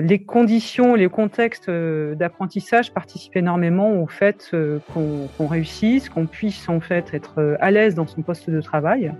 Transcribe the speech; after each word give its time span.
Les 0.00 0.18
conditions, 0.18 0.96
les 0.96 1.08
contextes 1.08 1.70
d'apprentissage 1.70 2.92
participent 2.92 3.36
énormément 3.36 3.92
au 4.02 4.08
fait 4.08 4.50
qu'on 4.92 5.46
réussisse, 5.46 6.08
qu'on 6.08 6.26
puisse 6.26 6.68
en 6.68 6.80
fait 6.80 7.14
être 7.14 7.56
à 7.60 7.70
l'aise 7.70 7.94
dans 7.94 8.06
son 8.06 8.22
poste 8.22 8.50
de 8.50 8.60
travail. 8.60 9.12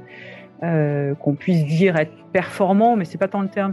Euh, 0.64 1.14
qu'on 1.16 1.34
puisse 1.34 1.66
dire 1.66 1.96
être 1.96 2.14
performant, 2.32 2.96
mais 2.96 3.04
c'est 3.04 3.18
pas 3.18 3.28
tant 3.28 3.42
le 3.42 3.48
terme, 3.48 3.72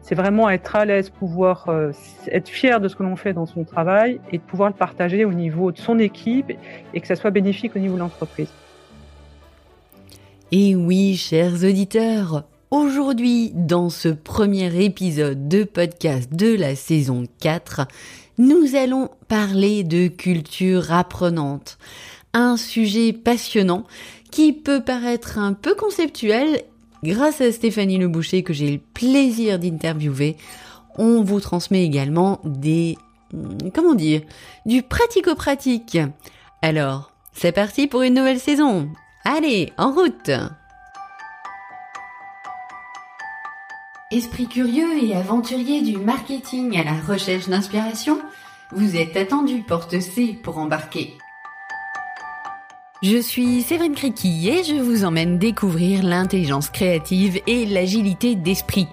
c'est 0.00 0.14
vraiment 0.14 0.50
être 0.50 0.74
à 0.74 0.84
l'aise, 0.84 1.08
pouvoir 1.08 1.68
euh, 1.68 1.92
être 2.32 2.48
fier 2.48 2.80
de 2.80 2.88
ce 2.88 2.96
que 2.96 3.02
l'on 3.02 3.16
fait 3.16 3.32
dans 3.32 3.46
son 3.46 3.64
travail 3.64 4.18
et 4.32 4.38
de 4.38 4.42
pouvoir 4.42 4.70
le 4.70 4.74
partager 4.74 5.24
au 5.24 5.32
niveau 5.32 5.70
de 5.70 5.78
son 5.78 5.98
équipe 5.98 6.52
et 6.94 7.00
que 7.00 7.06
ça 7.06 7.16
soit 7.16 7.30
bénéfique 7.30 7.76
au 7.76 7.78
niveau 7.78 7.94
de 7.94 8.00
l'entreprise. 8.00 8.50
Et 10.50 10.74
oui, 10.74 11.16
chers 11.16 11.62
auditeurs, 11.62 12.44
aujourd'hui, 12.70 13.52
dans 13.54 13.90
ce 13.90 14.08
premier 14.08 14.84
épisode 14.84 15.48
de 15.48 15.64
podcast 15.64 16.32
de 16.32 16.54
la 16.54 16.74
saison 16.74 17.24
4, 17.40 17.82
nous 18.38 18.74
allons 18.74 19.10
parler 19.28 19.84
de 19.84 20.08
culture 20.08 20.92
apprenante. 20.92 21.78
Un 22.32 22.56
sujet 22.56 23.12
passionnant 23.12 23.84
qui 24.30 24.52
peut 24.52 24.82
paraître 24.82 25.38
un 25.38 25.52
peu 25.52 25.74
conceptuel, 25.74 26.62
grâce 27.02 27.40
à 27.40 27.52
Stéphanie 27.52 27.98
Le 27.98 28.08
Boucher 28.08 28.42
que 28.42 28.52
j'ai 28.52 28.72
le 28.72 28.78
plaisir 28.78 29.58
d'interviewer, 29.58 30.36
on 30.98 31.22
vous 31.22 31.40
transmet 31.40 31.84
également 31.84 32.40
des... 32.44 32.98
Hmm, 33.32 33.70
comment 33.74 33.94
dire 33.94 34.22
Du 34.66 34.82
pratico-pratique. 34.82 35.98
Alors, 36.62 37.12
c'est 37.32 37.52
parti 37.52 37.86
pour 37.86 38.02
une 38.02 38.14
nouvelle 38.14 38.40
saison. 38.40 38.88
Allez, 39.24 39.72
en 39.78 39.92
route 39.92 40.30
Esprit 44.12 44.46
curieux 44.46 45.02
et 45.02 45.16
aventurier 45.16 45.82
du 45.82 45.96
marketing 45.96 46.78
à 46.78 46.84
la 46.84 46.92
recherche 46.92 47.48
d'inspiration, 47.48 48.20
vous 48.70 48.94
êtes 48.94 49.16
attendu 49.16 49.64
porte 49.66 49.98
C 49.98 50.38
pour 50.44 50.58
embarquer. 50.58 51.18
Je 53.02 53.16
suis 53.16 53.62
Séverine 53.62 53.96
Criqui 53.96 54.48
et 54.48 54.62
je 54.62 54.76
vous 54.76 55.04
emmène 55.04 55.38
découvrir 55.38 56.04
l'intelligence 56.04 56.70
créative 56.70 57.40
et 57.48 57.66
l'agilité 57.66 58.36
d'esprit. 58.36 58.86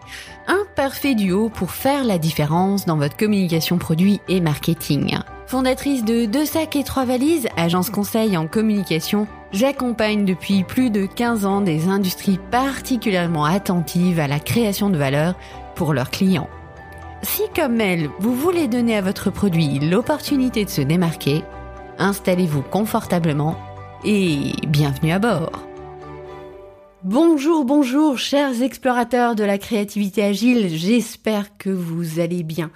Un 0.47 0.63
parfait 0.75 1.13
duo 1.13 1.49
pour 1.49 1.69
faire 1.69 2.03
la 2.03 2.17
différence 2.17 2.87
dans 2.87 2.97
votre 2.97 3.15
communication 3.15 3.77
produit 3.77 4.19
et 4.27 4.41
marketing. 4.41 5.19
Fondatrice 5.45 6.03
de 6.03 6.25
Deux 6.25 6.45
sacs 6.45 6.75
et 6.75 6.83
trois 6.83 7.05
valises, 7.05 7.47
agence 7.55 7.91
conseil 7.91 8.35
en 8.35 8.47
communication, 8.47 9.27
j'accompagne 9.53 10.25
depuis 10.25 10.63
plus 10.63 10.89
de 10.89 11.05
15 11.05 11.45
ans 11.45 11.61
des 11.61 11.87
industries 11.87 12.39
particulièrement 12.51 13.45
attentives 13.45 14.19
à 14.19 14.27
la 14.27 14.39
création 14.39 14.89
de 14.89 14.97
valeur 14.97 15.35
pour 15.75 15.93
leurs 15.93 16.09
clients. 16.09 16.49
Si 17.21 17.43
comme 17.55 17.79
elle, 17.79 18.09
vous 18.19 18.35
voulez 18.35 18.67
donner 18.67 18.97
à 18.97 19.01
votre 19.01 19.29
produit 19.29 19.79
l'opportunité 19.79 20.65
de 20.65 20.69
se 20.69 20.81
démarquer, 20.81 21.43
installez-vous 21.99 22.63
confortablement 22.63 23.55
et 24.03 24.53
bienvenue 24.67 25.13
à 25.13 25.19
bord. 25.19 25.63
Bonjour, 27.03 27.65
bonjour, 27.65 28.17
chers 28.17 28.61
explorateurs 28.61 29.35
de 29.35 29.43
la 29.43 29.57
créativité 29.57 30.23
agile, 30.23 30.69
j'espère 30.69 31.57
que 31.57 31.69
vous 31.69 32.19
allez 32.19 32.43
bien. 32.43 32.71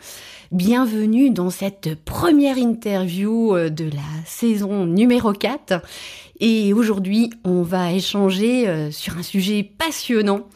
Bienvenue 0.52 1.30
dans 1.30 1.50
cette 1.50 1.96
première 2.04 2.58
interview 2.58 3.56
euh, 3.56 3.70
de 3.70 3.86
la 3.86 4.26
saison 4.26 4.86
numéro 4.86 5.34
4. 5.34 5.82
Et 6.40 6.74
aujourd'hui, 6.74 7.32
on 7.44 7.64
va 7.64 7.92
échanger 7.92 8.68
euh, 8.68 8.92
sur 8.92 9.18
un 9.18 9.24
sujet 9.24 9.64
passionnant 9.64 10.48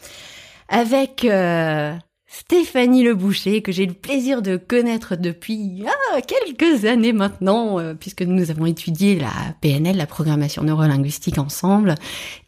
avec 0.69 1.25
euh, 1.25 1.93
Stéphanie 2.27 3.03
Le 3.03 3.15
Boucher, 3.15 3.63
que 3.63 3.71
j'ai 3.71 3.87
le 3.87 3.93
plaisir 3.93 4.43
de 4.43 4.57
connaître 4.57 5.15
depuis 5.15 5.83
ah, 5.87 6.21
quelques 6.21 6.85
années 6.85 7.13
maintenant, 7.13 7.79
euh, 7.79 7.95
puisque 7.95 8.21
nous 8.21 8.51
avons 8.51 8.67
étudié 8.67 9.17
la 9.17 9.31
PNL, 9.61 9.97
la 9.97 10.05
programmation 10.05 10.63
neurolinguistique 10.63 11.39
ensemble, 11.39 11.95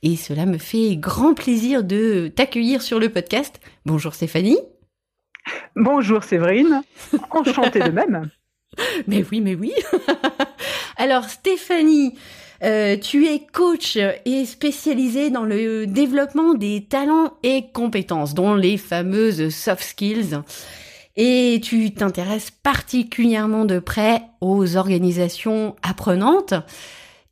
et 0.03 0.15
cela 0.15 0.45
me 0.45 0.59
fait 0.59 0.95
grand 0.95 1.33
plaisir 1.33 1.83
de 1.83 2.27
t'accueillir 2.27 2.83
sur 2.83 2.99
le 2.99 3.09
podcast. 3.09 3.59
Bonjour 3.85 4.13
Stéphanie. 4.13 4.59
Bonjour 5.75 6.23
Séverine, 6.23 6.83
enchantée 7.31 7.79
de 7.79 7.89
même. 7.89 8.29
Mais 9.07 9.23
oui, 9.31 9.39
mais 9.39 9.53
oui. 9.53 9.71
Alors 10.97 11.25
Stéphanie, 11.25 12.15
euh, 12.61 12.97
tu 12.97 13.27
es 13.27 13.39
coach 13.39 13.97
et 14.25 14.45
spécialisé 14.45 15.29
dans 15.29 15.43
le 15.43 15.87
développement 15.87 16.53
des 16.53 16.85
talents 16.87 17.33
et 17.43 17.65
compétences, 17.73 18.33
dont 18.33 18.55
les 18.55 18.77
fameuses 18.77 19.49
soft 19.49 19.83
skills. 19.83 20.39
Et 21.15 21.61
tu 21.63 21.93
t'intéresses 21.93 22.51
particulièrement 22.51 23.65
de 23.65 23.79
près 23.79 24.23
aux 24.41 24.77
organisations 24.77 25.75
apprenantes. 25.83 26.55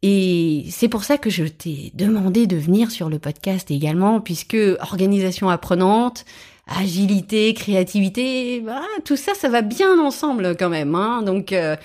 Et 0.04 0.66
c'est 0.70 0.88
pour 0.88 1.04
ça 1.04 1.18
que 1.18 1.30
je 1.30 1.44
t'ai 1.44 1.92
demandé 1.94 2.48
de 2.48 2.58
venir 2.58 2.92
sur 2.92 3.10
le 3.10 3.20
podcast 3.20 3.70
également, 3.70 4.20
puisque 4.20 4.58
organisation 4.82 5.50
apprenante, 5.50 6.26
agilité, 6.68 7.54
créativité, 7.54 8.62
bah, 8.62 8.82
tout 9.06 9.16
ça, 9.16 9.34
ça 9.36 9.50
va 9.50 9.62
bien 9.62 10.00
ensemble 10.00 10.56
quand 10.58 10.70
même. 10.70 10.96
Hein 10.96 11.22
Donc, 11.22 11.54
euh, 11.54 11.76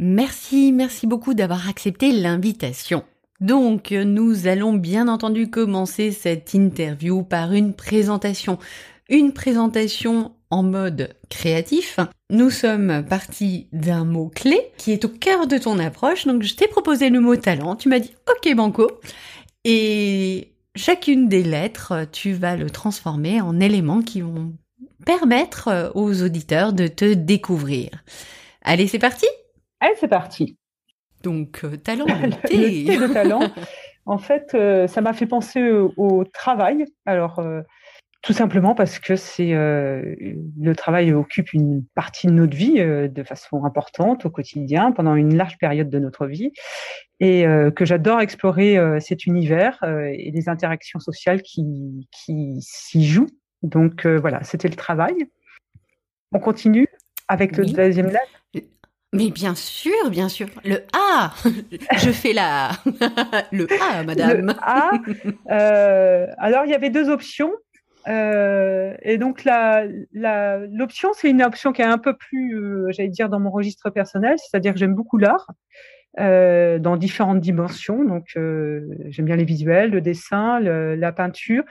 Merci, 0.00 0.70
merci 0.70 1.08
beaucoup 1.08 1.34
d'avoir 1.34 1.68
accepté 1.68 2.12
l'invitation. 2.12 3.02
Donc, 3.40 3.90
nous 3.90 4.46
allons 4.46 4.72
bien 4.72 5.08
entendu 5.08 5.50
commencer 5.50 6.12
cette 6.12 6.54
interview 6.54 7.24
par 7.24 7.52
une 7.52 7.74
présentation. 7.74 8.58
Une 9.08 9.32
présentation 9.32 10.32
en 10.50 10.62
mode 10.62 11.16
créatif. 11.30 11.98
Nous 12.30 12.50
sommes 12.50 13.04
partis 13.08 13.66
d'un 13.72 14.04
mot 14.04 14.30
clé 14.32 14.70
qui 14.76 14.92
est 14.92 15.04
au 15.04 15.08
cœur 15.08 15.48
de 15.48 15.58
ton 15.58 15.80
approche. 15.80 16.28
Donc, 16.28 16.44
je 16.44 16.54
t'ai 16.54 16.68
proposé 16.68 17.10
le 17.10 17.18
mot 17.18 17.34
talent. 17.34 17.74
Tu 17.74 17.88
m'as 17.88 17.98
dit 17.98 18.14
OK, 18.30 18.54
banco. 18.54 18.88
Et 19.64 20.52
chacune 20.76 21.28
des 21.28 21.42
lettres, 21.42 22.06
tu 22.12 22.34
vas 22.34 22.54
le 22.54 22.70
transformer 22.70 23.40
en 23.40 23.58
éléments 23.58 24.02
qui 24.02 24.20
vont 24.20 24.52
permettre 25.04 25.90
aux 25.96 26.22
auditeurs 26.22 26.72
de 26.72 26.86
te 26.86 27.14
découvrir. 27.14 27.90
Allez, 28.62 28.86
c'est 28.86 29.00
parti 29.00 29.26
Allez, 29.80 29.94
c'est 29.98 30.08
parti. 30.08 30.56
Donc, 31.22 31.64
euh, 31.64 31.76
talent, 31.76 32.06
le 32.50 33.12
talent. 33.12 33.40
En 34.06 34.18
fait, 34.18 34.54
euh, 34.54 34.86
ça 34.86 35.00
m'a 35.00 35.12
fait 35.12 35.26
penser 35.26 35.70
au, 35.70 36.24
travail. 36.24 36.84
Alors, 37.06 37.38
euh, 37.40 37.62
tout 38.22 38.32
simplement 38.32 38.74
parce 38.74 38.98
que 38.98 39.14
c'est 39.14 39.52
le 39.52 40.72
travail 40.74 41.12
occupe 41.12 41.52
une 41.52 41.84
partie 41.94 42.26
de 42.26 42.32
notre 42.32 42.56
vie 42.56 42.74
de 42.74 43.22
façon 43.22 43.64
importante 43.64 44.26
au 44.26 44.30
quotidien 44.30 44.90
pendant 44.90 45.14
une 45.14 45.36
large 45.36 45.56
période 45.58 45.88
de 45.88 46.00
notre 46.00 46.26
vie 46.26 46.52
et 47.20 47.44
que 47.76 47.84
j'adore 47.84 48.20
explorer 48.20 48.76
cet 49.00 49.26
univers 49.26 49.84
et 49.84 50.32
les 50.32 50.48
interactions 50.48 50.98
sociales 50.98 51.42
qui, 51.42 52.08
qui 52.10 52.56
s'y 52.60 53.06
jouent. 53.06 53.30
Donc 53.62 54.04
voilà, 54.04 54.42
c'était 54.42 54.68
le 54.68 54.74
travail. 54.74 55.14
On 56.32 56.40
continue 56.40 56.88
avec 57.28 57.56
le 57.56 57.66
deuxième 57.66 58.08
lettre. 58.08 58.37
Mais 59.14 59.30
bien 59.30 59.54
sûr, 59.54 60.10
bien 60.10 60.28
sûr. 60.28 60.48
Le 60.64 60.84
A, 60.92 61.32
je 61.98 62.10
fais 62.10 62.34
la 62.34 62.72
le 63.52 63.66
A, 63.80 64.02
madame. 64.02 64.46
Le 64.46 64.52
A. 64.60 64.90
Euh, 65.50 66.26
alors 66.36 66.64
il 66.66 66.70
y 66.70 66.74
avait 66.74 66.90
deux 66.90 67.08
options. 67.08 67.52
Euh, 68.06 68.94
et 69.02 69.18
donc 69.18 69.44
la, 69.44 69.84
l'option, 70.12 71.10
c'est 71.14 71.30
une 71.30 71.42
option 71.42 71.72
qui 71.72 71.82
est 71.82 71.86
un 71.86 71.98
peu 71.98 72.14
plus, 72.16 72.56
euh, 72.56 72.86
j'allais 72.90 73.08
dire, 73.08 73.28
dans 73.28 73.40
mon 73.40 73.50
registre 73.50 73.90
personnel, 73.90 74.36
c'est-à-dire 74.38 74.72
que 74.72 74.78
j'aime 74.78 74.94
beaucoup 74.94 75.18
l'art 75.18 75.46
dans 76.18 76.96
différentes 76.96 77.40
dimensions. 77.40 78.04
Donc 78.04 78.24
j'aime 78.34 79.24
bien 79.24 79.36
les 79.36 79.44
visuels, 79.44 79.90
le 79.90 80.00
dessin, 80.00 80.58
la 80.60 81.12
peinture, 81.12 81.62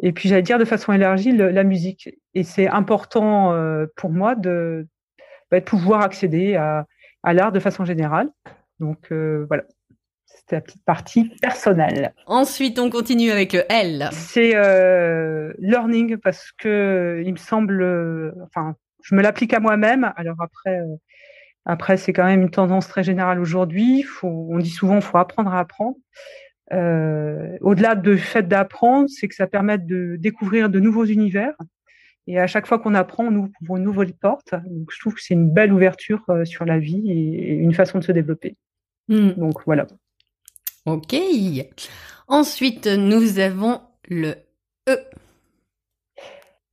et 0.00 0.12
puis 0.12 0.28
j'allais 0.28 0.42
dire 0.42 0.58
de 0.58 0.64
façon 0.64 0.92
élargie 0.92 1.32
la 1.32 1.64
musique. 1.64 2.08
Et 2.34 2.44
c'est 2.44 2.68
important 2.68 3.52
pour 3.96 4.10
moi 4.10 4.36
de 4.36 4.86
va 5.50 5.60
pouvoir 5.60 6.02
accéder 6.02 6.56
à, 6.56 6.86
l'art 7.24 7.52
de 7.52 7.60
façon 7.60 7.84
générale. 7.84 8.30
Donc 8.80 9.10
euh, 9.12 9.44
voilà, 9.48 9.64
c'était 10.24 10.56
la 10.56 10.60
petite 10.60 10.84
partie 10.84 11.30
personnelle. 11.40 12.14
Ensuite, 12.26 12.78
on 12.78 12.90
continue 12.90 13.30
avec 13.30 13.52
le 13.52 13.64
L. 13.70 14.08
C'est 14.12 14.54
euh, 14.54 15.52
learning 15.58 16.16
parce 16.18 16.52
que 16.52 17.22
il 17.24 17.32
me 17.32 17.38
semble, 17.38 18.34
enfin, 18.44 18.76
je 19.02 19.14
me 19.14 19.22
l'applique 19.22 19.52
à 19.52 19.60
moi-même. 19.60 20.12
Alors 20.16 20.36
après, 20.40 20.78
euh, 20.78 20.96
après 21.64 21.96
c'est 21.96 22.12
quand 22.12 22.24
même 22.24 22.42
une 22.42 22.50
tendance 22.50 22.88
très 22.88 23.02
générale 23.02 23.40
aujourd'hui. 23.40 24.04
On 24.22 24.58
dit 24.58 24.70
souvent, 24.70 25.00
faut 25.00 25.18
apprendre 25.18 25.52
à 25.52 25.60
apprendre. 25.60 25.96
Au-delà 26.70 27.94
du 27.94 28.18
fait 28.18 28.46
d'apprendre, 28.46 29.08
c'est 29.08 29.26
que 29.26 29.34
ça 29.34 29.46
permet 29.46 29.78
de 29.78 30.16
découvrir 30.16 30.68
de 30.68 30.80
nouveaux 30.80 31.06
univers 31.06 31.54
et 32.28 32.38
à 32.38 32.46
chaque 32.46 32.66
fois 32.66 32.78
qu'on 32.78 32.94
apprend, 32.94 33.24
on 33.24 33.34
ouvre 33.34 33.76
une 33.76 33.82
nouvelle 33.82 34.12
porte. 34.12 34.52
Donc, 34.52 34.90
je 34.92 35.00
trouve 35.00 35.14
que 35.14 35.22
c'est 35.22 35.34
une 35.34 35.50
belle 35.50 35.72
ouverture 35.72 36.22
euh, 36.28 36.44
sur 36.44 36.66
la 36.66 36.78
vie 36.78 37.10
et 37.10 37.54
une 37.54 37.72
façon 37.72 37.98
de 37.98 38.04
se 38.04 38.12
développer. 38.12 38.56
Hmm. 39.08 39.30
Donc, 39.30 39.64
voilà. 39.64 39.86
Ok. 40.84 41.16
Ensuite, 42.28 42.86
nous 42.86 43.38
avons 43.38 43.80
le 44.08 44.34
E. 44.88 44.98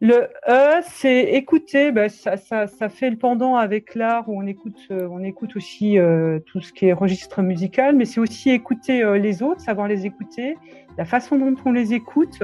Le 0.01 0.27
E, 0.47 0.81
c'est 0.83 1.21
écouter. 1.21 1.93
Ben, 1.93 2.09
ça, 2.09 2.35
ça, 2.35 2.67
ça, 2.67 2.89
fait 2.89 3.09
le 3.09 3.15
pendant 3.15 3.55
avec 3.55 3.95
l'art 3.95 4.27
où 4.27 4.37
on 4.37 4.45
écoute, 4.45 4.77
euh, 4.91 5.07
on 5.09 5.23
écoute 5.23 5.55
aussi 5.55 5.97
euh, 5.97 6.39
tout 6.45 6.59
ce 6.59 6.73
qui 6.73 6.87
est 6.87 6.93
registre 6.93 7.41
musical, 7.41 7.95
mais 7.95 8.03
c'est 8.03 8.19
aussi 8.19 8.51
écouter 8.51 9.03
euh, 9.03 9.17
les 9.17 9.41
autres, 9.41 9.61
savoir 9.61 9.87
les 9.87 10.05
écouter, 10.05 10.57
la 10.97 11.05
façon 11.05 11.37
dont 11.37 11.55
on 11.63 11.71
les 11.71 11.93
écoute. 11.93 12.43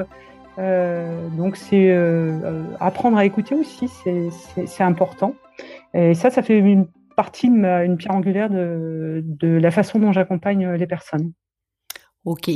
Donc 0.57 1.55
c'est 1.55 1.95
apprendre 2.79 3.17
à 3.17 3.25
écouter 3.25 3.55
aussi, 3.55 3.87
c'est 3.87 4.83
important. 4.83 5.35
Et 5.93 6.13
ça, 6.13 6.29
ça 6.29 6.41
fait 6.41 6.57
une 6.57 6.87
partie 7.15 7.47
une 7.47 7.97
pierre 7.97 8.15
angulaire 8.15 8.49
de, 8.49 9.23
de 9.23 9.47
la 9.47 9.71
façon 9.71 9.99
dont 9.99 10.11
j'accompagne 10.11 10.71
les 10.71 10.87
personnes. 10.87 11.33
Ok. 12.23 12.49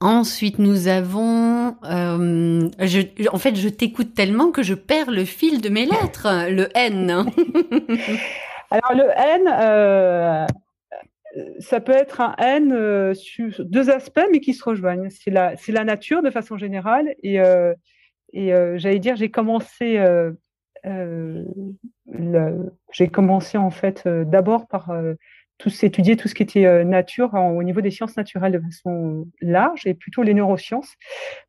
Ensuite, 0.00 0.58
nous 0.58 0.88
avons. 0.88 1.76
Euh, 1.84 2.70
je, 2.78 3.28
en 3.30 3.38
fait, 3.38 3.54
je 3.54 3.68
t'écoute 3.68 4.14
tellement 4.14 4.50
que 4.50 4.62
je 4.62 4.72
perds 4.72 5.10
le 5.10 5.26
fil 5.26 5.60
de 5.60 5.68
mes 5.68 5.84
lettres. 5.84 6.48
Le 6.48 6.68
N. 6.74 7.10
Alors 8.70 8.94
le 8.94 9.10
N, 9.16 9.48
euh, 9.48 10.46
ça 11.58 11.80
peut 11.80 11.92
être 11.92 12.20
un 12.20 12.34
N 12.38 12.72
euh, 12.72 13.14
sur 13.14 13.64
deux 13.64 13.90
aspects, 13.90 14.26
mais 14.32 14.40
qui 14.40 14.54
se 14.54 14.64
rejoignent. 14.64 15.08
C'est 15.10 15.30
la, 15.30 15.56
c'est 15.56 15.72
la 15.72 15.84
nature 15.84 16.22
de 16.22 16.30
façon 16.30 16.56
générale. 16.56 17.14
Et, 17.22 17.36
et 18.32 18.52
j'allais 18.76 18.98
dire, 18.98 19.16
j'ai 19.16 19.30
commencé. 19.30 20.04
j'ai 22.92 23.08
commencé 23.08 23.58
en 23.58 23.70
fait 23.70 24.06
d'abord 24.06 24.66
par 24.66 24.90
tous 25.60 25.84
étudier 25.84 26.16
tout 26.16 26.26
ce 26.26 26.34
qui 26.34 26.42
était 26.42 26.64
euh, 26.64 26.84
nature 26.84 27.34
au 27.34 27.62
niveau 27.62 27.80
des 27.80 27.90
sciences 27.90 28.16
naturelles 28.16 28.52
de 28.52 28.60
façon 28.60 29.28
large 29.40 29.86
et 29.86 29.94
plutôt 29.94 30.22
les 30.22 30.34
neurosciences. 30.34 30.94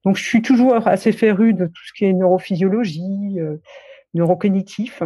Donc 0.03 0.17
je 0.17 0.23
suis 0.23 0.41
toujours 0.41 0.87
assez 0.87 1.11
férue 1.13 1.53
de 1.53 1.65
tout 1.65 1.83
ce 1.87 1.93
qui 1.93 2.05
est 2.05 2.13
neurophysiologie, 2.13 3.39
euh, 3.39 3.57
neurocognitif. 4.13 5.01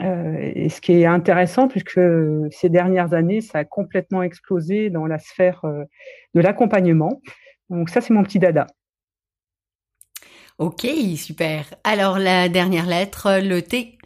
Euh, 0.00 0.50
et 0.54 0.68
ce 0.68 0.80
qui 0.80 0.92
est 0.92 1.06
intéressant, 1.06 1.68
puisque 1.68 2.00
ces 2.50 2.68
dernières 2.68 3.12
années, 3.12 3.40
ça 3.40 3.58
a 3.58 3.64
complètement 3.64 4.22
explosé 4.22 4.90
dans 4.90 5.06
la 5.06 5.18
sphère 5.18 5.62
de 6.34 6.40
l'accompagnement. 6.40 7.20
Donc 7.70 7.90
ça, 7.90 8.00
c'est 8.00 8.14
mon 8.14 8.22
petit 8.22 8.38
dada. 8.38 8.66
Ok, 10.58 10.86
super. 11.16 11.74
Alors 11.84 12.18
la 12.18 12.48
dernière 12.48 12.86
lettre, 12.86 13.40
le 13.42 13.60
T. 13.60 13.98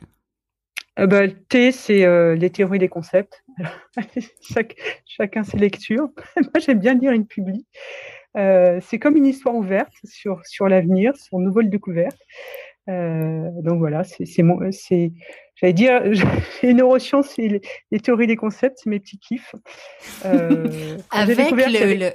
Euh, 0.99 1.07
bah, 1.07 1.27
le 1.27 1.35
T, 1.35 1.73
c'est 1.73 2.35
les 2.37 2.51
théories 2.51 2.79
des 2.79 2.89
concepts. 2.89 3.45
chacun 5.07 5.45
ses 5.45 5.57
lectures. 5.59 6.09
Moi, 6.37 6.61
j'aime 6.61 6.79
bien 6.79 6.95
lire 6.95 7.13
une 7.13 7.27
publi. 7.27 7.67
Euh, 8.37 8.81
c'est 8.83 8.99
comme 8.99 9.17
une 9.17 9.27
histoire 9.27 9.55
ouverte 9.55 9.95
sur, 10.05 10.45
sur 10.45 10.69
l'avenir, 10.69 11.17
sur 11.17 11.39
une 11.39 11.45
nouvelle 11.47 11.71
découverte. 11.71 12.19
Euh, 12.89 13.51
donc 13.63 13.79
voilà, 13.79 14.05
c'est, 14.05 14.25
c'est, 14.27 15.13
j'allais 15.57 15.73
dire, 15.73 16.03
les 16.63 16.75
neurosciences 16.75 17.39
et 17.39 17.61
les, 17.91 18.01
théories 18.01 18.27
des 18.27 18.37
concepts, 18.37 18.79
c'est 18.83 18.91
mes 18.91 19.01
petits 19.01 19.19
kiffs. 19.19 19.55
Euh, 20.25 20.97
avec, 21.11 21.51
le, 21.51 22.11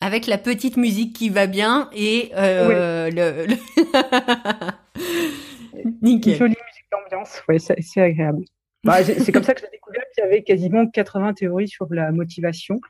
avec 0.00 0.26
la 0.26 0.38
petite 0.38 0.76
musique 0.76 1.14
qui 1.14 1.28
va 1.28 1.46
bien 1.46 1.90
et 1.94 2.30
euh, 2.36 3.10
le, 3.10 3.46
le... 3.46 3.56
Nickel. 6.02 6.32
Une 6.32 6.38
jolie 6.38 6.56
musique 6.66 6.86
d'ambiance, 6.90 7.42
ouais, 7.48 7.58
c'est 7.58 8.00
agréable. 8.00 8.44
Bah, 8.84 9.02
c'est 9.02 9.32
comme 9.32 9.42
ça 9.42 9.54
que 9.54 9.60
j'ai 9.60 9.70
découvert 9.70 10.02
qu'il 10.14 10.24
y 10.24 10.26
avait 10.26 10.42
quasiment 10.42 10.86
80 10.86 11.34
théories 11.34 11.68
sur 11.68 11.86
la 11.90 12.12
motivation. 12.12 12.80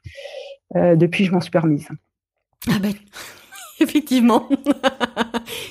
Euh, 0.77 0.97
depuis, 0.97 1.25
je 1.25 1.33
m'en 1.33 1.41
suis 1.41 1.51
permise. 1.51 1.89
Ah 2.69 2.79
ben, 2.81 2.93
effectivement. 3.81 4.49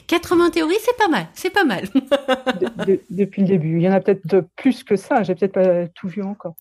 80 0.07 0.51
théories, 0.51 0.75
c'est 0.81 0.97
pas 0.97 1.07
mal, 1.07 1.27
c'est 1.33 1.49
pas 1.49 1.63
mal. 1.63 1.87
depuis 3.09 3.41
le 3.41 3.47
début. 3.47 3.77
Il 3.77 3.83
y 3.83 3.89
en 3.89 3.93
a 3.93 3.99
peut-être 3.99 4.45
plus 4.55 4.83
que 4.83 4.95
ça, 4.95 5.23
j'ai 5.23 5.35
peut-être 5.35 5.53
pas 5.53 5.87
tout 5.87 6.07
vu 6.07 6.23
encore. 6.23 6.55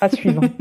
À 0.00 0.08
suivre. 0.08 0.42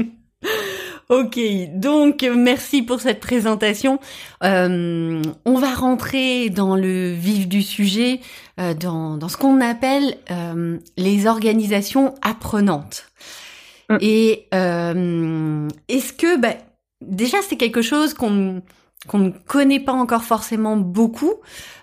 Ok, 1.10 1.38
donc 1.74 2.24
merci 2.24 2.82
pour 2.82 3.02
cette 3.02 3.20
présentation. 3.20 4.00
Euh, 4.44 5.22
on 5.46 5.60
va 5.60 5.74
rentrer 5.74 6.50
dans 6.50 6.76
le 6.76 7.12
vif 7.12 7.48
du 7.48 7.62
sujet, 7.62 8.22
euh, 8.60 8.74
dans, 8.74 9.18
dans, 9.18 9.28
ce 9.28 9.36
qu'on 9.36 9.60
appelle 9.60 10.16
euh, 10.32 10.80
les 10.98 11.28
organisations 11.28 12.16
apprenantes. 12.22 13.06
Hum. 13.90 13.98
Et 14.02 14.48
est-ce 14.52 16.14
que, 16.14 16.38
bah, 16.40 16.56
déjà, 17.02 17.38
c'est 17.48 17.58
quelque 17.58 17.82
chose 17.82 18.14
qu'on 18.14 18.62
qu'on 19.08 19.20
ne 19.20 19.30
connaît 19.32 19.80
pas 19.80 19.94
encore 19.94 20.24
forcément 20.24 20.78
beaucoup. 20.78 21.34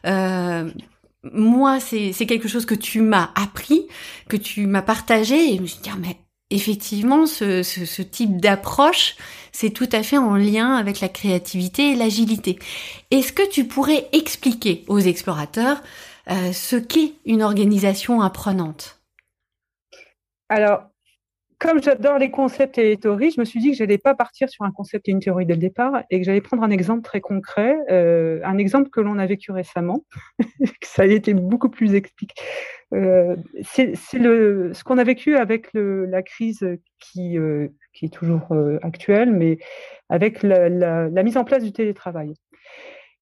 moi, 0.04 1.80
c'est 1.80 2.26
quelque 2.26 2.48
chose 2.48 2.66
que 2.66 2.74
tu 2.74 3.00
m'as 3.00 3.30
appris, 3.34 3.86
que 4.28 4.36
tu 4.36 4.66
m'as 4.66 4.82
partagé, 4.82 5.52
et 5.52 5.56
je 5.56 5.62
me 5.62 5.66
suis 5.66 5.80
dit, 5.80 5.90
ah, 5.92 5.98
mais 6.00 6.16
effectivement, 6.50 7.26
ce, 7.26 7.62
ce, 7.62 8.02
type 8.02 8.40
d'approche, 8.40 9.16
c'est 9.52 9.70
tout 9.70 9.88
à 9.92 10.02
fait 10.02 10.18
en 10.18 10.34
lien 10.34 10.74
avec 10.74 11.00
la 11.00 11.08
créativité 11.08 11.92
et 11.92 11.96
l'agilité. 11.96 12.58
Est-ce 13.10 13.32
que 13.32 13.48
tu 13.48 13.66
pourrais 13.66 14.08
expliquer 14.12 14.84
aux 14.88 14.98
explorateurs 14.98 15.80
euh, 16.30 16.52
ce 16.52 16.76
qu'est 16.76 17.14
une 17.24 17.42
organisation 17.42 18.20
apprenante? 18.20 19.00
Alors, 20.48 20.89
comme 21.60 21.82
j'adore 21.82 22.18
les 22.18 22.30
concepts 22.30 22.78
et 22.78 22.82
les 22.84 22.96
théories, 22.96 23.30
je 23.30 23.38
me 23.38 23.44
suis 23.44 23.60
dit 23.60 23.70
que 23.70 23.76
je 23.76 23.82
n'allais 23.82 23.98
pas 23.98 24.14
partir 24.14 24.48
sur 24.48 24.64
un 24.64 24.72
concept 24.72 25.08
et 25.08 25.12
une 25.12 25.20
théorie 25.20 25.44
dès 25.44 25.54
le 25.54 25.60
départ 25.60 26.02
et 26.08 26.18
que 26.18 26.24
j'allais 26.24 26.40
prendre 26.40 26.62
un 26.62 26.70
exemple 26.70 27.02
très 27.02 27.20
concret, 27.20 27.76
euh, 27.90 28.40
un 28.44 28.56
exemple 28.56 28.88
que 28.88 29.00
l'on 29.00 29.18
a 29.18 29.26
vécu 29.26 29.52
récemment. 29.52 30.04
ça 30.82 31.02
a 31.02 31.04
été 31.04 31.34
beaucoup 31.34 31.68
plus 31.68 31.94
expliqué. 31.94 32.34
Euh, 32.94 33.36
c'est 33.62 33.94
ce 33.94 34.84
qu'on 34.84 34.98
a 34.98 35.04
vécu 35.04 35.36
avec 35.36 35.68
la 35.74 36.22
crise 36.22 36.66
qui, 36.98 37.38
euh, 37.38 37.68
est 38.02 38.12
toujours 38.12 38.52
euh, 38.52 38.78
actuelle, 38.82 39.30
mais 39.30 39.58
avec 40.08 40.42
la, 40.42 41.10
mise 41.22 41.36
en 41.36 41.44
place 41.44 41.62
du 41.62 41.72
télétravail. 41.72 42.32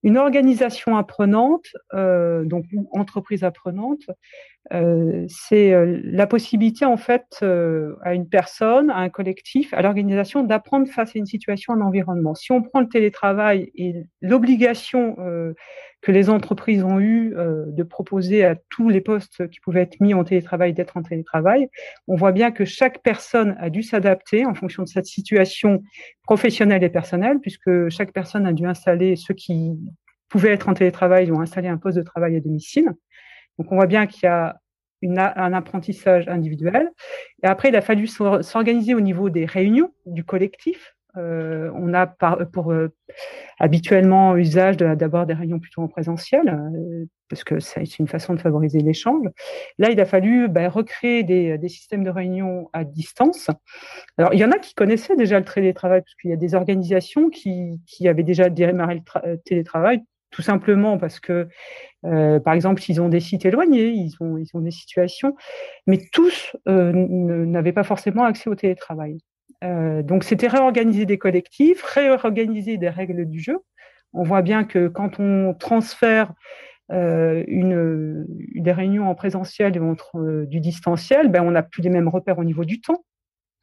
Une 0.04 0.16
organisation 0.16 0.96
apprenante, 0.96 1.66
euh, 1.92 2.44
donc 2.44 2.66
une 2.70 2.86
entreprise 2.92 3.42
apprenante, 3.42 4.02
euh, 4.72 5.24
c'est 5.28 5.72
euh, 5.72 6.00
la 6.04 6.26
possibilité 6.26 6.84
en 6.84 6.96
fait 6.96 7.38
euh, 7.42 7.96
à 8.02 8.14
une 8.14 8.28
personne, 8.28 8.90
à 8.90 8.98
un 8.98 9.08
collectif, 9.08 9.72
à 9.72 9.82
l'organisation 9.82 10.42
d'apprendre 10.42 10.88
face 10.88 11.16
à 11.16 11.18
une 11.18 11.26
situation, 11.26 11.72
un 11.72 11.80
environnement. 11.80 12.34
Si 12.34 12.52
on 12.52 12.62
prend 12.62 12.80
le 12.80 12.88
télétravail 12.88 13.70
et 13.74 13.94
l'obligation 14.20 15.16
que 16.00 16.12
les 16.12 16.30
entreprises 16.30 16.84
ont 16.84 17.00
eu 17.00 17.34
de 17.34 17.82
proposer 17.82 18.44
à 18.44 18.54
tous 18.54 18.88
les 18.88 19.00
postes 19.00 19.48
qui 19.48 19.58
pouvaient 19.60 19.82
être 19.82 20.00
mis 20.00 20.14
en 20.14 20.22
télétravail 20.22 20.72
d'être 20.72 20.96
en 20.96 21.02
télétravail, 21.02 21.68
on 22.06 22.14
voit 22.14 22.32
bien 22.32 22.52
que 22.52 22.64
chaque 22.64 23.02
personne 23.02 23.56
a 23.58 23.68
dû 23.68 23.82
s'adapter 23.82 24.46
en 24.46 24.54
fonction 24.54 24.84
de 24.84 24.88
cette 24.88 25.06
situation 25.06 25.82
professionnelle 26.22 26.84
et 26.84 26.88
personnelle, 26.88 27.40
puisque 27.40 27.88
chaque 27.88 28.12
personne 28.12 28.46
a 28.46 28.52
dû 28.52 28.64
installer 28.66 29.16
ceux 29.16 29.34
qui 29.34 29.76
pouvaient 30.28 30.52
être 30.52 30.68
en 30.68 30.74
télétravail 30.74 31.32
ont 31.32 31.40
installé 31.40 31.68
un 31.68 31.78
poste 31.78 31.96
de 31.96 32.02
travail 32.02 32.36
à 32.36 32.40
domicile. 32.40 32.90
Donc 33.58 33.72
on 33.72 33.76
voit 33.76 33.86
bien 33.86 34.06
qu'il 34.06 34.24
y 34.24 34.26
a 34.26 34.60
une, 35.02 35.18
un 35.18 35.52
apprentissage 35.52 36.28
individuel. 36.28 36.90
Et 37.42 37.46
après, 37.46 37.68
il 37.68 37.76
a 37.76 37.80
fallu 37.80 38.06
s'organiser 38.06 38.94
au 38.94 39.00
niveau 39.00 39.30
des 39.30 39.44
réunions, 39.44 39.92
du 40.06 40.24
collectif. 40.24 40.94
Euh, 41.18 41.70
on 41.74 41.94
a 41.94 42.06
pour 42.06 42.72
euh, 42.72 42.88
habituellement 43.58 44.36
usage 44.36 44.76
d'abord 44.76 45.26
des 45.26 45.34
réunions 45.34 45.58
plutôt 45.58 45.82
en 45.82 45.88
présentiel, 45.88 46.48
euh, 46.48 47.06
parce 47.28 47.44
que 47.44 47.58
c'est 47.60 47.98
une 47.98 48.08
façon 48.08 48.34
de 48.34 48.40
favoriser 48.40 48.80
l'échange. 48.80 49.26
Là, 49.78 49.90
il 49.90 50.00
a 50.00 50.04
fallu 50.04 50.48
ben, 50.48 50.68
recréer 50.68 51.24
des, 51.24 51.68
systèmes 51.68 52.04
de 52.04 52.10
réunion 52.10 52.70
à 52.72 52.84
distance. 52.84 53.50
Alors, 54.16 54.32
il 54.32 54.40
y 54.40 54.44
en 54.44 54.52
a 54.52 54.58
qui 54.58 54.74
connaissaient 54.74 55.16
déjà 55.16 55.38
le 55.38 55.44
télétravail, 55.44 56.02
parce 56.02 56.14
qu'il 56.14 56.30
y 56.30 56.34
a 56.34 56.36
des 56.36 56.54
organisations 56.54 57.30
qui, 57.30 57.80
avaient 58.06 58.22
déjà 58.22 58.48
démarré 58.48 59.02
le 59.24 59.36
télétravail 59.38 60.02
tout 60.30 60.42
simplement 60.42 60.98
parce 60.98 61.20
que, 61.20 61.48
par 62.02 62.52
exemple, 62.52 62.82
ils 62.86 63.00
ont 63.00 63.08
des 63.08 63.20
sites 63.20 63.46
éloignés, 63.46 63.88
ils 63.88 64.12
ont, 64.20 64.60
des 64.60 64.70
situations, 64.70 65.34
mais 65.86 65.98
tous 66.12 66.54
n'avaient 66.66 67.72
pas 67.72 67.82
forcément 67.82 68.24
accès 68.24 68.50
au 68.50 68.54
télétravail. 68.54 69.16
Euh, 69.64 70.02
donc, 70.02 70.24
c'était 70.24 70.48
réorganiser 70.48 71.06
des 71.06 71.18
collectifs, 71.18 71.82
réorganiser 71.82 72.76
des 72.76 72.88
règles 72.88 73.26
du 73.26 73.40
jeu. 73.40 73.58
On 74.12 74.22
voit 74.22 74.42
bien 74.42 74.64
que 74.64 74.88
quand 74.88 75.20
on 75.20 75.54
transfère 75.54 76.32
euh, 76.90 77.44
une, 77.46 78.24
des 78.54 78.72
réunions 78.72 79.08
en 79.08 79.14
présentiel 79.14 79.76
et 79.76 79.80
entre 79.80 80.44
du 80.46 80.60
distanciel, 80.60 81.28
ben, 81.28 81.42
on 81.42 81.50
n'a 81.50 81.62
plus 81.62 81.82
les 81.82 81.90
mêmes 81.90 82.08
repères 82.08 82.38
au 82.38 82.44
niveau 82.44 82.64
du 82.64 82.80
temps. 82.80 83.04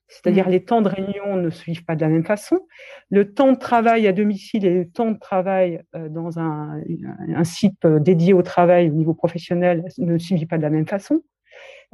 C'est-à-dire 0.07 0.47
mmh. 0.47 0.51
les 0.51 0.63
temps 0.63 0.81
de 0.81 0.89
réunion 0.89 1.35
ne 1.35 1.49
suivent 1.49 1.83
pas 1.83 1.95
de 1.95 2.01
la 2.01 2.09
même 2.09 2.25
façon. 2.25 2.59
Le 3.09 3.33
temps 3.33 3.51
de 3.51 3.57
travail 3.57 4.07
à 4.07 4.13
domicile 4.13 4.65
et 4.65 4.73
le 4.73 4.87
temps 4.87 5.11
de 5.11 5.17
travail 5.17 5.81
euh, 5.95 6.09
dans 6.09 6.37
un, 6.37 6.79
un, 7.35 7.43
site 7.43 7.83
euh, 7.85 7.99
dédié 7.99 8.33
au 8.33 8.43
travail 8.43 8.89
au 8.89 8.93
niveau 8.93 9.13
professionnel 9.13 9.83
ne 9.97 10.17
suivent 10.17 10.45
pas 10.45 10.57
de 10.57 10.61
la 10.61 10.69
même 10.69 10.87
façon. 10.87 11.23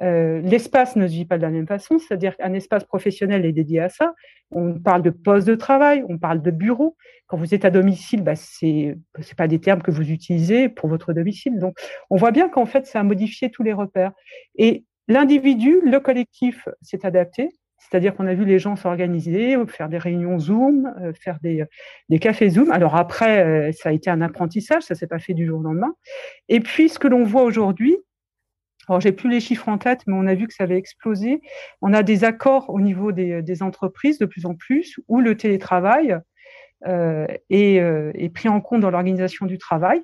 Euh, 0.01 0.41
l'espace 0.41 0.95
ne 0.95 1.07
se 1.07 1.13
vit 1.13 1.25
pas 1.25 1.37
de 1.37 1.43
la 1.43 1.49
même 1.49 1.67
façon, 1.67 1.99
c'est-à-dire 1.99 2.35
qu'un 2.35 2.53
espace 2.53 2.83
professionnel 2.83 3.45
est 3.45 3.51
dédié 3.51 3.81
à 3.81 3.89
ça. 3.89 4.13
On 4.51 4.79
parle 4.79 5.03
de 5.03 5.11
poste 5.11 5.47
de 5.47 5.55
travail, 5.55 6.03
on 6.09 6.17
parle 6.17 6.41
de 6.41 6.51
bureau. 6.51 6.97
Quand 7.27 7.37
vous 7.37 7.53
êtes 7.53 7.65
à 7.65 7.69
domicile, 7.69 8.23
bah, 8.23 8.35
c'est 8.35 8.97
c'est 9.19 9.37
pas 9.37 9.47
des 9.47 9.59
termes 9.59 9.81
que 9.81 9.91
vous 9.91 10.09
utilisez 10.11 10.69
pour 10.69 10.89
votre 10.89 11.13
domicile. 11.13 11.59
Donc, 11.59 11.77
on 12.09 12.15
voit 12.15 12.31
bien 12.31 12.49
qu'en 12.49 12.65
fait, 12.65 12.87
ça 12.87 12.99
a 12.99 13.03
modifié 13.03 13.51
tous 13.51 13.63
les 13.63 13.73
repères. 13.73 14.11
Et 14.55 14.85
l'individu, 15.07 15.79
le 15.83 15.99
collectif 15.99 16.67
s'est 16.81 17.05
adapté. 17.05 17.49
C'est-à-dire 17.77 18.15
qu'on 18.15 18.27
a 18.27 18.33
vu 18.33 18.45
les 18.45 18.59
gens 18.59 18.75
s'organiser, 18.75 19.57
faire 19.67 19.89
des 19.89 19.97
réunions 19.97 20.37
Zoom, 20.37 20.93
euh, 21.01 21.13
faire 21.13 21.39
des, 21.41 21.63
des 22.09 22.19
cafés 22.19 22.49
Zoom. 22.49 22.71
Alors 22.71 22.95
après, 22.95 23.43
euh, 23.43 23.71
ça 23.71 23.89
a 23.89 23.91
été 23.91 24.09
un 24.09 24.21
apprentissage, 24.21 24.83
ça 24.83 24.93
s'est 24.93 25.07
pas 25.07 25.17
fait 25.17 25.33
du 25.33 25.47
jour 25.47 25.59
au 25.59 25.63
lendemain. 25.63 25.93
Et 26.47 26.59
puis, 26.59 26.89
ce 26.89 26.99
que 26.99 27.07
l'on 27.07 27.23
voit 27.23 27.43
aujourd'hui, 27.43 27.97
alors, 28.87 28.99
j'ai 28.99 29.11
plus 29.11 29.29
les 29.29 29.39
chiffres 29.39 29.69
en 29.69 29.77
tête, 29.77 30.01
mais 30.07 30.13
on 30.15 30.25
a 30.27 30.33
vu 30.33 30.47
que 30.47 30.53
ça 30.53 30.63
avait 30.63 30.77
explosé. 30.77 31.41
On 31.81 31.93
a 31.93 32.03
des 32.03 32.23
accords 32.23 32.69
au 32.69 32.81
niveau 32.81 33.11
des, 33.11 33.63
entreprises 33.63 34.17
de 34.17 34.25
plus 34.25 34.45
en 34.45 34.55
plus 34.55 34.99
où 35.07 35.21
le 35.21 35.37
télétravail 35.37 36.17
euh, 36.87 37.27
est, 37.49 37.79
euh, 37.79 38.11
est, 38.15 38.29
pris 38.29 38.49
en 38.49 38.59
compte 38.59 38.81
dans 38.81 38.89
l'organisation 38.89 39.45
du 39.45 39.57
travail. 39.57 40.01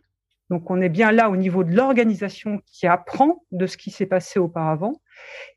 Donc, 0.50 0.70
on 0.70 0.80
est 0.80 0.90
bien 0.90 1.12
là 1.12 1.30
au 1.30 1.36
niveau 1.36 1.64
de 1.64 1.76
l'organisation 1.76 2.62
qui 2.66 2.88
apprend 2.88 3.44
de 3.52 3.68
ce 3.68 3.76
qui 3.76 3.92
s'est 3.92 4.06
passé 4.06 4.40
auparavant. 4.40 4.94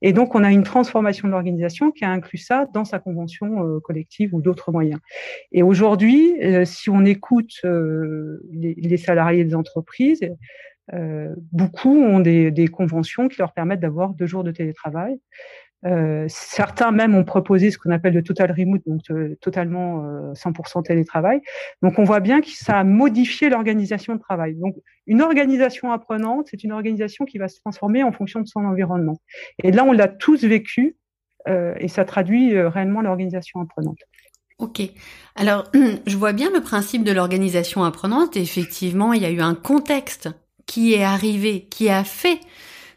Et 0.02 0.12
donc, 0.12 0.34
on 0.34 0.42
a 0.42 0.50
une 0.50 0.64
transformation 0.64 1.28
de 1.28 1.32
l'organisation 1.32 1.92
qui 1.92 2.04
a 2.04 2.10
inclus 2.10 2.38
ça 2.38 2.66
dans 2.72 2.84
sa 2.84 2.98
convention 2.98 3.64
euh, 3.64 3.80
collective 3.80 4.34
ou 4.34 4.40
d'autres 4.40 4.72
moyens. 4.72 4.98
Et 5.52 5.62
aujourd'hui, 5.62 6.34
si 6.64 6.90
on 6.90 7.04
écoute 7.04 7.60
les, 7.62 8.96
salariés 8.96 9.44
des 9.44 9.54
entreprises, 9.54 10.22
beaucoup 11.52 11.96
ont 11.96 12.20
des, 12.20 12.50
des, 12.50 12.68
conventions 12.68 13.28
qui 13.28 13.38
leur 13.38 13.52
permettent 13.52 13.80
d'avoir 13.80 14.14
deux 14.14 14.26
jours 14.26 14.44
de 14.44 14.50
télétravail. 14.50 15.18
Euh, 15.86 16.26
certains 16.28 16.90
même 16.90 17.14
ont 17.14 17.24
proposé 17.24 17.70
ce 17.70 17.78
qu'on 17.78 17.90
appelle 17.90 18.12
le 18.12 18.22
total 18.22 18.52
remote, 18.52 18.82
donc 18.86 19.00
euh, 19.10 19.36
totalement 19.40 20.02
100% 20.34 20.82
télétravail. 20.84 21.40
Donc 21.82 21.98
on 21.98 22.04
voit 22.04 22.20
bien 22.20 22.40
que 22.40 22.50
ça 22.50 22.78
a 22.78 22.84
modifié 22.84 23.48
l'organisation 23.48 24.14
de 24.14 24.20
travail. 24.20 24.54
Donc 24.56 24.76
une 25.06 25.22
organisation 25.22 25.92
apprenante, 25.92 26.48
c'est 26.50 26.64
une 26.64 26.72
organisation 26.72 27.24
qui 27.24 27.38
va 27.38 27.48
se 27.48 27.58
transformer 27.60 28.02
en 28.02 28.12
fonction 28.12 28.40
de 28.40 28.46
son 28.46 28.60
environnement. 28.60 29.20
Et 29.62 29.72
là, 29.72 29.84
on 29.84 29.92
l'a 29.92 30.08
tous 30.08 30.44
vécu 30.44 30.96
et 31.46 31.88
ça 31.88 32.04
traduit 32.04 32.60
réellement 32.60 33.00
l'organisation 33.00 33.60
apprenante. 33.60 33.96
Ok. 34.58 34.82
Alors, 35.36 35.64
je 36.06 36.16
vois 36.16 36.34
bien 36.34 36.50
le 36.52 36.60
principe 36.60 37.02
de 37.02 37.12
l'organisation 37.12 37.82
apprenante. 37.82 38.36
effectivement, 38.36 39.14
il 39.14 39.22
y 39.22 39.24
a 39.24 39.30
eu 39.30 39.40
un 39.40 39.54
contexte 39.54 40.28
qui 40.70 40.94
est 40.94 41.02
arrivé, 41.02 41.66
qui 41.68 41.88
a 41.88 42.04
fait 42.04 42.38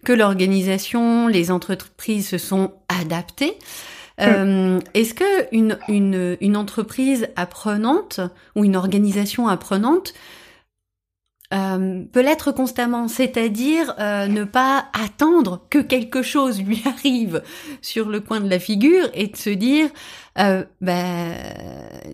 que 0.06 0.14
l'organisation, 0.14 1.28
les 1.28 1.50
entreprises 1.50 2.28
se 2.28 2.38
sont 2.38 2.72
adaptées. 2.88 3.58
Euh, 4.22 4.80
Est-ce 4.94 5.16
que 5.16 5.48
une, 5.52 5.80
une, 5.88 6.38
une, 6.40 6.56
entreprise 6.56 7.30
apprenante 7.36 8.20
ou 8.56 8.64
une 8.64 8.76
organisation 8.76 9.48
apprenante 9.48 10.14
euh, 11.52 12.04
peut 12.12 12.22
l'être 12.22 12.52
constamment, 12.52 13.08
c'est-à-dire 13.08 13.96
euh, 14.00 14.28
ne 14.28 14.44
pas 14.44 14.86
attendre 14.94 15.66
que 15.72 15.80
quelque 15.80 16.22
chose 16.22 16.62
lui 16.62 16.84
arrive 16.86 17.42
sur 17.82 18.08
le 18.08 18.20
coin 18.20 18.40
de 18.40 18.50
la 18.50 18.60
figure 18.60 19.10
et 19.16 19.28
de 19.28 19.36
se 19.38 19.50
dire 19.50 19.90
euh, 20.38 20.64
ben 20.80 21.36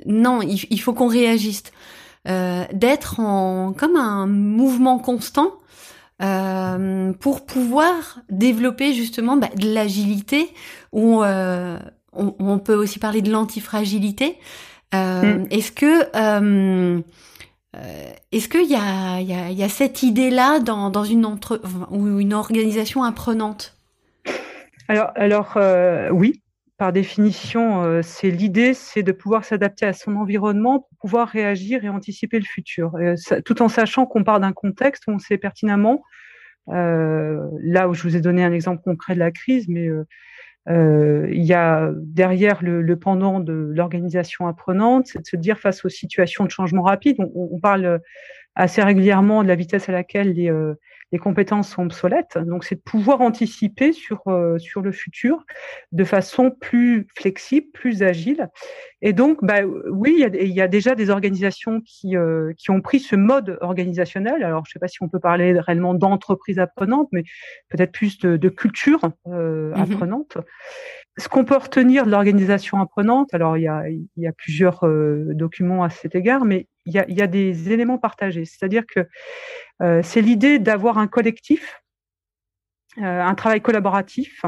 non, 0.05 0.41
il, 0.41 0.65
il 0.69 0.79
faut 0.79 0.93
qu'on 0.93 1.07
réagisse. 1.07 1.63
Euh, 2.27 2.65
d'être 2.73 3.21
en 3.21 3.71
comme 3.71 3.95
un 3.95 4.27
mouvement 4.27 4.99
constant 4.99 5.53
euh, 6.21 7.13
pour 7.13 7.45
pouvoir 7.45 8.19
développer 8.29 8.93
justement 8.93 9.37
bah, 9.37 9.47
de 9.55 9.73
l'agilité 9.73 10.53
ou 10.91 11.23
euh, 11.23 11.79
on, 12.11 12.35
on, 12.39 12.59
peut 12.59 12.75
aussi 12.75 12.99
parler 12.99 13.21
de 13.21 13.31
l'antifragilité. 13.31 14.37
Mm. 14.93 15.45
Est-ce 15.49 15.71
que 15.71 16.03
euh, 16.13 17.01
est-ce 18.33 18.49
qu'il 18.49 18.69
y 18.69 18.75
a, 18.75 19.21
y, 19.21 19.33
a, 19.33 19.51
y 19.51 19.63
a 19.63 19.69
cette 19.69 20.03
idée-là 20.03 20.59
dans, 20.59 20.89
dans 20.89 21.05
une 21.05 21.25
entre 21.25 21.61
ou 21.89 22.19
une 22.19 22.33
organisation 22.33 23.03
apprenante? 23.05 23.77
Alors, 24.89 25.11
alors 25.15 25.57
oui, 26.11 26.41
par 26.79 26.93
définition, 26.93 27.83
euh, 27.83 28.01
c'est 28.01 28.31
l'idée, 28.31 28.73
c'est 28.73 29.03
de 29.03 29.11
pouvoir 29.11 29.43
s'adapter 29.43 29.85
à 29.85 29.91
son 29.91 30.15
environnement 30.15 30.79
pour 30.79 30.97
pouvoir 31.01 31.27
réagir 31.27 31.83
et 31.83 31.89
anticiper 31.89 32.39
le 32.39 32.45
futur, 32.45 32.93
tout 33.45 33.61
en 33.61 33.67
sachant 33.67 34.05
qu'on 34.05 34.23
part 34.23 34.39
d'un 34.39 34.53
contexte 34.53 35.03
où 35.07 35.11
on 35.11 35.19
sait 35.19 35.37
pertinemment, 35.37 36.01
euh, 36.69 37.37
là 37.61 37.89
où 37.89 37.93
je 37.93 38.03
vous 38.03 38.15
ai 38.15 38.21
donné 38.21 38.45
un 38.45 38.53
exemple 38.53 38.81
concret 38.81 39.13
de 39.13 39.19
la 39.19 39.29
crise, 39.29 39.67
mais 39.67 39.89
euh, 40.69 41.27
il 41.31 41.43
y 41.43 41.53
a 41.53 41.91
derrière 41.97 42.63
le, 42.63 42.95
pendant 42.95 43.41
de 43.41 43.71
l'organisation 43.75 44.47
apprenante, 44.47 45.07
c'est 45.07 45.19
de 45.19 45.27
se 45.27 45.35
dire 45.35 45.59
face 45.59 45.83
aux 45.83 45.89
situations 45.89 46.45
de 46.45 46.49
changement 46.49 46.83
rapide, 46.83 47.17
on, 47.35 47.59
parle 47.59 47.99
assez 48.55 48.81
régulièrement 48.81 49.43
de 49.43 49.49
la 49.49 49.55
vitesse 49.55 49.89
à 49.89 49.91
laquelle 49.91 50.31
les 50.31 50.49
les 51.11 51.19
compétences 51.19 51.69
sont 51.69 51.83
obsolètes. 51.83 52.37
Donc, 52.37 52.63
c'est 52.63 52.75
de 52.75 52.81
pouvoir 52.81 53.21
anticiper 53.21 53.93
sur, 53.93 54.21
euh, 54.27 54.57
sur 54.59 54.81
le 54.81 54.91
futur 54.91 55.45
de 55.91 56.03
façon 56.03 56.51
plus 56.51 57.07
flexible, 57.15 57.67
plus 57.73 58.03
agile. 58.03 58.49
Et 59.01 59.13
donc, 59.13 59.39
bah, 59.41 59.61
oui, 59.89 60.15
il 60.17 60.19
y, 60.19 60.23
a, 60.23 60.27
il 60.27 60.53
y 60.53 60.61
a 60.61 60.67
déjà 60.67 60.93
des 60.93 61.09
organisations 61.09 61.81
qui, 61.81 62.15
euh, 62.15 62.53
qui 62.57 62.69
ont 62.69 62.81
pris 62.81 62.99
ce 62.99 63.15
mode 63.15 63.57
organisationnel. 63.61 64.43
Alors, 64.43 64.65
je 64.65 64.69
ne 64.69 64.73
sais 64.73 64.79
pas 64.79 64.87
si 64.87 65.01
on 65.01 65.09
peut 65.09 65.19
parler 65.19 65.59
réellement 65.59 65.93
d'entreprise 65.93 66.59
apprenante, 66.59 67.07
mais 67.11 67.23
peut-être 67.69 67.91
plus 67.91 68.19
de, 68.19 68.37
de 68.37 68.49
culture 68.49 69.01
euh, 69.27 69.73
mm-hmm. 69.73 69.93
apprenante. 69.93 70.37
Ce 71.17 71.27
qu'on 71.27 71.43
peut 71.43 71.57
retenir 71.57 72.05
de 72.05 72.11
l'organisation 72.11 72.79
apprenante, 72.79 73.33
alors 73.33 73.57
il 73.57 73.63
y 73.63 73.67
a, 73.67 73.89
il 73.89 74.07
y 74.17 74.27
a 74.27 74.31
plusieurs 74.31 74.85
euh, 74.85 75.25
documents 75.33 75.83
à 75.83 75.89
cet 75.89 76.15
égard, 76.15 76.45
mais 76.45 76.67
il 76.89 77.17
y 77.17 77.21
a, 77.21 77.27
des 77.27 77.71
éléments 77.71 77.97
partagés. 77.97 78.45
C'est-à-dire 78.45 78.83
que 78.87 79.07
euh, 79.81 80.01
c'est 80.03 80.21
l'idée 80.21 80.59
d'avoir 80.59 80.97
un 80.97 81.07
collectif, 81.07 81.81
euh, 82.97 83.21
un 83.21 83.35
travail 83.35 83.61
collaboratif 83.61 84.43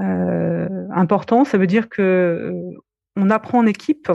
euh, 0.00 0.68
important. 0.94 1.44
Ça 1.44 1.58
veut 1.58 1.66
dire 1.66 1.88
que 1.88 2.52
on 3.16 3.30
apprend 3.30 3.58
en 3.58 3.66
équipe, 3.66 4.10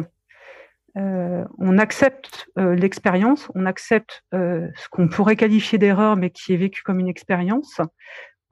on 0.95 1.77
accepte 1.79 2.47
l'expérience, 2.55 3.49
on 3.55 3.65
accepte 3.65 4.23
ce 4.31 4.89
qu'on 4.91 5.09
pourrait 5.09 5.35
qualifier 5.35 5.77
d'erreur, 5.77 6.15
mais 6.15 6.29
qui 6.29 6.53
est 6.53 6.57
vécu 6.57 6.83
comme 6.83 6.99
une 6.99 7.09
expérience 7.09 7.81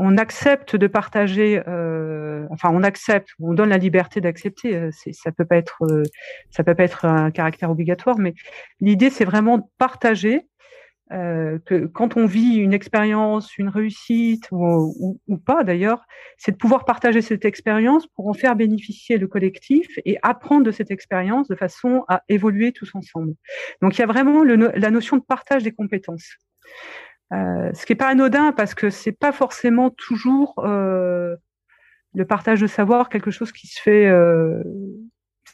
on 0.04 0.18
accepte 0.18 0.76
de 0.76 0.88
partager, 0.88 1.62
euh, 1.68 2.46
enfin 2.50 2.70
on 2.74 2.84
accepte, 2.84 3.30
on 3.40 3.54
donne 3.54 3.70
la 3.70 3.78
liberté 3.78 4.20
d'accepter. 4.20 4.90
Ça 5.12 5.32
peut 5.32 5.46
pas 5.46 5.58
être, 5.58 5.86
ça 6.50 6.64
peut 6.64 6.76
pas 6.76 6.84
être 6.84 7.06
un 7.06 7.32
caractère 7.32 7.70
obligatoire, 7.70 8.18
mais 8.18 8.34
l'idée 8.80 9.10
c'est 9.10 9.26
vraiment 9.26 9.60
de 9.60 9.64
partager 9.78 10.48
euh, 11.12 11.60
que 11.66 11.88
quand 11.88 12.16
on 12.16 12.26
vit 12.26 12.56
une 12.56 12.72
expérience, 12.72 13.58
une 13.58 13.68
réussite 13.68 14.48
ou, 14.52 15.20
pas 15.46 15.66
d'ailleurs, 15.66 16.06
c'est 16.38 16.54
de 16.54 16.58
pouvoir 16.58 16.86
partager 16.86 17.22
cette 17.22 17.44
expérience 17.44 18.08
pour 18.16 18.28
en 18.28 18.34
faire 18.34 18.56
bénéficier 18.56 19.18
le 19.18 19.28
collectif 19.28 19.88
et 20.06 20.18
apprendre 20.24 20.64
de 20.64 20.72
cette 20.72 20.90
expérience 20.90 21.50
de 21.50 21.56
façon 21.56 22.06
à 22.08 22.24
évoluer 22.30 22.72
tous 22.72 22.96
ensemble. 22.96 23.34
Donc 23.82 23.98
il 23.98 24.00
y 24.00 24.04
a 24.04 24.08
vraiment 24.08 24.44
la 24.44 24.90
notion 24.90 25.18
de 25.18 25.24
partage 25.24 25.64
des 25.64 25.74
compétences. 25.74 26.38
Euh, 27.34 27.72
ce 27.74 27.86
qui 27.86 27.94
n'est 27.94 27.98
pas 27.98 28.10
anodin 28.10 28.52
parce 28.52 28.74
que 28.74 28.90
c'est 28.90 29.14
pas 29.14 29.32
forcément 29.32 29.90
toujours 29.90 30.56
euh, 30.60 31.36
le 32.14 32.26
partage 32.26 32.60
de 32.60 32.68
savoir 32.68 33.08
quelque 33.08 33.32
chose 33.32 33.54
qui 33.54 33.68
se 33.68 33.80
fait 33.82 34.08
euh, 34.08 34.62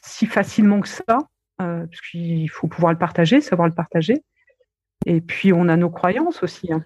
si 0.02 0.26
facilement 0.26 0.80
que 0.80 0.88
ça, 0.88 1.18
euh, 1.60 1.86
puisqu'il 1.86 2.48
faut 2.48 2.66
pouvoir 2.66 2.92
le 2.92 2.98
partager, 2.98 3.40
savoir 3.40 3.68
le 3.68 3.74
partager. 3.74 4.24
Et 5.06 5.20
puis, 5.20 5.52
on 5.52 5.68
a 5.68 5.76
nos 5.76 5.90
croyances 5.90 6.42
aussi. 6.42 6.72
Hein. 6.72 6.84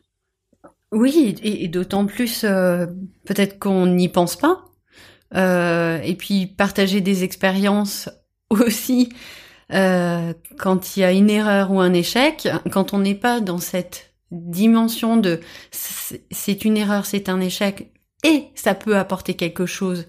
Oui, 0.92 1.36
et, 1.42 1.68
d'autant 1.68 2.04
plus, 2.04 2.42
peut-être 2.42 3.58
qu'on 3.58 3.86
n'y 3.86 4.10
pense 4.10 4.36
pas. 4.36 4.64
Et 5.34 6.14
puis, 6.18 6.46
partager 6.46 7.00
des 7.00 7.24
expériences 7.24 8.10
aussi 8.50 9.14
quand 9.70 10.96
il 10.96 11.00
y 11.00 11.04
a 11.04 11.12
une 11.12 11.30
erreur 11.30 11.70
ou 11.70 11.80
un 11.80 11.94
échec, 11.94 12.46
quand 12.70 12.92
on 12.92 12.98
n'est 12.98 13.14
pas 13.14 13.40
dans 13.40 13.56
cette 13.56 14.11
dimension 14.32 15.16
de 15.16 15.40
c'est 15.70 16.64
une 16.64 16.76
erreur, 16.76 17.06
c'est 17.06 17.28
un 17.28 17.40
échec, 17.40 17.92
et 18.24 18.46
ça 18.54 18.74
peut 18.74 18.96
apporter 18.96 19.34
quelque 19.34 19.66
chose 19.66 20.06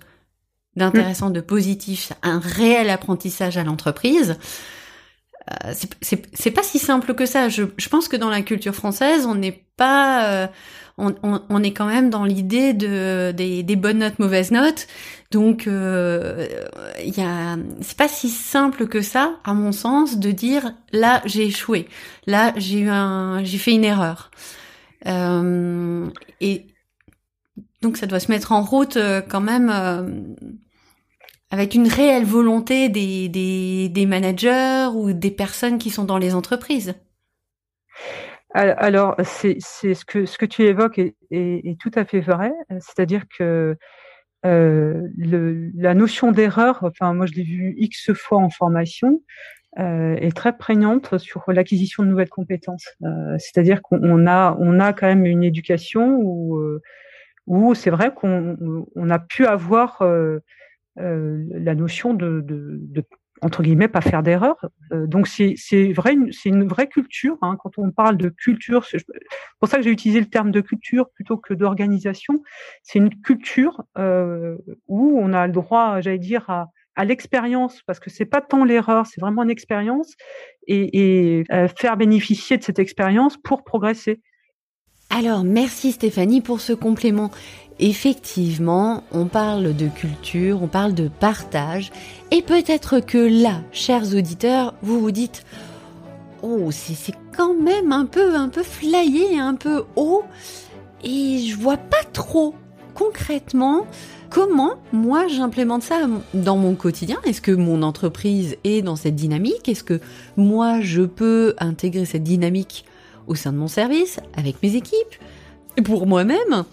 d'intéressant, 0.76 1.30
de 1.30 1.42
positif, 1.42 2.14
un 2.24 2.40
réel 2.40 2.90
apprentissage 2.90 3.58
à 3.58 3.64
l'entreprise. 3.64 4.38
Euh, 5.52 5.74
c'est 6.02 6.52
pas 6.52 6.64
si 6.64 6.80
simple 6.80 7.14
que 7.14 7.26
ça. 7.26 7.50
Je, 7.50 7.64
je, 7.78 7.90
pense 7.90 8.08
que 8.08 8.16
dans 8.16 8.30
la 8.30 8.42
culture 8.42 8.74
française, 8.74 9.26
on 9.26 9.36
n'est 9.36 9.66
pas, 9.76 10.30
euh, 10.30 10.48
on, 10.98 11.16
on, 11.24 11.42
on, 11.50 11.64
est 11.64 11.74
quand 11.74 11.88
même 11.88 12.10
dans 12.10 12.24
l'idée 12.24 12.74
de 12.74 13.32
des, 13.32 13.64
des, 13.64 13.76
bonnes 13.76 14.00
notes, 14.00 14.20
mauvaises 14.20 14.52
notes. 14.52 14.88
Donc, 15.32 15.68
euh, 15.68 16.48
y 17.04 17.22
a, 17.22 17.58
c'est 17.82 17.98
pas 17.98 18.08
si 18.08 18.30
simple 18.30 18.88
que 18.88 19.02
ça, 19.02 19.36
à 19.44 19.54
mon 19.54 19.72
sens, 19.72 20.18
de 20.18 20.32
dire 20.32 20.74
là 20.92 21.22
j'ai 21.26 21.46
échoué, 21.46 21.88
là 22.28 22.54
j'ai 22.58 22.80
eu 22.80 22.90
un, 22.90 23.44
j'ai 23.44 23.58
fait 23.58 23.74
une 23.74 23.84
erreur. 23.84 24.32
et 25.06 26.68
Donc 27.82 27.98
ça 27.98 28.06
doit 28.06 28.20
se 28.20 28.32
mettre 28.32 28.52
en 28.52 28.62
route 28.62 28.98
quand 29.30 29.42
même 29.42 29.70
avec 31.54 31.76
une 31.76 31.88
réelle 31.88 32.26
volonté 32.26 32.90
des, 32.90 33.30
des, 33.30 33.88
des, 33.88 34.06
managers 34.08 34.90
ou 34.96 35.14
des 35.14 35.30
personnes 35.30 35.78
qui 35.78 35.92
sont 35.92 36.04
dans 36.04 36.18
les 36.18 36.34
entreprises. 36.34 36.96
Alors, 38.54 39.16
c'est 39.24 39.58
ce 39.60 40.06
que, 40.06 40.26
ce 40.26 40.38
que 40.38 40.46
tu 40.46 40.64
évoques 40.64 41.00
est, 41.00 41.80
tout 41.80 41.92
à 41.96 42.06
fait 42.06 42.20
vrai. 42.20 42.52
C'est-à-dire 42.80 43.24
que 43.38 43.76
euh, 44.46 45.08
la 45.76 45.94
notion 45.94 46.32
d'erreur, 46.32 46.80
enfin 46.84 47.14
moi 47.14 47.26
je 47.26 47.34
l'ai 47.34 47.44
vu 47.44 47.74
x 47.78 48.12
fois 48.14 48.40
en 48.40 48.50
formation, 48.50 49.22
euh, 49.80 50.16
est 50.18 50.36
très 50.36 50.56
prégnante 50.56 51.18
sur 51.18 51.44
l'acquisition 51.48 52.04
de 52.04 52.10
nouvelles 52.10 52.30
compétences. 52.30 52.88
Euh, 53.04 53.36
C'est-à-dire 53.40 53.82
qu'on 53.82 54.28
a, 54.28 54.56
on 54.60 54.80
a 54.80 54.94
quand 54.94 55.08
même 55.08 55.26
une 55.26 55.44
éducation 55.44 56.18
où, 56.22 56.58
euh, 56.60 56.80
c'est 57.74 57.90
vrai 57.90 58.14
qu'on 58.14 58.86
on 58.96 59.10
a 59.10 59.20
pu 59.20 59.46
avoir 59.48 60.02
euh, 60.02 60.40
euh, 61.00 61.44
la 61.52 61.76
notion 61.76 62.14
de, 62.14 62.46
entre 63.44 63.64
guillemets 63.64 63.88
pas 63.88 64.02
faire 64.02 64.24
d'erreur. 64.24 64.58
Euh, 64.92 65.08
donc 65.08 65.28
c'est 65.28 65.56
vrai, 65.94 66.16
c'est 66.32 66.50
une 66.50 66.68
vraie 66.68 66.88
culture. 66.88 67.38
Hein, 67.42 67.58
quand 67.62 67.72
on 67.78 67.92
parle 67.92 68.18
de 68.18 68.30
culture, 68.30 68.86
c'est 68.86 69.04
pour 69.60 69.70
ça 69.70 69.78
que 69.78 69.84
j'ai 69.84 69.92
utilisé 69.92 70.20
le 70.20 70.28
terme 70.28 70.52
de 70.52 70.62
culture 70.62 71.10
plutôt 71.12 71.38
que 71.38 71.54
d'organisation. 71.54 72.42
C'est 72.84 73.00
une 73.00 73.10
culture 73.22 73.84
euh, 73.98 74.58
où 74.88 75.20
on 75.22 75.34
a 75.34 75.48
le 75.48 75.54
droit, 75.54 76.02
j'allais 76.02 76.20
dire, 76.20 76.50
à, 76.50 76.70
à 76.96 77.06
l'expérience, 77.06 77.82
parce 77.86 78.00
que 78.00 78.10
c'est 78.10 78.26
pas 78.26 78.42
tant 78.42 78.64
l'erreur, 78.64 79.06
c'est 79.08 79.20
vraiment 79.20 79.44
une 79.44 79.50
expérience, 79.50 80.14
et, 80.68 81.40
et 81.40 81.44
euh, 81.52 81.68
faire 81.68 81.98
bénéficier 81.98 82.58
de 82.58 82.64
cette 82.64 82.80
expérience 82.80 83.38
pour 83.38 83.64
progresser. 83.64 84.22
Alors, 85.10 85.44
merci 85.44 85.92
Stéphanie 85.92 86.42
pour 86.42 86.60
ce 86.60 86.74
complément. 86.74 87.30
Effectivement, 87.80 89.04
on 89.12 89.26
parle 89.26 89.76
de 89.76 89.88
culture, 89.88 90.62
on 90.62 90.68
parle 90.68 90.94
de 90.94 91.08
partage, 91.08 91.92
et 92.32 92.42
peut-être 92.42 93.00
que 93.00 93.18
là, 93.18 93.62
chers 93.72 94.16
auditeurs, 94.16 94.74
vous 94.82 95.00
vous 95.00 95.12
dites 95.12 95.44
Oh, 96.42 96.72
c'est 96.72 97.16
quand 97.36 97.54
même 97.54 97.92
un 97.92 98.06
peu, 98.06 98.36
un 98.36 98.50
peu 98.50 98.64
flyé, 98.64 99.40
un 99.40 99.56
peu 99.56 99.86
haut, 99.96 100.24
et 101.04 101.40
je 101.40 101.58
vois 101.58 101.78
pas 101.78 102.04
trop 102.12 102.54
concrètement 102.94 103.86
comment 104.30 104.74
moi 104.92 105.28
j'implémente 105.28 105.84
ça 105.84 106.08
dans 106.34 106.58
mon 106.58 106.76
quotidien. 106.76 107.18
Est-ce 107.24 107.42
que 107.42 107.52
mon 107.52 107.82
entreprise 107.82 108.58
est 108.64 108.82
dans 108.82 108.96
cette 108.96 109.16
dynamique? 109.16 109.70
Est-ce 109.70 109.84
que 109.84 110.00
moi 110.38 110.82
je 110.82 111.04
peux 111.04 111.56
intégrer 111.60 112.06
cette 112.06 112.24
dynamique 112.24 112.86
au 113.28 113.36
sein 113.36 113.54
de 113.54 113.58
mon 113.58 113.68
service, 113.68 114.20
avec 114.36 114.62
mes 114.64 114.76
équipes, 114.76 115.16
pour 115.84 116.08
moi-même? 116.08 116.66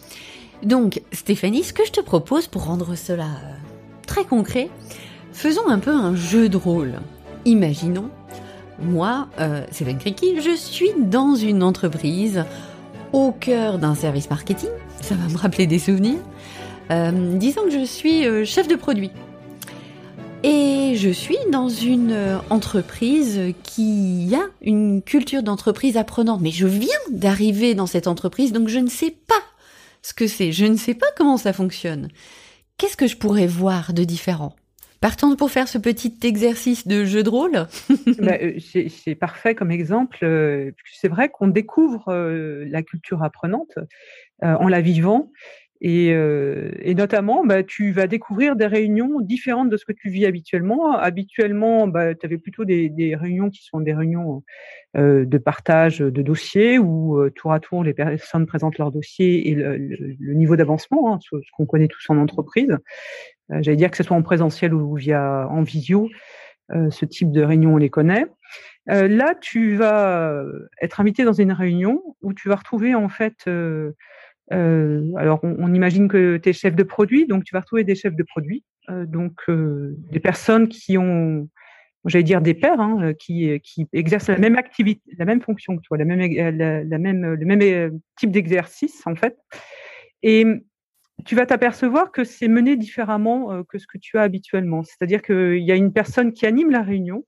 Donc, 0.62 1.02
Stéphanie, 1.12 1.62
ce 1.62 1.73
que 1.73 1.85
je 1.87 1.93
te 1.93 2.00
propose 2.00 2.47
pour 2.47 2.64
rendre 2.64 2.95
cela 2.95 3.25
euh, 3.25 3.55
très 4.07 4.25
concret, 4.25 4.71
faisons 5.33 5.69
un 5.69 5.79
peu 5.79 5.93
un 5.93 6.14
jeu 6.14 6.49
de 6.49 6.57
rôle. 6.57 6.95
Imaginons, 7.45 8.11
moi, 8.83 9.29
euh, 9.40 9.62
Kriki, 9.99 10.40
je 10.40 10.57
suis 10.57 10.93
dans 10.97 11.35
une 11.35 11.62
entreprise 11.62 12.45
au 13.12 13.33
cœur 13.33 13.79
d'un 13.79 13.95
service 13.95 14.31
marketing. 14.31 14.71
Ça 15.00 15.14
va 15.14 15.29
me 15.29 15.37
rappeler 15.37 15.67
des 15.67 15.79
souvenirs. 15.79 16.19
Euh, 16.90 17.37
disons 17.37 17.62
que 17.64 17.71
je 17.71 17.85
suis 17.85 18.26
euh, 18.26 18.45
chef 18.45 18.69
de 18.69 18.76
produit. 18.76 19.11
Et 20.43 20.95
je 20.97 21.11
suis 21.11 21.37
dans 21.52 21.69
une 21.69 22.17
entreprise 22.49 23.38
qui 23.62 24.35
a 24.35 24.47
une 24.62 25.02
culture 25.02 25.43
d'entreprise 25.43 25.99
apprenante. 25.99 26.40
Mais 26.40 26.50
je 26.50 26.67
viens 26.67 26.88
d'arriver 27.11 27.75
dans 27.75 27.87
cette 27.87 28.07
entreprise, 28.07 28.52
donc 28.52 28.69
je 28.69 28.79
ne 28.79 28.88
sais 28.88 29.14
pas 29.26 29.43
ce 30.02 30.14
que 30.14 30.26
c'est. 30.26 30.52
Je 30.52 30.66
ne 30.66 30.76
sais 30.76 30.95
pas 30.95 31.07
comment 31.16 31.37
ça 31.37 31.52
fonctionne. 31.52 32.09
Qu'est-ce 32.78 32.97
que 32.97 33.07
je 33.07 33.16
pourrais 33.16 33.47
voir 33.47 33.92
de 33.92 34.04
différent? 34.04 34.54
Partons 35.00 35.35
pour 35.35 35.50
faire 35.50 35.66
ce 35.66 35.78
petit 35.78 36.14
exercice 36.25 36.87
de 36.87 37.04
jeu 37.04 37.23
de 37.23 37.30
rôle. 37.30 37.52
bah, 38.19 38.37
euh, 38.42 38.59
c'est 38.59 39.14
parfait 39.14 39.54
comme 39.54 39.71
exemple. 39.71 40.19
Euh, 40.23 40.73
c'est 40.92 41.09
vrai 41.09 41.30
qu'on 41.30 41.49
découvre 41.49 42.09
euh, 42.09 42.66
la 42.69 42.83
culture 42.83 43.23
apprenante 43.23 43.78
en 44.42 44.69
la 44.69 44.80
vivant 44.80 45.30
et, 45.83 46.13
euh, 46.13 46.73
et, 46.83 46.95
notamment, 46.95 47.45
bah, 47.45 47.63
tu 47.63 47.91
vas 47.91 48.07
découvrir 48.07 48.55
des 48.55 48.67
réunions 48.67 49.21
différentes 49.21 49.71
de 49.71 49.79
ce 49.79 49.87
que 49.87 49.93
tu 49.93 50.11
vis 50.11 50.27
habituellement. 50.27 50.93
Habituellement, 50.93 51.87
bah, 51.87 52.14
tu 52.14 52.27
avais 52.27 52.37
plutôt 52.37 52.66
des, 52.66 52.90
des, 52.90 53.16
réunions 53.16 53.49
qui 53.49 53.64
sont 53.64 53.81
des 53.81 53.95
réunions 53.95 54.43
euh, 54.97 55.25
de 55.25 55.38
partage 55.38 56.01
de 56.01 56.23
dossiers 56.23 56.79
où 56.79 57.19
euh, 57.19 57.31
tour 57.31 57.55
à 57.55 57.61
tour 57.61 57.83
les 57.83 57.95
personnes 57.95 58.45
présentent 58.45 58.77
leurs 58.77 58.90
dossiers 58.90 59.49
et 59.49 59.55
le, 59.55 59.79
le, 59.79 60.35
niveau 60.35 60.55
d'avancement, 60.55 61.14
hein, 61.14 61.19
ce, 61.23 61.37
qu'on 61.57 61.64
connaît 61.64 61.88
tous 61.88 62.05
en 62.11 62.19
entreprise. 62.19 62.77
Euh, 63.51 63.59
j'allais 63.62 63.77
dire 63.79 63.90
que 63.90 63.97
ce 63.97 64.03
soit 64.03 64.16
en 64.16 64.23
présentiel 64.23 64.75
ou 64.75 64.97
via 64.97 65.49
en 65.49 65.62
visio, 65.62 66.11
euh, 66.73 66.90
ce 66.90 67.07
type 67.07 67.33
de 67.33 67.43
réunion 67.43 67.75
on 67.75 67.79
les 67.79 67.90
connaît. 67.90 68.27
là, 68.87 69.35
tu 69.40 69.77
vas 69.77 70.45
être 70.83 71.01
invité 71.01 71.25
dans 71.25 71.33
une 71.33 71.53
réunion 71.53 72.03
où 72.21 72.35
tu 72.35 72.49
vas 72.51 72.57
retrouver 72.57 72.95
en 72.95 73.09
fait 73.09 73.49
euh, 74.53 75.13
alors, 75.17 75.41
on, 75.43 75.73
imagine 75.75 76.09
que 76.09 76.37
tu 76.37 76.49
es 76.49 76.53
chef 76.53 76.75
de 76.75 76.83
produit, 76.83 77.27
donc 77.27 77.45
tu 77.45 77.55
vas 77.55 77.61
retrouver 77.61 77.85
des 77.85 77.95
chefs 77.95 78.17
de 78.17 78.23
produit, 78.23 78.65
euh, 78.89 79.07
donc 79.07 79.39
euh, 79.49 79.95
des 80.11 80.21
personnes 80.21 80.69
qui 80.69 80.99
ont, 80.99 81.49
j'allais 82.05 82.25
dire 82.25 82.41
des 82.41 82.55
pairs, 82.55 82.81
hein, 82.81 83.13
qui, 83.19 83.61
qui 83.61 83.87
exercent 83.93 84.29
la 84.29 84.39
même 84.39 84.57
activité, 84.57 85.03
la 85.19 85.25
même 85.25 85.41
fonction 85.41 85.77
que 85.77 85.83
toi, 85.83 85.99
la 85.99 86.05
même, 86.05 86.21
la, 86.21 86.99
même, 86.99 87.35
le 87.35 87.47
même 87.47 88.01
type 88.17 88.31
d'exercice 88.31 89.07
en 89.07 89.15
fait. 89.15 89.37
Et 90.23 90.45
tu 91.25 91.37
vas 91.37 91.47
t'apercevoir 91.47 92.11
que 92.11 92.25
c'est 92.25 92.49
mené 92.49 92.77
différemment 92.77 93.63
que 93.65 93.79
ce 93.79 93.87
que 93.87 93.99
tu 93.99 94.19
as 94.19 94.23
habituellement. 94.23 94.83
C'est-à-dire 94.83 95.23
qu'il 95.23 95.63
y 95.63 95.71
a 95.71 95.77
une 95.77 95.93
personne 95.93 96.33
qui 96.33 96.47
anime 96.47 96.71
la 96.71 96.83
réunion, 96.83 97.25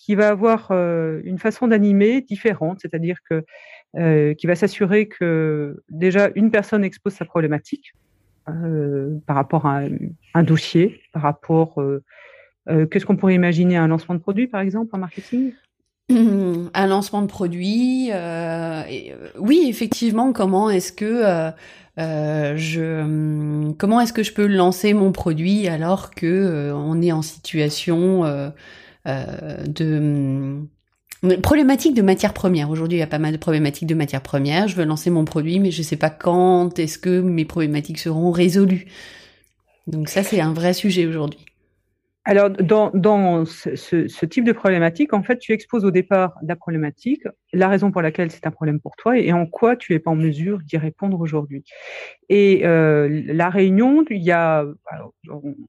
qui 0.00 0.14
va 0.14 0.30
avoir 0.30 0.72
une 0.72 1.38
façon 1.38 1.68
d'animer 1.68 2.22
différente, 2.22 2.78
c'est-à-dire 2.80 3.18
que 3.28 3.44
euh, 3.98 4.34
qui 4.34 4.46
va 4.46 4.54
s'assurer 4.54 5.08
que 5.08 5.82
déjà 5.90 6.30
une 6.36 6.50
personne 6.50 6.84
expose 6.84 7.12
sa 7.12 7.24
problématique 7.24 7.92
euh, 8.48 9.18
par 9.26 9.36
rapport 9.36 9.66
à 9.66 9.82
un, 10.34 10.42
dossier, 10.42 11.02
par 11.12 11.22
rapport 11.22 11.80
euh, 11.80 12.02
euh, 12.68 12.86
qu'est-ce 12.86 13.04
qu'on 13.04 13.16
pourrait 13.16 13.34
imaginer 13.34 13.76
un 13.76 13.88
lancement 13.88 14.14
de 14.14 14.20
produit 14.20 14.46
par 14.46 14.60
exemple 14.60 14.90
en 14.94 14.98
marketing? 14.98 15.52
Un 16.08 16.86
lancement 16.86 17.22
de 17.22 17.26
produit, 17.26 18.10
euh, 18.12 18.82
oui, 19.38 19.66
effectivement. 19.68 20.32
Comment 20.32 20.70
est-ce 20.70 20.92
que 20.92 21.52
euh, 21.98 22.56
je, 22.56 23.72
comment 23.72 24.00
est-ce 24.00 24.12
que 24.12 24.22
je 24.22 24.32
peux 24.32 24.46
lancer 24.46 24.94
mon 24.94 25.12
produit 25.12 25.68
alors 25.68 26.10
que 26.10 26.72
on 26.74 27.02
est 27.02 27.12
en 27.12 27.22
situation 27.22 28.24
de 29.06 30.66
Problématique 31.42 31.94
de 31.94 32.00
matières 32.00 32.32
premières. 32.32 32.70
Aujourd'hui, 32.70 32.96
il 32.96 33.00
y 33.00 33.04
a 33.04 33.06
pas 33.06 33.18
mal 33.18 33.32
de 33.32 33.36
problématiques 33.36 33.86
de 33.86 33.94
matières 33.94 34.22
premières. 34.22 34.68
Je 34.68 34.76
veux 34.76 34.84
lancer 34.84 35.10
mon 35.10 35.26
produit, 35.26 35.60
mais 35.60 35.70
je 35.70 35.80
ne 35.80 35.84
sais 35.84 35.96
pas 35.96 36.08
quand 36.08 36.78
est-ce 36.78 36.98
que 36.98 37.20
mes 37.20 37.44
problématiques 37.44 37.98
seront 37.98 38.30
résolues. 38.30 38.86
Donc 39.86 40.08
ça, 40.08 40.22
c'est 40.22 40.40
un 40.40 40.54
vrai 40.54 40.72
sujet 40.72 41.06
aujourd'hui. 41.06 41.44
Alors, 42.26 42.50
dans, 42.50 42.90
dans 42.92 43.46
ce, 43.46 43.74
ce, 43.74 44.26
type 44.26 44.44
de 44.44 44.52
problématique, 44.52 45.14
en 45.14 45.22
fait, 45.22 45.38
tu 45.38 45.52
exposes 45.52 45.86
au 45.86 45.90
départ 45.90 46.34
la 46.42 46.54
problématique, 46.54 47.22
la 47.54 47.66
raison 47.66 47.90
pour 47.90 48.02
laquelle 48.02 48.30
c'est 48.30 48.46
un 48.46 48.50
problème 48.50 48.78
pour 48.78 48.94
toi 48.96 49.18
et 49.18 49.32
en 49.32 49.46
quoi 49.46 49.74
tu 49.74 49.94
es 49.94 49.98
pas 49.98 50.10
en 50.10 50.16
mesure 50.16 50.58
d'y 50.58 50.76
répondre 50.76 51.18
aujourd'hui. 51.18 51.64
Et 52.28 52.66
euh, 52.66 53.08
la 53.26 53.48
réunion, 53.48 54.04
il 54.10 54.22
y 54.22 54.32
a, 54.32 54.66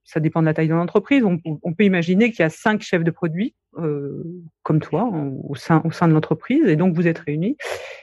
ça 0.03 0.19
dépend 0.19 0.41
de 0.41 0.45
la 0.45 0.53
taille 0.53 0.67
de 0.67 0.73
l'entreprise, 0.73 1.23
on, 1.23 1.73
peut 1.73 1.85
imaginer 1.85 2.31
qu'il 2.31 2.41
y 2.41 2.45
a 2.45 2.49
cinq 2.49 2.81
chefs 2.81 3.05
de 3.05 3.11
produits 3.11 3.55
euh, 3.77 4.21
comme 4.63 4.81
toi 4.81 5.09
au 5.47 5.55
sein, 5.55 5.81
au 5.85 5.91
sein 5.91 6.09
de 6.09 6.13
l'entreprise, 6.13 6.67
et 6.67 6.75
donc 6.75 6.93
vous 6.95 7.07
êtes 7.07 7.19
réunis. 7.19 7.55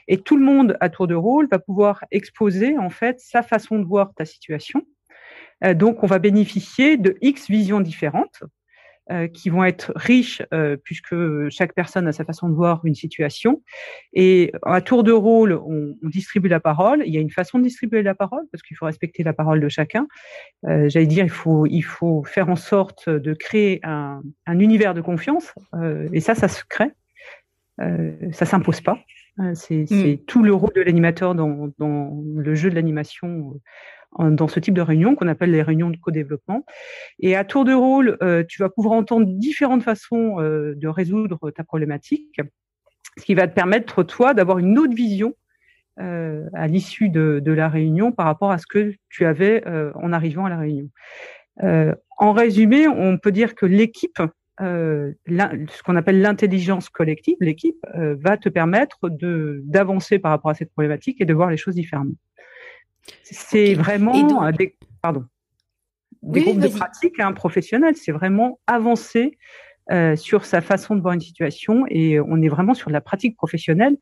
Et 0.09 0.23
tout 0.23 0.39
le 0.39 0.45
monde, 0.45 0.79
à 0.81 0.89
tour 0.89 1.07
de 1.07 1.15
rôle, 1.15 1.49
va 1.51 1.59
pouvoir 1.59 2.03
exposer 2.11 2.79
en 2.79 2.89
fait 2.89 3.21
sa 3.21 3.43
façon 3.43 3.79
de 3.79 3.85
voir 3.85 4.15
ta 4.15 4.25
situation 4.25 4.83
donc, 5.75 6.03
on 6.03 6.07
va 6.07 6.19
bénéficier 6.19 6.97
de 6.97 7.17
X 7.21 7.49
visions 7.49 7.81
différentes 7.81 8.43
euh, 9.11 9.27
qui 9.27 9.49
vont 9.49 9.65
être 9.65 9.91
riches 9.97 10.43
euh, 10.53 10.77
puisque 10.77 11.15
chaque 11.49 11.73
personne 11.73 12.07
a 12.07 12.13
sa 12.13 12.25
façon 12.25 12.49
de 12.49 12.55
voir 12.55 12.85
une 12.85 12.95
situation. 12.95 13.63
Et 14.13 14.53
à 14.65 14.83
tour 14.83 15.03
de 15.03 15.13
rôle, 15.13 15.55
on, 15.55 15.95
distribue 16.03 16.49
la 16.49 16.61
parole. 16.61 17.03
Il 17.07 17.15
y 17.15 17.17
a 17.17 17.21
une 17.21 17.31
façon 17.31 17.59
de 17.59 17.65
distribuer 17.65 18.03
la 18.03 18.15
parole 18.15 18.43
parce 18.53 18.63
qu'il 18.63 18.77
faut 18.77 18.85
respecter 18.85 19.23
la 19.23 19.33
parole 19.33 19.61
de 19.61 19.69
chacun. 19.69 20.07
J'allais 20.63 21.07
dire, 21.07 21.25
il 21.25 21.31
faut, 21.31 21.65
il 21.65 21.83
faut 21.83 22.23
faire 22.23 22.51
en 22.51 22.57
sorte 22.57 23.09
de 23.09 23.33
créer 23.33 23.81
un, 23.83 24.21
univers 24.47 24.93
de 24.93 25.01
confiance. 25.01 25.55
et 26.13 26.21
ça, 26.21 26.35
ça 26.35 26.49
se 26.49 26.63
crée. 26.69 26.93
Euh, 27.81 28.13
ça 28.33 28.45
s'impose 28.45 28.81
pas. 28.81 28.99
C'est 29.55 29.87
mm. 29.89 30.19
tout 30.27 30.43
le 30.43 30.53
rôle 30.53 30.73
de 30.75 30.81
l'animateur 30.81 31.35
dans, 31.35 31.71
dans, 31.79 32.25
le 32.35 32.55
jeu 32.55 32.71
de 32.71 32.75
l'animation 32.75 33.61
dans 34.19 34.49
ce 34.49 34.59
type 34.59 34.75
de 34.75 34.81
réunion 34.81 35.15
qu'on 35.15 35.29
appelle 35.29 35.51
les 35.51 35.63
réunions 35.63 35.91
de 35.91 35.97
co-développement. 35.97 36.65
Et 37.21 37.37
à 37.37 37.45
tour 37.45 37.65
de 37.65 37.73
rôle, 37.73 38.17
euh, 38.23 38.43
tu 38.49 38.63
vas 38.63 38.69
pouvoir 38.69 38.95
entendre 38.95 39.27
différentes 39.27 39.83
façons 39.83 40.41
euh, 40.41 40.75
de 40.77 40.89
résoudre 40.89 41.51
ta 41.51 41.65
problématique, 41.65 42.41
ce 43.19 43.25
qui 43.25 43.35
va 43.35 43.47
te 43.47 43.55
permettre, 43.55 44.03
toi, 44.03 44.35
d'avoir 44.35 44.59
une 44.59 44.79
autre 44.79 44.95
vision 44.95 45.35
à 46.55 46.69
l'issue 46.69 47.09
de, 47.09 47.43
la 47.45 47.69
réunion 47.69 48.13
par 48.13 48.27
rapport 48.27 48.53
à 48.53 48.59
ce 48.59 48.69
que 48.69 48.95
tu 49.09 49.27
avais 49.27 49.65
en 49.97 50.13
arrivant 50.13 50.45
à 50.45 50.49
la 50.49 50.59
réunion. 50.59 50.89
en 51.61 52.33
résumé, 52.33 52.87
on 52.87 53.19
peut 53.19 53.33
dire 53.33 53.57
que 53.57 53.67
l'équipe 53.67 54.21
euh, 54.61 55.13
ce 55.29 55.83
qu'on 55.83 55.97
appelle 55.97 56.21
l'intelligence 56.21 56.89
collective, 56.89 57.37
l'équipe, 57.41 57.79
euh, 57.95 58.17
va 58.19 58.37
te 58.37 58.49
permettre 58.49 59.09
de 59.09 59.61
d'avancer 59.65 60.19
par 60.19 60.33
rapport 60.33 60.51
à 60.51 60.55
cette 60.55 60.73
problématique 60.73 61.21
et 61.21 61.25
de 61.25 61.35
voir 61.35 61.51
les 61.51 61.57
choses 61.57 61.75
différemment. 61.75 62.15
C'est 63.23 63.75
vraiment 63.75 64.51
des, 64.53 64.77
pardon, 65.03 65.25
des 66.23 66.43
groupes 66.43 66.61
de 66.61 66.69
pratique 66.69 67.21
hein, 67.21 67.33
professionnels. 67.33 67.97
C'est 67.97 68.13
vraiment 68.13 68.61
avancer 68.67 69.39
euh, 69.91 70.17
sur 70.17 70.45
sa 70.45 70.61
façon 70.61 70.97
de 70.97 71.01
voir 71.01 71.15
une 71.15 71.21
situation 71.21 71.85
et 71.89 72.21
on 72.21 72.43
est 72.43 72.49
vraiment 72.49 72.75
sur 72.75 72.89
de 72.89 72.93
la 72.93 73.01
pratique 73.01 73.37
professionnelle 73.37 73.97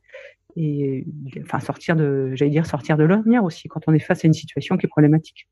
et 0.57 1.05
enfin 1.43 1.61
sortir 1.61 1.95
de, 1.97 2.33
j'allais 2.35 2.51
dire 2.51 2.67
sortir 2.67 2.97
de 2.97 3.05
l'ornière 3.05 3.45
aussi 3.45 3.69
quand 3.69 3.81
on 3.87 3.93
est 3.93 4.01
face 4.01 4.25
à 4.25 4.27
une 4.27 4.35
situation 4.35 4.77
qui 4.77 4.87
est 4.87 4.89
problématique. 4.89 5.47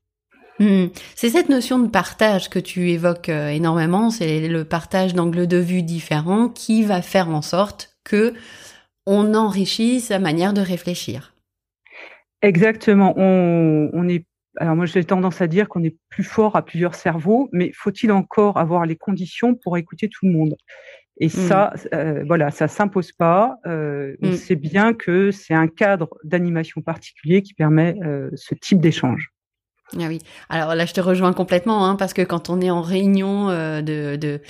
Hmm. 0.59 0.87
C'est 1.15 1.29
cette 1.29 1.49
notion 1.49 1.79
de 1.79 1.89
partage 1.89 2.49
que 2.49 2.59
tu 2.59 2.89
évoques 2.89 3.29
euh, 3.29 3.49
énormément, 3.49 4.09
c'est 4.09 4.47
le 4.47 4.63
partage 4.63 5.13
d'angles 5.13 5.47
de 5.47 5.57
vue 5.57 5.83
différents 5.83 6.49
qui 6.49 6.83
va 6.83 7.01
faire 7.01 7.29
en 7.29 7.41
sorte 7.41 7.97
que 8.03 8.33
on 9.05 9.35
enrichit 9.35 9.99
sa 9.99 10.17
manière 10.17 10.53
de 10.53 10.61
réfléchir. 10.61 11.34
Exactement. 12.41 13.13
On, 13.17 14.07
est. 14.07 14.25
Alors 14.57 14.75
moi, 14.75 14.85
j'ai 14.85 15.03
tendance 15.03 15.41
à 15.41 15.47
dire 15.47 15.67
qu'on 15.67 15.83
est 15.83 15.95
plus 16.09 16.23
fort 16.23 16.55
à 16.55 16.63
plusieurs 16.63 16.95
cerveaux, 16.95 17.49
mais 17.51 17.71
faut-il 17.73 18.11
encore 18.11 18.57
avoir 18.57 18.85
les 18.85 18.95
conditions 18.95 19.55
pour 19.55 19.77
écouter 19.77 20.09
tout 20.09 20.25
le 20.25 20.31
monde? 20.31 20.55
Et 21.17 21.27
hmm. 21.27 21.29
ça, 21.29 21.73
euh, 21.93 22.23
voilà, 22.27 22.51
ça 22.51 22.67
s'impose 22.67 23.11
pas. 23.11 23.57
Euh, 23.65 24.15
On 24.21 24.31
hmm. 24.31 24.35
sait 24.35 24.55
bien 24.55 24.93
que 24.93 25.31
c'est 25.31 25.53
un 25.53 25.67
cadre 25.67 26.09
d'animation 26.23 26.81
particulier 26.81 27.41
qui 27.41 27.53
permet 27.53 27.95
ce 28.35 28.53
type 28.55 28.79
d'échange. 28.79 29.31
Ah 29.93 30.07
oui. 30.07 30.19
Alors 30.49 30.75
là, 30.75 30.85
je 30.85 30.93
te 30.93 31.01
rejoins 31.01 31.33
complètement, 31.33 31.85
hein, 31.85 31.95
parce 31.95 32.13
que 32.13 32.21
quand 32.21 32.49
on 32.49 32.59
est 32.59 32.71
en 32.71 32.81
réunion 32.81 33.49
euh, 33.49 33.81
de, 33.81 34.15
de, 34.15 34.41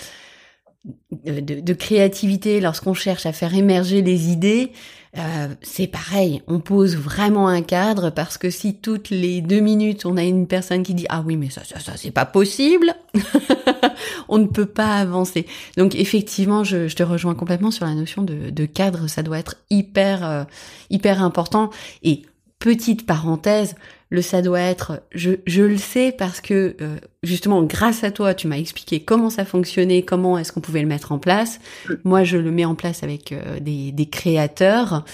de, 1.39 1.73
créativité, 1.73 2.61
lorsqu'on 2.61 2.93
cherche 2.93 3.25
à 3.25 3.33
faire 3.33 3.53
émerger 3.53 4.01
les 4.01 4.29
idées, 4.29 4.71
euh, 5.17 5.47
c'est 5.61 5.87
pareil. 5.87 6.41
On 6.47 6.59
pose 6.59 6.95
vraiment 6.95 7.47
un 7.47 7.61
cadre 7.61 8.09
parce 8.09 8.37
que 8.37 8.49
si 8.49 8.75
toutes 8.75 9.09
les 9.09 9.41
deux 9.41 9.59
minutes 9.59 10.05
on 10.05 10.17
a 10.17 10.23
une 10.23 10.47
personne 10.47 10.83
qui 10.83 10.93
dit 10.93 11.05
ah 11.09 11.23
oui 11.25 11.37
mais 11.37 11.49
ça 11.49 11.63
ça, 11.63 11.79
ça 11.79 11.93
c'est 11.95 12.11
pas 12.11 12.25
possible, 12.25 12.95
on 14.29 14.37
ne 14.37 14.47
peut 14.47 14.65
pas 14.65 14.97
avancer. 14.97 15.45
Donc 15.77 15.95
effectivement, 15.95 16.63
je, 16.63 16.93
te 16.93 17.03
rejoins 17.03 17.35
complètement 17.35 17.71
sur 17.71 17.85
la 17.85 17.93
notion 17.93 18.23
de, 18.23 18.49
de 18.49 18.65
cadre. 18.65 19.07
Ça 19.07 19.23
doit 19.23 19.39
être 19.39 19.55
hyper 19.69 20.25
euh, 20.25 20.43
hyper 20.89 21.21
important 21.23 21.69
et 22.03 22.23
petite 22.59 23.05
parenthèse, 23.05 23.75
le 24.15 24.21
ça 24.21 24.41
doit 24.41 24.61
être, 24.61 25.03
je, 25.13 25.31
je 25.45 25.61
le 25.61 25.77
sais 25.77 26.11
parce 26.17 26.41
que 26.41 26.75
euh, 26.81 26.97
justement 27.21 27.61
grâce 27.63 28.03
à 28.03 28.11
toi, 28.11 28.33
tu 28.33 28.47
m'as 28.47 28.57
expliqué 28.57 29.01
comment 29.01 29.29
ça 29.29 29.45
fonctionnait, 29.45 30.01
comment 30.01 30.37
est-ce 30.37 30.51
qu'on 30.51 30.61
pouvait 30.61 30.81
le 30.81 30.87
mettre 30.87 31.11
en 31.11 31.19
place. 31.19 31.59
Moi, 32.03 32.23
je 32.23 32.37
le 32.37 32.51
mets 32.51 32.65
en 32.65 32.75
place 32.75 33.03
avec 33.03 33.31
euh, 33.31 33.59
des, 33.59 33.91
des, 33.91 34.05
créateurs 34.07 35.05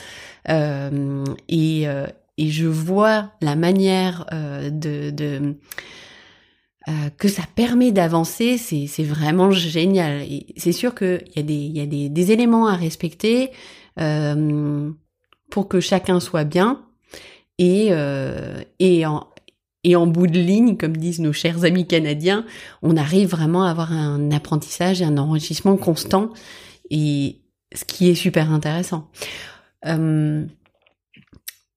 euh, 0.50 1.26
et, 1.50 1.84
et 2.38 2.50
je 2.50 2.68
vois 2.68 3.32
la 3.42 3.56
manière 3.56 4.26
de, 4.32 5.10
de 5.10 5.56
que 7.18 7.28
ça 7.28 7.44
permet 7.56 7.92
d'avancer, 7.92 8.58
c'est, 8.58 9.04
vraiment 9.04 9.52
génial. 9.52 10.24
C'est 10.58 10.72
sûr 10.72 10.96
qu'il 10.96 11.24
y 11.36 11.40
a 11.40 11.44
des, 11.44 11.54
y 11.54 11.82
a 11.82 11.86
des, 11.86 12.10
des 12.10 12.32
éléments 12.32 12.68
à 12.68 12.76
respecter 12.76 13.52
pour 13.96 15.68
que 15.68 15.80
chacun 15.80 16.20
soit 16.20 16.44
bien 16.44 16.82
et, 17.62 17.90
euh, 17.92 18.64
et, 18.80 19.06
en, 19.06 19.28
et 19.84 19.96
en 19.96 20.08
bout 20.08 20.26
de 20.26 20.40
ligne, 20.40 20.78
comme 20.78 20.98
disent 20.98 21.20
nos 21.20 21.32
chers 21.32 21.64
amis 21.64 21.86
canadiens, 21.86 22.44
on 22.82 22.98
arrive 22.98 23.30
vraiment 23.30 23.64
à 23.66 23.70
avoir 23.70 23.94
un 23.94 24.32
apprentissage 24.32 25.00
et 25.04 25.06
un 25.06 25.20
enrichissement 25.20 25.78
constant, 25.78 26.32
et 26.90 27.40
ce 27.74 27.86
qui 27.86 28.10
est 28.10 28.16
super 28.16 28.52
intéressant. 28.52 29.12
Euh, 29.86 30.44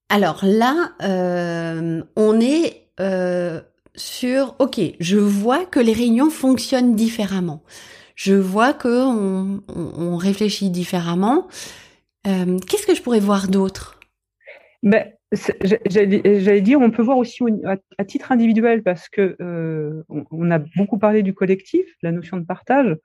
alors 0.09 0.39
là, 0.41 0.93
euh, 1.03 2.01
on 2.15 2.39
est 2.39 2.81
sur, 3.95 4.55
ok, 4.57 4.81
je 4.99 5.17
vois 5.17 5.65
que 5.65 5.79
les 5.79 5.93
réunions 5.93 6.31
fonctionnent 6.31 6.95
différemment. 6.95 7.61
Je 8.15 8.33
vois 8.33 8.73
que 8.73 9.05
on, 9.67 10.17
réfléchit 10.17 10.69
différemment. 10.71 11.47
Qu'est-ce 12.23 12.87
que 12.87 12.95
je 12.95 13.01
pourrais 13.01 13.19
voir 13.19 13.49
d'autre? 13.49 13.99
Ben, 14.83 15.14
J'allais 15.35 16.61
dire, 16.61 16.79
on 16.79 16.91
peut 16.91 17.01
voir 17.01 17.17
aussi 17.17 17.43
à, 17.65 18.05
titre 18.05 18.31
individuel 18.31 18.83
parce 18.83 19.09
que 19.09 19.35
euh, 19.41 20.03
on, 20.09 20.51
a 20.51 20.59
beaucoup 20.59 20.97
parlé 20.97 21.23
du 21.23 21.33
collectif, 21.33 21.85
la 22.01 22.11
notion 22.11 22.37
de 22.37 22.45
partage, 22.45 22.95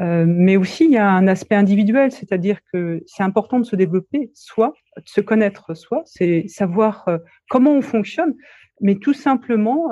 euh, 0.00 0.24
mais 0.26 0.56
aussi 0.56 0.84
il 0.84 0.92
y 0.92 0.96
a 0.96 1.08
un 1.08 1.26
aspect 1.26 1.56
individuel, 1.56 2.12
c'est-à-dire 2.12 2.60
que 2.72 3.02
c'est 3.06 3.22
important 3.22 3.58
de 3.58 3.64
se 3.64 3.76
développer 3.76 4.30
soi, 4.34 4.74
de 4.96 5.08
se 5.08 5.20
connaître 5.20 5.74
soi, 5.74 6.02
c'est 6.06 6.46
savoir 6.48 7.06
euh, 7.08 7.18
comment 7.50 7.72
on 7.72 7.82
fonctionne, 7.82 8.34
mais 8.80 8.94
tout 8.94 9.14
simplement 9.14 9.90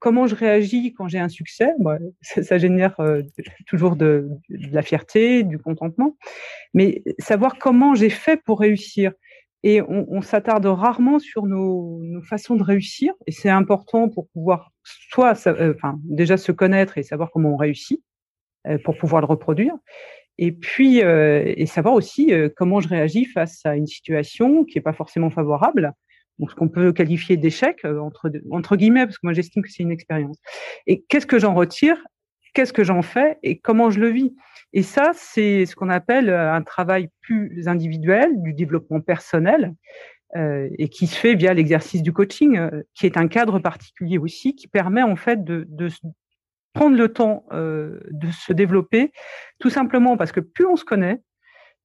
comment 0.00 0.26
je 0.26 0.34
réagis 0.34 0.92
quand 0.92 1.06
j'ai 1.06 1.20
un 1.20 1.28
succès. 1.28 1.68
ça, 2.20 2.58
génère 2.58 2.96
toujours 3.68 3.94
de, 3.94 4.28
de, 4.48 4.74
la 4.74 4.82
fierté, 4.82 5.44
du 5.44 5.56
contentement, 5.58 6.16
mais 6.74 7.04
savoir 7.20 7.58
comment 7.58 7.94
j'ai 7.94 8.10
fait 8.10 8.42
pour 8.42 8.58
réussir 8.58 9.12
et 9.66 9.80
on, 9.80 10.20
s'attarde 10.20 10.66
rarement 10.66 11.18
sur 11.18 11.46
nos, 11.46 12.02
façons 12.28 12.54
de 12.54 12.62
réussir. 12.62 13.14
Et 13.26 13.32
c'est 13.32 13.48
important 13.48 14.10
pour 14.10 14.28
pouvoir 14.28 14.72
soit, 14.82 15.34
euh, 15.46 15.72
enfin, 15.74 15.98
déjà 16.04 16.36
se 16.36 16.52
connaître 16.52 16.98
et 16.98 17.02
savoir 17.02 17.30
comment 17.30 17.54
on 17.54 17.56
réussit 17.56 18.02
euh, 18.66 18.76
pour 18.84 18.98
pouvoir 18.98 19.22
le 19.22 19.26
reproduire. 19.26 19.72
Et 20.36 20.52
puis, 20.52 21.02
euh, 21.02 21.42
et 21.46 21.64
savoir 21.64 21.94
aussi 21.94 22.30
comment 22.56 22.80
je 22.80 22.88
réagis 22.88 23.24
face 23.24 23.64
à 23.64 23.74
une 23.74 23.86
situation 23.86 24.64
qui 24.64 24.76
n'est 24.76 24.82
pas 24.82 24.92
forcément 24.92 25.30
favorable, 25.30 25.92
donc 26.38 26.50
ce 26.50 26.56
qu'on 26.56 26.68
peut 26.68 26.92
qualifier 26.92 27.38
d'échec 27.38 27.86
entre 27.86 28.30
entre 28.50 28.76
guillemets, 28.76 29.06
parce 29.06 29.16
que 29.16 29.26
moi 29.26 29.32
j'estime 29.32 29.62
que 29.62 29.70
c'est 29.70 29.84
une 29.84 29.92
expérience. 29.92 30.36
Et 30.86 31.04
qu'est-ce 31.08 31.26
que 31.26 31.38
j'en 31.38 31.54
retire? 31.54 31.96
Qu'est-ce 32.54 32.72
que 32.72 32.84
j'en 32.84 33.02
fais 33.02 33.38
et 33.42 33.58
comment 33.58 33.90
je 33.90 34.00
le 34.00 34.08
vis. 34.08 34.34
Et 34.72 34.82
ça, 34.82 35.12
c'est 35.14 35.66
ce 35.66 35.76
qu'on 35.76 35.88
appelle 35.88 36.30
euh, 36.30 36.52
un 36.52 36.62
travail 36.62 37.08
plus 37.20 37.68
individuel, 37.68 38.42
du 38.42 38.52
développement 38.52 39.00
personnel, 39.00 39.74
euh, 40.36 40.68
et 40.78 40.88
qui 40.88 41.06
se 41.06 41.16
fait 41.16 41.34
via 41.34 41.54
l'exercice 41.54 42.02
du 42.02 42.12
coaching, 42.12 42.58
euh, 42.58 42.82
qui 42.94 43.06
est 43.06 43.16
un 43.16 43.28
cadre 43.28 43.58
particulier 43.58 44.18
aussi, 44.18 44.56
qui 44.56 44.66
permet 44.68 45.02
en 45.02 45.16
fait 45.16 45.44
de, 45.44 45.66
prendre 46.72 46.96
le 46.96 47.12
temps 47.12 47.44
de 47.52 48.30
se 48.32 48.52
développer, 48.52 49.12
tout 49.60 49.70
simplement 49.70 50.16
parce 50.16 50.32
que 50.32 50.40
plus 50.40 50.66
on 50.66 50.74
se 50.74 50.84
connaît, 50.84 51.20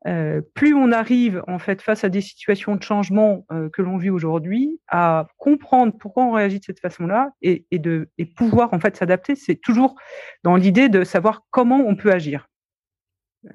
euh, 0.07 0.41
plus 0.53 0.73
on 0.73 0.91
arrive 0.91 1.43
en 1.47 1.59
fait 1.59 1.81
face 1.81 2.03
à 2.03 2.09
des 2.09 2.21
situations 2.21 2.75
de 2.75 2.83
changement 2.83 3.45
que 3.73 3.81
l'on 3.81 3.97
vit 3.97 4.09
aujourd'hui 4.09 4.79
à 4.87 5.27
comprendre 5.37 5.93
pourquoi 5.97 6.23
on 6.23 6.31
réagit 6.31 6.59
de 6.59 6.63
cette 6.63 6.79
façon-là 6.79 7.31
et, 7.41 7.65
et, 7.71 7.79
de 7.79 8.09
et 8.17 8.25
pouvoir 8.25 8.73
en 8.73 8.79
fait 8.79 8.95
s'adapter. 8.95 9.35
C'est 9.35 9.55
toujours 9.55 9.95
dans 10.43 10.55
l'idée 10.55 10.89
de 10.89 11.03
savoir 11.03 11.41
comment 11.51 11.83
on 11.85 11.95
peut 11.95 12.11
agir. 12.11 12.49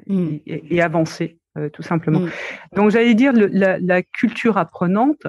Mm. 0.07 0.37
et, 0.47 0.81
avancer, 0.81 1.39
euh, 1.59 1.69
tout 1.69 1.83
simplement. 1.83 2.21
Mm. 2.21 2.31
Donc 2.75 2.91
j'allais 2.91 3.15
dire 3.15 3.33
la, 3.35 4.03
culture 4.03 4.57
apprenante. 4.57 5.27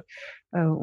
Euh, 0.56 0.73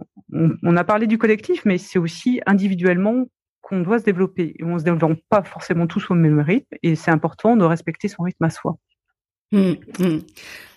on, 0.63 0.77
a 0.77 0.85
parlé 0.85 1.07
du 1.07 1.17
collectif, 1.17 1.65
mais 1.65 1.79
c'est 1.79 1.99
aussi 1.99 2.43
individuellement 2.47 3.25
qu'on 3.63 3.81
doit 3.81 3.99
se 3.99 4.05
développer. 4.05 4.55
Et 4.59 4.65
on 4.65 4.79
se 4.79 4.85
développe 4.85 5.19
pas 5.31 5.43
forcément 5.43 5.87
tous 5.87 6.11
au 6.11 6.15
même 6.15 6.41
rythme, 6.41 6.77
et 6.83 6.95
c'est 6.95 7.11
important 7.11 7.57
de 7.57 7.65
respecter 7.65 8.09
son 8.09 8.25
rythme 8.25 8.45
à 8.45 8.51
soi. 8.51 8.77
Mm, 9.53 9.75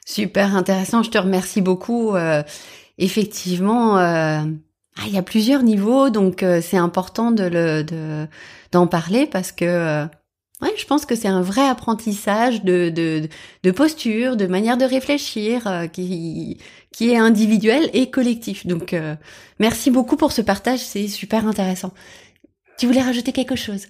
Super 0.05 0.55
intéressant. 0.55 1.01
Je 1.03 1.09
te 1.09 1.17
remercie 1.17 1.61
beaucoup. 1.61 2.15
Euh, 2.15 2.43
effectivement. 2.97 3.97
Ah, 3.97 5.03
il 5.07 5.13
y 5.13 5.17
a 5.17 5.23
plusieurs 5.23 5.63
niveaux, 5.63 6.09
donc 6.09 6.45
c'est 6.61 6.77
important 6.77 7.31
de 7.31 8.25
d'en 8.71 8.87
parler 8.87 9.25
parce 9.27 9.51
que 9.51 10.07
Ouais, 10.61 10.73
je 10.77 10.85
pense 10.85 11.05
que 11.05 11.15
c'est 11.15 11.27
un 11.27 11.41
vrai 11.41 11.67
apprentissage 11.67 12.63
de, 12.63 12.89
de, 12.89 13.27
de, 13.63 13.71
posture, 13.71 14.37
de 14.37 14.47
manière 14.47 14.77
de 14.77 14.85
réfléchir 14.85 15.67
euh, 15.67 15.87
qui, 15.87 16.59
qui 16.91 17.09
est 17.11 17.17
individuel 17.17 17.89
et 17.93 18.09
collectif. 18.09 18.65
Donc, 18.65 18.93
euh, 18.93 19.15
merci 19.59 19.91
beaucoup 19.91 20.15
pour 20.15 20.31
ce 20.31 20.41
partage, 20.41 20.79
c'est 20.79 21.09
super 21.09 21.45
intéressant. 21.45 21.91
Tu 22.77 22.87
voulais 22.87 23.01
rajouter 23.01 23.33
quelque 23.33 23.55
chose? 23.55 23.87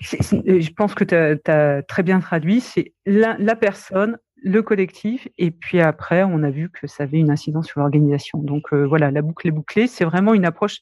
Je 0.00 0.72
pense 0.72 0.94
que 0.94 1.04
tu 1.04 1.14
as, 1.50 1.82
très 1.82 2.02
bien 2.02 2.20
traduit. 2.20 2.60
C'est 2.60 2.92
la, 3.06 3.36
la, 3.38 3.56
personne, 3.56 4.18
le 4.42 4.62
collectif, 4.62 5.28
et 5.38 5.50
puis 5.50 5.80
après, 5.80 6.22
on 6.22 6.42
a 6.42 6.50
vu 6.50 6.70
que 6.70 6.86
ça 6.86 7.04
avait 7.04 7.18
une 7.18 7.30
incidence 7.30 7.66
sur 7.66 7.80
l'organisation. 7.80 8.38
Donc 8.38 8.72
euh, 8.72 8.84
voilà, 8.84 9.10
la 9.10 9.22
boucle 9.22 9.46
est 9.48 9.52
bouclée. 9.52 9.86
C'est 9.86 10.04
vraiment 10.04 10.34
une 10.34 10.44
approche 10.44 10.78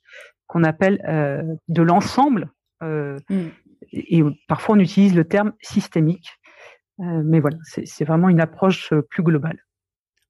qu'on 0.47 0.65
appelle 0.65 1.01
de 1.69 1.83
l'ensemble. 1.83 2.51
Euh, 2.83 3.19
mm 3.29 3.49
et 3.93 4.23
parfois 4.47 4.77
on 4.77 4.79
utilise 4.79 5.15
le 5.15 5.25
terme 5.25 5.53
systémique, 5.61 6.39
euh, 7.01 7.23
mais 7.25 7.41
voilà, 7.41 7.57
c'est 7.63 8.05
vraiment 8.05 8.29
une 8.29 8.41
approche 8.41 8.93
euh, 8.93 9.03
plus 9.03 9.23
globale. 9.23 9.59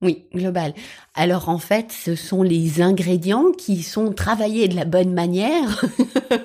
Oui, 0.01 0.27
global. 0.33 0.75
Alors 1.15 1.49
en 1.49 1.59
fait, 1.59 1.91
ce 1.91 2.15
sont 2.15 2.45
les 2.45 2.81
ingrédients 2.81 3.51
qui 3.51 3.83
sont 3.83 4.13
travaillés 4.13 4.69
de 4.69 4.77
la 4.77 4.85
bonne 4.85 5.13
manière. 5.13 5.85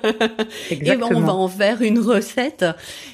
et 0.70 0.76
ben, 0.76 1.00
on 1.04 1.20
va 1.20 1.34
en 1.34 1.46
faire 1.46 1.80
une 1.80 2.00
recette. 2.00 2.64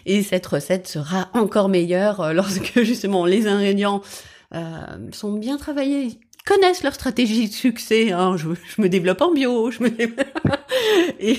Et 0.07 0.23
cette 0.23 0.47
recette 0.47 0.89
sera 0.89 1.29
encore 1.35 1.69
meilleure 1.69 2.21
euh, 2.21 2.33
lorsque 2.33 2.83
justement 2.83 3.27
les 3.27 3.47
ingrédients 3.47 4.01
euh, 4.55 4.81
sont 5.13 5.33
bien 5.33 5.59
travaillés 5.59 6.19
connaissent 6.45 6.83
leur 6.83 6.95
stratégie 6.95 7.49
de 7.49 7.53
succès. 7.53 8.13
Hein. 8.13 8.37
Je, 8.37 8.49
me 8.81 8.89
développe 8.89 9.21
en 9.21 9.33
bio, 9.33 9.71
je 9.71 9.83
me 9.83 9.91
et 11.21 11.37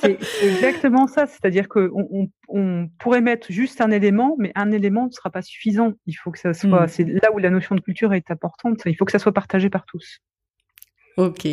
c'est 0.00 0.18
exactement 0.42 1.06
ça. 1.06 1.26
C'est-à-dire 1.26 1.68
qu'on 1.68 2.30
on, 2.48 2.88
pourrait 2.98 3.20
mettre 3.20 3.50
juste 3.50 3.80
un 3.80 3.90
élément, 3.90 4.36
mais 4.38 4.52
un 4.54 4.70
élément 4.72 5.06
ne 5.06 5.12
sera 5.12 5.30
pas 5.30 5.42
suffisant. 5.42 5.92
Il 6.06 6.14
faut 6.14 6.30
que 6.30 6.38
ça 6.38 6.54
soit. 6.54 6.84
Hmm. 6.84 6.88
C'est 6.88 7.04
là 7.04 7.32
où 7.32 7.38
la 7.38 7.50
notion 7.50 7.74
de 7.74 7.80
culture 7.80 8.12
est 8.12 8.30
importante. 8.30 8.82
Il 8.86 8.96
faut 8.96 9.04
que 9.04 9.12
ça 9.12 9.18
soit 9.18 9.32
partagé 9.32 9.70
par 9.70 9.84
tous. 9.86 10.20
Ok. 11.16 11.46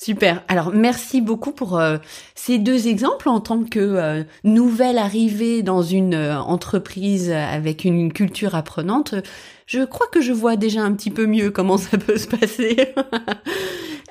Super. 0.00 0.42
Alors 0.48 0.72
merci 0.72 1.20
beaucoup 1.20 1.52
pour 1.52 1.78
euh, 1.78 1.98
ces 2.34 2.58
deux 2.58 2.88
exemples 2.88 3.28
en 3.28 3.40
tant 3.40 3.64
que 3.64 3.78
euh, 3.78 4.22
nouvelle 4.44 4.98
arrivée 4.98 5.62
dans 5.62 5.82
une 5.82 6.14
euh, 6.14 6.38
entreprise 6.38 7.30
avec 7.30 7.84
une 7.84 8.12
culture 8.12 8.54
apprenante. 8.54 9.14
Je 9.66 9.84
crois 9.84 10.06
que 10.08 10.20
je 10.20 10.32
vois 10.32 10.56
déjà 10.56 10.82
un 10.82 10.92
petit 10.92 11.10
peu 11.10 11.26
mieux 11.26 11.50
comment 11.50 11.76
ça 11.78 11.98
peut 11.98 12.16
se 12.16 12.26
passer. 12.28 12.94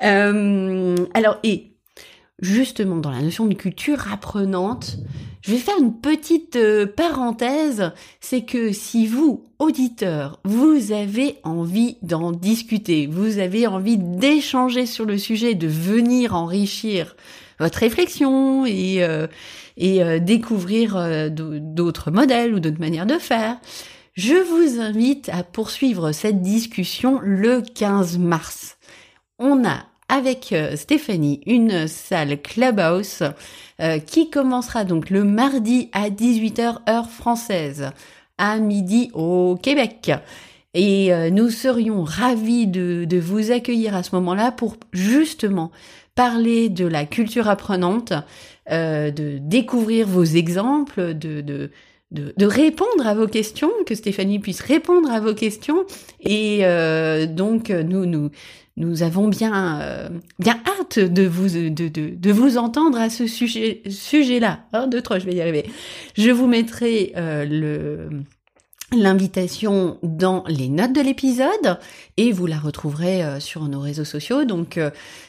alors 0.00 1.38
et 1.42 1.72
justement 2.40 2.96
dans 2.96 3.10
la 3.10 3.20
notion 3.20 3.46
de 3.46 3.54
culture 3.54 4.12
apprenante, 4.12 4.98
je 5.42 5.52
vais 5.52 5.58
faire 5.58 5.78
une 5.78 5.94
petite 5.94 6.56
euh, 6.56 6.86
parenthèse, 6.86 7.92
c'est 8.20 8.42
que 8.42 8.72
si 8.72 9.06
vous, 9.06 9.44
auditeurs, 9.58 10.40
vous 10.44 10.92
avez 10.92 11.36
envie 11.44 11.96
d'en 12.02 12.32
discuter, 12.32 13.06
vous 13.06 13.38
avez 13.38 13.66
envie 13.66 13.98
d'échanger 13.98 14.86
sur 14.86 15.04
le 15.04 15.18
sujet, 15.18 15.54
de 15.54 15.68
venir 15.68 16.34
enrichir 16.34 17.16
votre 17.60 17.78
réflexion 17.78 18.66
et, 18.66 19.02
euh, 19.02 19.26
et 19.76 20.02
euh, 20.02 20.18
découvrir 20.18 21.30
d'autres 21.30 22.10
modèles 22.10 22.54
ou 22.54 22.60
d'autres 22.60 22.80
manières 22.80 23.06
de 23.06 23.18
faire, 23.18 23.58
je 24.14 24.34
vous 24.34 24.80
invite 24.80 25.28
à 25.28 25.44
poursuivre 25.44 26.10
cette 26.12 26.42
discussion 26.42 27.20
le 27.22 27.62
15 27.62 28.18
mars. 28.18 28.76
On 29.38 29.64
a 29.64 29.84
avec 30.08 30.52
euh, 30.52 30.74
Stéphanie 30.76 31.40
une 31.46 31.86
salle 31.86 32.40
Clubhouse 32.40 33.22
euh, 33.80 33.98
qui 33.98 34.30
commencera 34.30 34.84
donc 34.84 35.10
le 35.10 35.24
mardi 35.24 35.90
à 35.92 36.08
18h 36.10 36.78
heure 36.88 37.10
française, 37.10 37.90
à 38.38 38.58
midi 38.58 39.10
au 39.12 39.58
Québec. 39.62 40.10
Et 40.74 41.12
euh, 41.12 41.30
nous 41.30 41.50
serions 41.50 42.02
ravis 42.04 42.66
de, 42.66 43.18
vous 43.18 43.50
accueillir 43.50 43.94
à 43.94 44.02
ce 44.02 44.14
moment-là 44.14 44.50
pour 44.50 44.76
justement 44.92 45.70
parler 46.14 46.68
de 46.68 46.86
la 46.86 47.04
culture 47.04 47.48
apprenante, 47.48 48.12
de 48.68 49.38
découvrir 49.38 50.06
vos 50.06 50.24
exemples, 50.24 51.14
de, 51.14 51.40
de, 51.40 51.70
de, 52.10 52.46
répondre 52.46 53.06
à 53.06 53.14
vos 53.14 53.28
questions, 53.28 53.70
que 53.86 53.94
Stéphanie 53.94 54.40
puisse 54.40 54.60
répondre 54.60 55.10
à 55.10 55.20
vos 55.20 55.32
questions. 55.32 55.84
Et 56.20 56.62
donc 57.28 57.70
nous 57.70 58.04
nous 58.04 58.30
nous 58.78 59.02
avons 59.02 59.28
bien, 59.28 59.80
euh, 59.80 60.08
bien 60.38 60.58
hâte 60.66 61.00
de 61.00 61.26
vous, 61.26 61.48
de, 61.48 61.68
de, 61.68 61.88
de, 61.88 62.32
vous 62.32 62.56
entendre 62.58 62.98
à 62.98 63.10
ce 63.10 63.26
sujet, 63.26 63.82
sujet-là. 63.88 64.60
Un, 64.72 64.86
deux, 64.86 65.02
trois, 65.02 65.18
je 65.18 65.26
vais 65.26 65.34
y 65.34 65.40
arriver. 65.40 65.68
Je 66.16 66.30
vous 66.30 66.46
mettrai 66.46 67.12
euh, 67.16 67.44
le, 67.44 68.08
l'invitation 68.96 69.98
dans 70.04 70.44
les 70.46 70.68
notes 70.68 70.92
de 70.92 71.00
l'épisode 71.00 71.78
et 72.16 72.30
vous 72.30 72.46
la 72.46 72.58
retrouverez 72.58 73.24
euh, 73.24 73.40
sur 73.40 73.64
nos 73.64 73.80
réseaux 73.80 74.04
sociaux. 74.04 74.44
Donc, 74.44 74.78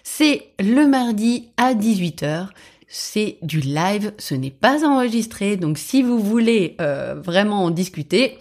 c'est 0.03 0.43
le 0.59 0.85
mardi 0.85 1.49
à 1.57 1.73
18h. 1.73 2.49
C'est 2.87 3.37
du 3.41 3.61
live, 3.61 4.13
ce 4.19 4.35
n'est 4.35 4.51
pas 4.51 4.85
enregistré. 4.87 5.57
Donc, 5.57 5.79
si 5.79 6.01
vous 6.03 6.19
voulez 6.19 6.75
vraiment 6.79 7.65
en 7.65 7.69
discuter, 7.69 8.39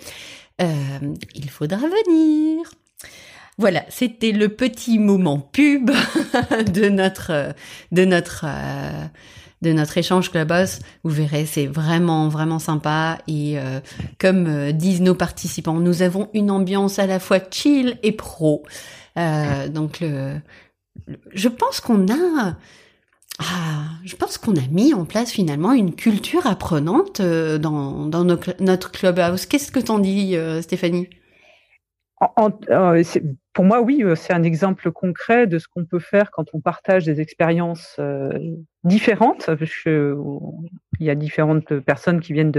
il 0.59 1.51
faudra 1.51 1.77
venir. 1.77 2.71
Voilà, 3.59 3.85
c'était 3.89 4.31
le 4.31 4.51
petit 4.51 5.01
moment 5.01 5.41
pub 5.41 5.91
de 6.73 6.89
notre 6.89 7.55
de 7.91 8.05
notre 8.05 8.45
euh, 8.47 9.05
de 9.63 9.73
notre 9.73 9.99
échange 9.99 10.31
Clubhouse. 10.31 10.79
Vous 11.03 11.11
verrez, 11.11 11.45
c'est 11.45 11.67
vraiment 11.67 12.29
vraiment 12.29 12.61
sympa 12.61 13.19
et 13.27 13.59
euh, 13.59 13.81
comme 14.21 14.47
euh, 14.47 14.71
disent 14.71 15.01
nos 15.01 15.17
participants, 15.17 15.75
nous 15.75 16.03
avons 16.03 16.31
une 16.35 16.53
ambiance 16.53 17.01
à 17.01 17.09
la 17.09 17.19
fois 17.19 17.41
chill 17.51 17.99
et 18.05 18.13
pro. 18.13 18.63
donc 19.17 20.05
je 21.35 21.49
pense 21.49 21.81
qu'on 21.81 22.09
a 22.09 22.57
ah, 23.41 23.85
je 24.05 24.15
pense 24.15 24.39
qu'on 24.39 24.55
a 24.55 24.67
mis 24.71 24.95
en 24.95 25.05
place 25.05 25.33
finalement 25.33 25.73
une 25.73 25.97
culture 25.97 26.47
apprenante 26.47 27.21
dans, 27.21 28.07
dans 28.07 28.25
notre 28.25 28.93
clubhouse. 28.93 29.47
Qu'est-ce 29.47 29.73
que 29.73 29.81
t'en 29.81 29.99
dis, 29.99 30.37
Stéphanie? 30.63 31.09
Pour 33.53 33.65
moi, 33.65 33.81
oui, 33.81 34.03
euh, 34.03 34.15
c'est 34.15 34.33
un 34.33 34.43
exemple 34.43 34.91
concret 34.91 35.47
de 35.47 35.59
ce 35.59 35.69
qu'on 35.69 35.85
peut 35.85 35.99
faire 35.99 36.31
quand 36.31 36.47
on 36.53 36.61
partage 36.61 37.05
des 37.05 37.21
expériences 37.21 37.97
euh, 37.99 38.31
différentes. 38.85 39.51
Il 39.61 41.07
y 41.07 41.11
a 41.11 41.15
différentes 41.15 41.79
personnes 41.81 42.21
qui 42.21 42.33
viennent 42.33 42.53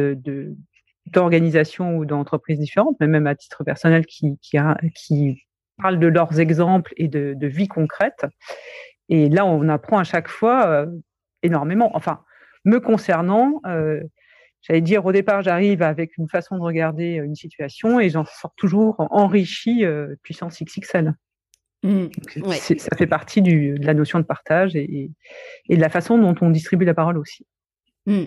d'organisations 1.06 1.98
ou 1.98 2.06
d'entreprises 2.06 2.60
différentes, 2.60 2.98
mais 3.00 3.08
même 3.08 3.28
à 3.28 3.36
titre 3.36 3.64
personnel, 3.64 4.06
qui, 4.06 4.38
qui, 4.42 5.46
parlent 5.82 6.00
de 6.00 6.08
leurs 6.08 6.42
exemples 6.42 6.94
et 6.98 7.08
de, 7.08 7.34
de, 7.38 7.48
vie 7.48 7.70
concrète. 7.70 8.26
Et 9.08 9.30
là, 9.30 9.46
on 9.46 9.70
apprend 9.70 9.98
à 9.98 10.04
chaque 10.04 10.28
fois 10.28 10.68
euh, 10.68 10.86
énormément. 11.42 11.96
Enfin, 11.96 12.20
me 12.66 12.80
concernant, 12.82 13.62
j'allais 14.62 14.82
dire, 14.82 15.06
au 15.06 15.12
départ, 15.12 15.42
j'arrive 15.42 15.82
avec 15.82 16.18
une 16.18 16.28
façon 16.28 16.58
de 16.58 16.62
regarder 16.62 17.20
euh, 17.20 17.26
une 17.26 17.36
situation 17.36 18.00
et 18.00 18.10
j'en 18.10 18.26
sors 18.26 18.54
toujours 18.56 18.96
enrichi 19.12 19.86
euh, 19.86 20.16
puissance 20.24 20.62
XXL. 20.62 21.14
Mmh, 21.82 22.08
ça 22.78 22.98
fait 22.98 23.08
partie 23.08 23.42
du, 23.42 23.80
de 23.80 23.86
la 23.86 23.94
notion 23.94 24.20
de 24.20 24.26
partage 24.26 24.76
et, 24.76 25.12
et, 25.70 25.78
de 25.78 25.82
la 25.82 25.88
façon 25.88 26.18
dont 26.18 26.36
on 26.42 26.50
distribue 26.50 26.84
la 26.84 26.94
parole 26.94 27.18
aussi. 27.18 27.46
Mmh. 28.06 28.26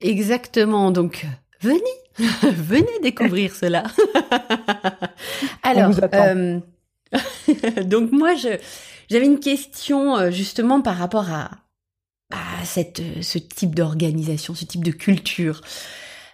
Exactement. 0.00 0.90
Donc, 0.90 1.26
venez, 1.60 1.80
venez 2.42 2.98
découvrir 3.02 3.54
cela. 3.54 3.84
Alors, 5.62 5.92
euh, 6.14 6.60
donc 7.84 8.10
moi, 8.10 8.34
j'avais 8.36 9.26
une 9.26 9.40
question 9.40 10.30
justement 10.30 10.80
par 10.80 10.96
rapport 10.96 11.30
à, 11.30 11.50
à 12.34 12.64
cette, 12.64 13.02
ce 13.22 13.38
type 13.38 13.74
d'organisation, 13.74 14.54
ce 14.54 14.64
type 14.64 14.84
de 14.84 14.90
culture. 14.90 15.60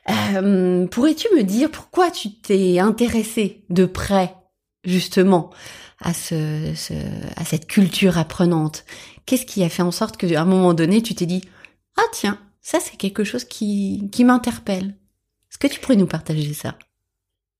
Euh, 0.09 0.87
pourrais-tu 0.87 1.29
me 1.37 1.43
dire 1.43 1.71
pourquoi 1.71 2.11
tu 2.11 2.33
t'es 2.33 2.79
intéressé 2.79 3.65
de 3.69 3.85
près 3.85 4.35
justement 4.85 5.51
à 6.01 6.15
ce, 6.15 6.73
ce, 6.75 6.95
à 7.37 7.45
cette 7.45 7.67
culture 7.67 8.19
apprenante? 8.19 8.85
Qu'est-ce 9.27 9.47
qui 9.47 9.63
a 9.63 9.69
fait 9.69 9.83
en 9.83 9.91
sorte 9.91 10.17
qu'à 10.17 10.41
un 10.41 10.47
moment 10.47 10.75
donné 10.75 11.03
tu 11.03 11.15
t'es 11.15 11.27
dit 11.27 11.43
ah 11.99 12.07
tiens 12.13 12.39
ça 12.63 12.81
c'est 12.81 12.97
quelque 12.97 13.25
chose 13.25 13.45
qui, 13.45 14.09
m'interpelle 14.25 14.95
Est-ce 15.51 15.59
que 15.59 15.67
tu 15.67 15.81
pourrais 15.81 15.97
nous 15.97 16.07
partager 16.07 16.55
ça? 16.55 16.77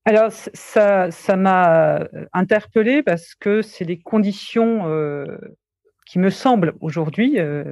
Alors 0.05 0.31
ça 0.31 1.35
m'a 1.37 2.07
interpellé 2.33 3.03
parce 3.03 3.35
que 3.35 3.61
c'est 3.61 3.85
les 3.85 3.99
conditions 3.99 4.87
euh, 4.87 5.37
qui 6.07 6.17
me 6.17 6.31
semblent 6.31 6.73
aujourd'hui 6.81 7.39
euh, 7.39 7.71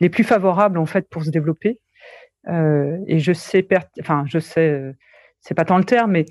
les 0.00 0.08
plus 0.08 0.24
favorables 0.24 0.78
en 0.78 0.86
fait 0.86 1.08
pour 1.08 1.24
se 1.24 1.30
développer. 1.30 1.80
Euh, 2.48 2.98
et 3.06 3.18
je 3.18 3.32
sais, 3.32 3.66
enfin 4.00 4.24
je 4.26 4.38
sais, 4.38 4.68
euh, 4.70 4.92
c'est 5.40 5.54
pas 5.54 5.64
tant 5.64 5.78
le 5.78 5.84
terme, 5.84 6.12
mais 6.12 6.26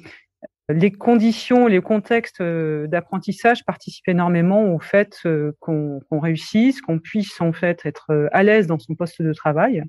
les 0.69 0.91
conditions, 0.91 1.67
les 1.67 1.81
contextes 1.81 2.41
euh, 2.41 2.87
d'apprentissage 2.87 3.65
participent 3.65 4.07
énormément 4.07 4.73
au 4.73 4.79
fait 4.79 5.19
qu'on 5.59 6.01
réussisse, 6.11 6.81
qu'on 6.81 6.99
puisse 6.99 7.41
en 7.41 7.51
fait 7.51 7.85
être 7.85 8.29
à 8.31 8.43
l'aise 8.43 8.67
dans 8.67 8.79
son 8.79 8.95
poste 8.95 9.21
de 9.21 9.33
travail, 9.33 9.83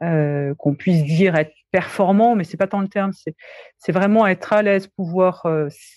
qu'on 0.00 0.74
puisse 0.74 1.04
dire 1.04 1.36
être 1.36 1.52
performant, 1.70 2.34
mais 2.34 2.44
c'est 2.44 2.56
pas 2.56 2.66
tant 2.66 2.80
le 2.80 2.88
terme, 2.88 3.12
c'est 3.78 3.92
vraiment 3.92 4.26
être 4.26 4.52
à 4.52 4.62
l'aise, 4.62 4.88
pouvoir 4.88 5.46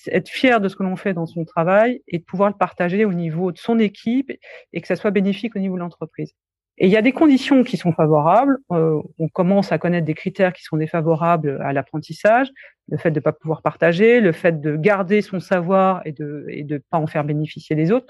être 0.07 0.29
fier 0.29 0.61
de 0.61 0.67
ce 0.67 0.75
que 0.75 0.83
l'on 0.83 0.95
fait 0.95 1.13
dans 1.13 1.25
son 1.25 1.45
travail 1.45 2.03
et 2.07 2.19
de 2.19 2.23
pouvoir 2.23 2.49
le 2.49 2.57
partager 2.57 3.05
au 3.05 3.13
niveau 3.13 3.51
de 3.51 3.57
son 3.57 3.79
équipe 3.79 4.31
et 4.73 4.81
que 4.81 4.87
ça 4.87 4.95
soit 4.95 5.11
bénéfique 5.11 5.55
au 5.55 5.59
niveau 5.59 5.75
de 5.75 5.79
l'entreprise. 5.79 6.33
Et 6.79 6.87
il 6.87 6.91
y 6.91 6.97
a 6.97 7.01
des 7.03 7.11
conditions 7.11 7.63
qui 7.63 7.77
sont 7.77 7.91
favorables. 7.91 8.57
Euh, 8.71 8.99
on 9.19 9.27
commence 9.27 9.71
à 9.71 9.77
connaître 9.77 10.05
des 10.05 10.15
critères 10.15 10.53
qui 10.53 10.63
sont 10.63 10.77
défavorables 10.77 11.61
à 11.63 11.71
l'apprentissage, 11.71 12.49
le 12.89 12.97
fait 12.97 13.11
de 13.11 13.19
ne 13.19 13.23
pas 13.23 13.31
pouvoir 13.31 13.61
partager, 13.61 14.19
le 14.19 14.31
fait 14.31 14.59
de 14.59 14.75
garder 14.75 15.21
son 15.21 15.39
savoir 15.39 16.01
et 16.05 16.11
de 16.11 16.45
et 16.49 16.63
de 16.63 16.81
pas 16.89 16.97
en 16.97 17.05
faire 17.05 17.23
bénéficier 17.23 17.75
les 17.75 17.91
autres. 17.91 18.07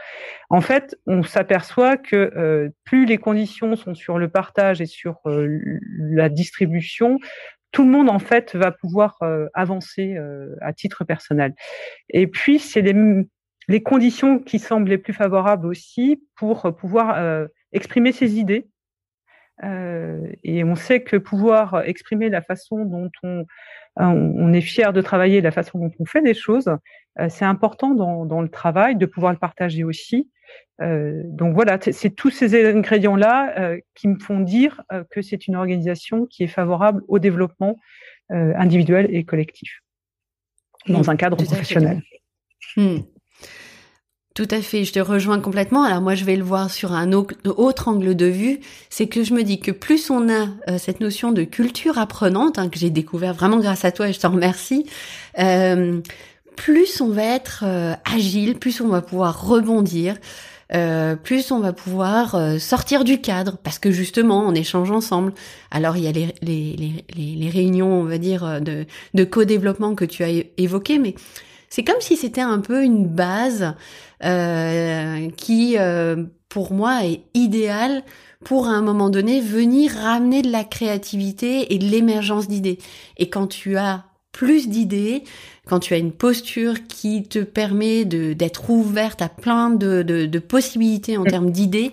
En 0.50 0.62
fait, 0.62 0.96
on 1.08 1.24
s'aperçoit 1.24 1.98
que 1.98 2.16
euh, 2.16 2.70
plus 2.86 3.06
les 3.06 3.18
conditions 3.18 3.76
sont 3.76 3.96
sur 3.96 4.18
le 4.18 4.30
partage 4.30 4.80
et 4.80 4.86
sur 4.86 5.20
euh, 5.26 5.60
la 6.00 6.30
distribution, 6.30 7.20
tout 7.72 7.84
le 7.84 7.90
monde 7.90 8.10
en 8.10 8.20
fait 8.20 8.56
va 8.56 8.72
pouvoir 8.72 9.18
avancer 9.56 10.16
à 10.62 10.74
titre 10.74 11.06
personnel. 11.06 11.56
Et 12.10 12.28
puis 12.28 12.60
c'est 12.60 12.82
les, 12.82 12.94
les 13.68 13.82
conditions 13.82 14.38
qui 14.38 14.60
semblent 14.60 14.92
les 14.92 15.00
plus 15.00 15.14
favorables 15.14 15.66
aussi 15.66 16.24
pour 16.36 16.72
pouvoir 16.76 17.48
exprimer 17.74 18.12
ses 18.12 18.40
idées. 18.40 18.68
et 20.44 20.64
on 20.64 20.76
sait 20.76 21.04
que 21.04 21.18
pouvoir 21.18 21.84
exprimer 21.86 22.30
la 22.30 22.42
façon 22.42 22.86
dont 22.86 23.12
on, 23.24 23.46
on 23.98 24.54
est 24.54 24.62
fier 24.62 24.94
de 24.94 25.02
travailler, 25.02 25.42
la 25.42 25.52
façon 25.52 25.80
dont 25.80 25.92
on 26.00 26.06
fait 26.06 26.22
des 26.22 26.34
choses, 26.34 26.70
c'est 27.30 27.46
important 27.46 27.94
dans, 27.94 28.26
dans, 28.26 28.42
le 28.42 28.50
travail 28.50 28.96
de 28.96 29.06
pouvoir 29.06 29.32
le 29.32 29.40
partager 29.40 29.84
aussi. 29.84 30.30
Euh, 30.82 31.22
donc 31.26 31.54
voilà, 31.54 31.78
c'est 31.80 32.10
tous 32.10 32.32
ces 32.32 32.68
ingrédients-là 32.68 33.60
euh, 33.60 33.80
qui 33.96 34.08
me 34.08 34.20
font 34.20 34.40
dire 34.40 34.82
euh, 34.92 35.04
que 35.12 35.22
c'est 35.22 35.48
une 35.48 35.56
organisation 35.56 36.26
qui 36.26 36.44
est 36.44 36.48
favorable 36.48 37.02
au 37.08 37.20
développement 37.20 37.78
individuel 38.30 39.08
et 39.12 39.26
collectif 39.26 39.82
dans 40.88 41.02
mmh, 41.02 41.10
un 41.10 41.16
cadre 41.18 41.38
professionnel. 41.38 42.02
Mmh. 42.78 42.98
Tout 44.34 44.48
à 44.50 44.62
fait, 44.62 44.84
je 44.84 44.94
te 44.94 45.00
rejoins 45.00 45.40
complètement. 45.40 45.84
Alors 45.84 46.02
moi, 46.02 46.16
je 46.16 46.26
vais 46.26 46.36
le 46.36 46.44
voir 46.44 46.72
sur 46.72 46.92
un 46.94 47.12
autre 47.12 47.88
angle 47.88 48.16
de 48.16 48.26
vue, 48.26 48.60
c'est 48.90 49.08
que 49.08 49.24
je 49.24 49.34
me 49.34 49.44
dis 49.44 49.60
que 49.60 49.70
plus 49.72 50.10
on 50.10 50.28
a 50.28 50.78
cette 50.80 51.02
notion 51.02 51.32
de 51.32 51.44
culture 51.44 52.00
apprenante, 52.00 52.58
hein, 52.58 52.70
que 52.70 52.80
j'ai 52.80 52.90
découvert 52.90 53.36
vraiment 53.36 53.60
grâce 53.60 53.86
à 53.86 53.92
toi 53.92 54.10
et 54.10 54.14
je 54.14 54.20
t'en 54.20 54.32
remercie, 54.32 54.88
plus 56.56 57.02
on 57.02 57.10
va 57.10 57.24
être 57.24 57.64
agile, 58.06 58.58
plus 58.58 58.82
on 58.82 58.88
va 58.88 59.02
pouvoir 59.02 59.46
rebondir, 59.46 60.16
euh, 60.74 61.16
plus 61.16 61.52
on 61.52 61.60
va 61.60 61.72
pouvoir 61.72 62.36
euh, 62.36 62.58
sortir 62.58 63.04
du 63.04 63.22
cadre, 63.22 63.58
parce 63.64 63.80
que 63.80 63.92
justement, 63.92 64.40
on 64.48 64.56
échange 64.56 64.90
ensemble. 64.90 65.34
Alors, 65.70 65.98
il 65.98 66.04
y 66.04 66.08
a 66.08 66.12
les, 66.12 66.34
les, 66.42 67.50
réunions, 67.50 67.92
on 68.02 68.06
va 68.06 68.18
dire, 68.18 68.44
euh, 68.44 68.60
de, 68.60 68.86
de 69.14 69.24
co-développement 69.24 69.94
que 69.94 70.06
tu 70.06 70.24
as 70.24 70.30
évoquées, 70.58 70.98
mais 70.98 71.14
c'est 71.74 71.84
comme 71.84 72.02
si 72.02 72.18
c'était 72.18 72.40
un 72.40 72.60
peu 72.60 72.84
une 72.84 73.08
base 73.08 73.74
euh, 74.24 75.28
qui, 75.38 75.76
pour 76.48 76.72
moi, 76.72 77.04
est 77.04 77.24
idéale 77.34 78.04
pour 78.44 78.68
à 78.68 78.72
un 78.74 78.84
moment 78.84 79.10
donné 79.10 79.42
venir 79.42 79.92
ramener 79.92 80.44
de 80.44 80.52
la 80.52 80.64
créativité 80.64 81.74
et 81.74 81.80
de 81.80 81.86
l'émergence 81.86 82.48
d'idées. 82.48 82.78
Et 83.18 83.28
quand 83.32 83.48
tu 83.48 83.76
as 83.76 84.04
plus 84.32 84.70
d'idées, 84.70 85.24
quand 85.66 85.80
tu 85.80 85.96
as 85.96 85.98
une 85.98 86.12
posture 86.12 86.86
qui 86.88 87.24
te 87.24 87.40
permet 87.40 88.06
de 88.06 88.34
d'être 88.34 88.70
ouverte 88.70 89.24
à 89.24 89.30
plein 89.30 89.72
de, 89.72 90.04
de, 90.04 90.28
de 90.28 90.40
possibilités 90.40 91.18
en 91.18 91.24
mm. 91.24 91.28
termes 91.28 91.52
d'idées, 91.52 91.92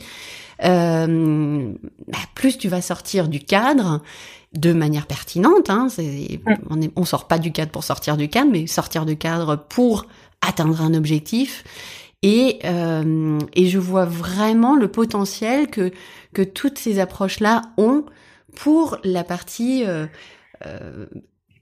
euh, 0.62 1.72
bah, 2.08 2.18
plus 2.34 2.58
tu 2.58 2.68
vas 2.68 2.82
sortir 2.82 3.28
du 3.28 3.40
cadre 3.40 4.02
de 4.52 4.72
manière 4.72 5.06
pertinente. 5.06 5.70
Hein, 5.70 5.88
mm. 5.98 6.54
on, 6.70 6.80
on 6.96 7.04
sort 7.04 7.28
pas 7.28 7.38
du 7.38 7.52
cadre 7.52 7.70
pour 7.70 7.84
sortir 7.84 8.16
du 8.16 8.28
cadre, 8.28 8.50
mais 8.50 8.66
sortir 8.66 9.06
du 9.06 9.16
cadre 9.16 9.56
pour 9.56 10.06
atteindre 10.40 10.80
un 10.82 10.94
objectif. 10.94 11.64
Et, 12.22 12.58
euh, 12.64 13.38
et 13.54 13.66
je 13.68 13.78
vois 13.78 14.04
vraiment 14.04 14.76
le 14.76 14.88
potentiel 14.88 15.68
que, 15.68 15.90
que 16.34 16.42
toutes 16.42 16.78
ces 16.78 16.98
approches-là 16.98 17.62
ont 17.78 18.04
pour 18.54 18.98
la 19.04 19.24
partie 19.24 19.84
euh, 19.86 20.06
euh, 20.66 21.06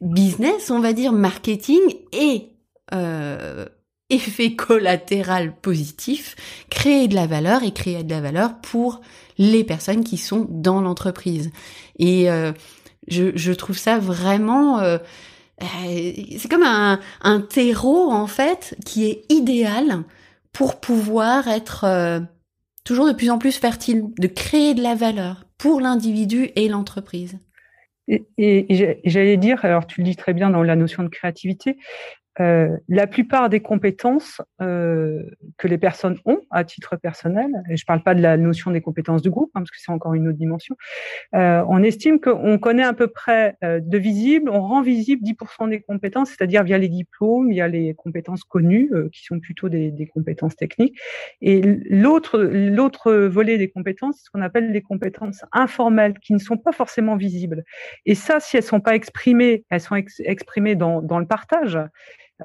business, 0.01 0.70
on 0.70 0.81
va 0.81 0.92
dire, 0.92 1.12
marketing 1.12 1.81
et 2.12 2.48
euh, 2.92 3.66
effet 4.11 4.57
collatéral 4.57 5.55
positif, 5.55 6.35
créer 6.70 7.09
de 7.09 7.14
la 7.14 7.27
valeur 7.27 7.62
et 7.62 7.72
créer 7.72 8.03
de 8.03 8.11
la 8.11 8.20
valeur 8.20 8.61
pour 8.61 9.01
les 9.37 9.64
personnes 9.64 10.03
qui 10.03 10.16
sont 10.16 10.46
dans 10.48 10.81
l'entreprise. 10.81 11.51
Et 11.98 12.31
euh, 12.31 12.53
je, 13.09 13.53
trouve 13.53 13.77
ça 13.77 13.99
vraiment... 13.99 14.81
Euh, 14.81 14.99
euh, 15.62 16.12
c'est 16.38 16.49
comme 16.51 16.62
un, 16.62 17.40
terreau, 17.40 18.11
en 18.11 18.27
fait, 18.27 18.77
qui 18.85 19.07
est 19.11 19.25
idéal 19.29 20.05
pour 20.53 20.81
pouvoir 20.81 21.49
être 21.49 21.85
euh, 21.85 22.21
toujours 22.85 23.07
de 23.07 23.12
plus 23.12 23.31
en 23.31 23.38
plus 23.38 23.57
fertile, 23.57 24.05
de 24.18 24.29
créer 24.29 24.75
de 24.75 24.83
la 24.83 24.94
valeur 24.94 25.44
pour 25.59 25.81
l'individu 25.81 26.51
et 26.55 26.68
l'entreprise. 26.68 27.38
Et, 28.09 29.01
j'allais 29.05 29.37
dire, 29.37 29.64
alors 29.64 29.87
tu 29.87 30.01
le 30.01 30.05
dis 30.05 30.16
très 30.16 30.33
bien 30.33 30.49
dans 30.51 30.62
la 30.62 30.77
notion 30.77 31.03
de 31.03 31.09
créativité, 31.09 31.77
euh, 32.40 32.77
la 32.88 33.07
plupart 33.07 33.48
des 33.48 33.61
compétences 33.61 34.40
euh, 34.61 35.22
que 35.57 35.66
les 35.66 35.79
personnes 35.79 36.18
ont 36.24 36.40
à 36.51 36.64
titre 36.64 36.96
personnel, 36.96 37.51
et 37.68 37.77
je 37.77 37.83
ne 37.83 37.87
parle 37.87 38.03
pas 38.03 38.14
de 38.14 38.22
la 38.22 38.37
notion 38.37 38.70
des 38.70 38.81
compétences 38.81 39.22
du 39.22 39.31
groupe, 39.31 39.51
hein, 39.55 39.61
parce 39.61 39.70
que 39.70 39.79
c'est 39.79 39.90
encore 39.90 40.14
une 40.14 40.29
autre 40.29 40.38
dimension, 40.38 40.77
euh, 41.35 41.64
on 41.68 41.83
estime 41.83 42.20
qu'on 42.20 42.59
connaît 42.59 42.85
à 42.85 42.92
peu 42.92 43.09
près 43.09 43.57
de 43.62 43.98
visible, 43.98 44.51
on 44.51 44.61
rend 44.61 44.83
visible 44.83 45.22
10% 45.22 45.68
des 45.68 45.81
compétences, 45.81 46.31
c'est-à-dire 46.31 46.62
via 46.62 46.79
les 46.79 46.88
diplômes, 46.88 47.51
via 47.51 47.66
les 47.66 47.94
compétences 47.94 48.44
connues, 48.44 48.90
qui 49.12 49.24
sont 49.24 49.40
plutôt 49.40 49.68
des, 49.68 50.11
compétences 50.12 50.57
techniques. 50.57 50.98
Et 51.40 51.61
l'autre, 51.90 52.38
l'autre 52.38 53.12
volet 53.12 53.59
des 53.59 53.68
compétences, 53.68 54.18
c'est 54.18 54.24
ce 54.27 54.31
qu'on 54.31 54.42
appelle 54.42 54.72
les 54.72 54.83
compétences 54.83 55.44
informelles, 55.53 56.14
qui 56.18 56.33
ne 56.33 56.38
sont 56.38 56.57
pas 56.57 56.72
forcément 56.72 57.16
visibles. 57.16 57.64
Et 58.07 58.14
ça, 58.14 58.40
si 58.40 58.57
elles 58.57 58.62
sont 58.62 58.81
pas 58.81 58.94
exprimées, 58.94 59.64
elles 59.70 59.81
sont 59.81 59.96
exprimées 59.96 60.77
dans, 60.77 61.03
dans 61.03 61.18
le 61.18 61.27
partage. 61.27 61.79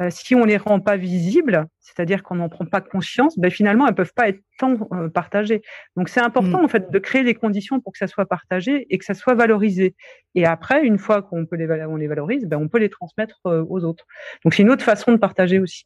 Euh, 0.01 0.09
si 0.09 0.33
on 0.33 0.43
les 0.43 0.57
rend 0.57 0.79
pas 0.79 0.97
visibles, 0.97 1.67
c'est-à-dire 1.79 2.23
qu'on 2.23 2.35
n'en 2.35 2.49
prend 2.49 2.65
pas 2.65 2.81
conscience, 2.81 3.37
ben 3.37 3.51
finalement 3.51 3.87
elles 3.87 3.93
peuvent 3.93 4.13
pas 4.15 4.29
être 4.29 4.39
tant 4.57 4.75
euh, 4.91 5.09
partagées. 5.09 5.61
Donc 5.95 6.09
c'est 6.09 6.19
important 6.19 6.61
mm. 6.61 6.65
en 6.65 6.67
fait 6.67 6.91
de 6.91 6.99
créer 6.99 7.23
les 7.23 7.35
conditions 7.35 7.79
pour 7.79 7.91
que 7.93 7.99
ça 7.99 8.07
soit 8.07 8.25
partagé 8.25 8.87
et 8.89 8.97
que 8.97 9.05
ça 9.05 9.13
soit 9.13 9.35
valorisé. 9.35 9.95
Et 10.33 10.45
après, 10.45 10.83
une 10.83 10.97
fois 10.97 11.21
qu'on 11.21 11.45
peut 11.45 11.57
les, 11.57 11.67
on 11.85 11.95
les 11.95 12.07
valorise, 12.07 12.45
ben 12.45 12.57
on 12.57 12.67
peut 12.67 12.79
les 12.79 12.89
transmettre 12.89 13.39
euh, 13.45 13.63
aux 13.69 13.83
autres. 13.83 14.05
Donc 14.43 14.55
c'est 14.55 14.63
une 14.63 14.71
autre 14.71 14.83
façon 14.83 15.11
de 15.11 15.17
partager 15.17 15.59
aussi. 15.59 15.85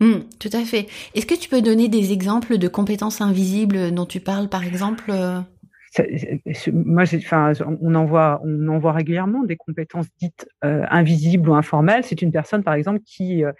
Mm, 0.00 0.20
tout 0.38 0.50
à 0.52 0.64
fait. 0.64 0.86
Est-ce 1.14 1.26
que 1.26 1.34
tu 1.34 1.48
peux 1.48 1.62
donner 1.62 1.88
des 1.88 2.12
exemples 2.12 2.58
de 2.58 2.68
compétences 2.68 3.20
invisibles 3.20 3.92
dont 3.92 4.06
tu 4.06 4.20
parles, 4.20 4.48
par 4.48 4.64
exemple 4.64 5.12
moi, 6.72 7.02
enfin, 7.02 7.52
on 7.80 7.94
en 7.94 8.04
voit, 8.04 8.40
on 8.44 8.68
en 8.68 8.78
voit 8.78 8.92
régulièrement 8.92 9.42
des 9.44 9.56
compétences 9.56 10.06
dites 10.18 10.48
euh, 10.64 10.84
invisibles 10.90 11.50
ou 11.50 11.54
informelles. 11.54 12.04
C'est 12.04 12.22
une 12.22 12.32
personne, 12.32 12.62
par 12.62 12.74
exemple, 12.74 13.00
qui 13.04 13.44
euh, 13.44 13.52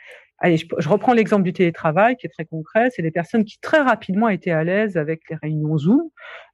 Allez, 0.44 0.57
je, 0.57 0.88
reprends 0.88 1.12
l'exemple 1.12 1.44
du 1.44 1.52
télétravail 1.52 2.16
qui 2.16 2.26
est 2.26 2.31
très 2.31 2.44
concret. 2.44 2.90
C'est 2.90 3.02
des 3.02 3.12
personnes 3.12 3.44
qui 3.44 3.61
très 3.61 3.81
rapidement 3.81 4.28
étaient 4.28 4.50
à 4.50 4.64
l'aise 4.64 4.96
avec 4.96 5.20
les 5.31 5.37
réunions 5.37 5.78
Zoom 5.78 6.02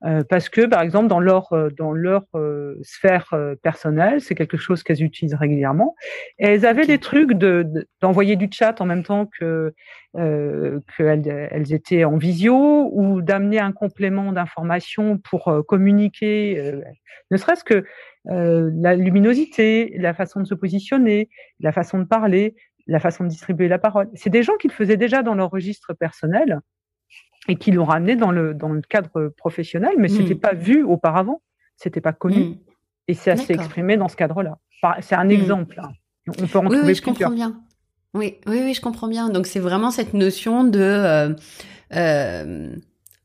euh, 0.05 0.22
parce 0.29 0.51
que, 0.51 0.66
par 0.66 0.83
exemple, 0.83 1.09
dans 1.09 1.20
leur 1.20 1.55
euh, 1.55 1.70
dans 1.70 1.92
leur 1.92 2.24
euh, 2.35 2.77
sphère 2.83 3.35
personnelle, 3.62 4.20
c'est 4.20 4.35
quelque 4.35 4.59
chose 4.59 4.83
qu'elles 4.83 5.03
utilisent 5.03 5.35
régulièrement. 5.35 5.96
Et 6.38 6.48
elles 6.48 6.66
avaient 6.66 6.85
des 6.85 6.98
trucs 6.98 7.33
de 7.33 7.66
d'envoyer 8.03 8.37
du 8.37 8.51
chat 8.53 8.79
en 8.83 8.85
même 8.85 9.05
temps 9.05 9.24
que 9.24 9.72
qu'elles 10.14 11.48
elles 11.51 11.72
étaient 11.72 12.05
en 12.05 12.18
visio 12.18 12.90
ou 12.92 13.22
d'amener 13.22 13.59
un 13.59 13.72
complément 13.72 14.33
d'information 14.33 15.16
pour 15.16 15.64
communiquer, 15.66 16.83
ne 17.31 17.37
serait-ce 17.37 17.62
que 17.62 17.85
la 18.24 18.96
luminosité, 18.96 19.94
la 19.98 20.14
façon 20.14 20.40
de 20.40 20.46
se 20.46 20.55
positionner, 20.55 21.29
la 21.61 21.72
façon 21.72 22.01
de 22.01 22.05
parler 22.05 22.57
la 22.88 23.01
façon 23.01 23.24
de 23.24 23.29
distribuer 23.29 23.68
la 23.68 23.79
parole. 23.79 24.09
C'est 24.14 24.31
des 24.31 24.42
gens 24.42 24.57
qui 24.57 24.68
le 24.68 24.72
faisaient 24.72 24.96
déjà 24.96 25.22
dans 25.22 25.35
leur 25.35 25.51
registre 25.51 25.92
personnel 25.92 26.61
et 27.46 27.57
qui 27.57 27.70
l'ont 27.70 27.85
ramené 27.85 28.16
dans 28.16 28.31
le, 28.31 28.55
dans 28.55 28.70
le 28.70 28.83
cadre 28.83 29.29
professionnel, 29.37 29.92
mais 29.98 30.09
ce 30.09 30.20
n'était 30.20 30.35
hmm. 30.35 30.40
pas 30.40 30.55
vu 30.55 30.83
auparavant, 30.83 31.42
c'était 31.77 32.01
pas 32.01 32.12
connu. 32.12 32.40
Hmm. 32.40 32.57
Et 33.07 33.14
ça 33.14 33.37
s'est 33.37 33.55
exprimé 33.55 33.96
dans 33.96 34.09
ce 34.09 34.16
cadre-là. 34.16 34.59
C'est 35.01 35.14
un 35.14 35.27
hmm. 35.27 35.31
exemple. 35.31 35.81
Hein. 35.83 35.92
On 36.27 36.46
peut 36.46 36.59
en 36.59 36.66
oui, 36.66 36.79
oui, 36.83 36.94
je 36.94 37.03
comprends 37.03 37.31
bien. 37.31 37.61
Oui, 38.14 38.37
oui, 38.46 38.61
oui, 38.64 38.74
je 38.74 38.81
comprends 38.81 39.09
bien. 39.09 39.29
Donc 39.29 39.46
c'est 39.46 39.61
vraiment 39.61 39.90
cette 39.90 40.14
notion 40.14 40.64
de 40.64 40.81
euh, 40.81 41.35
euh, 41.94 42.70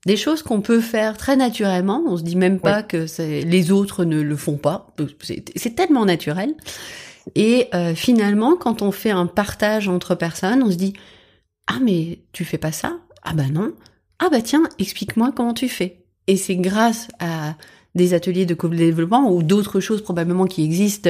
des 0.05 0.17
choses 0.17 0.43
qu'on 0.43 0.61
peut 0.61 0.81
faire 0.81 1.17
très 1.17 1.35
naturellement. 1.35 2.03
On 2.05 2.17
se 2.17 2.23
dit 2.23 2.35
même 2.35 2.59
pas 2.59 2.83
que 2.83 3.05
les 3.45 3.71
autres 3.71 4.05
ne 4.05 4.21
le 4.21 4.35
font 4.35 4.57
pas. 4.57 4.93
C'est 5.17 5.75
tellement 5.75 6.05
naturel. 6.05 6.53
Et 7.35 7.67
euh, 7.73 7.95
finalement, 7.95 8.55
quand 8.55 8.81
on 8.81 8.91
fait 8.91 9.11
un 9.11 9.25
partage 9.25 9.87
entre 9.87 10.15
personnes, 10.15 10.63
on 10.63 10.71
se 10.71 10.77
dit 10.77 10.93
ah 11.67 11.79
mais 11.81 12.19
tu 12.31 12.45
fais 12.45 12.57
pas 12.57 12.71
ça? 12.71 12.97
Ah 13.23 13.33
bah 13.33 13.47
non. 13.51 13.73
Ah 14.19 14.29
bah 14.29 14.41
tiens, 14.41 14.63
explique-moi 14.79 15.31
comment 15.35 15.53
tu 15.53 15.69
fais. 15.69 16.03
Et 16.27 16.37
c'est 16.37 16.55
grâce 16.55 17.07
à 17.19 17.55
des 17.95 18.13
ateliers 18.13 18.45
de 18.45 18.53
co-développement 18.55 19.31
ou 19.31 19.43
d'autres 19.43 19.79
choses 19.79 20.01
probablement 20.01 20.45
qui 20.45 20.63
existent 20.63 21.09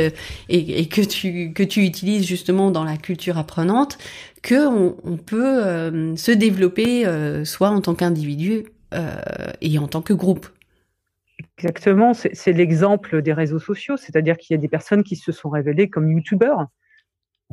et, 0.49 0.87
que 0.87 1.01
tu 1.01 1.53
que 1.53 1.63
tu 1.63 1.85
utilises 1.85 2.25
justement 2.25 2.71
dans 2.71 2.83
la 2.83 2.97
culture 2.97 3.37
apprenante 3.37 3.97
que 4.41 4.67
on, 4.67 5.15
peut 5.15 5.63
euh, 5.63 6.15
se 6.17 6.31
développer 6.31 7.05
euh, 7.05 7.45
soit 7.45 7.69
en 7.69 7.79
tant 7.79 7.95
qu'individu 7.95 8.65
et 9.61 9.79
en 9.79 9.87
tant 9.87 10.03
que 10.03 10.13
groupe. 10.13 10.47
Exactement, 11.57 12.13
c'est 12.13 12.51
l'exemple 12.51 13.21
des 13.21 13.33
réseaux 13.33 13.59
sociaux, 13.59 13.95
c'est-à-dire 13.95 14.37
qu'il 14.37 14.55
y 14.55 14.57
a 14.57 14.61
des 14.61 14.67
personnes 14.67 15.03
qui 15.03 15.15
se 15.15 15.31
sont 15.31 15.49
révélées 15.49 15.89
comme 15.89 16.09
youtubeurs 16.09 16.67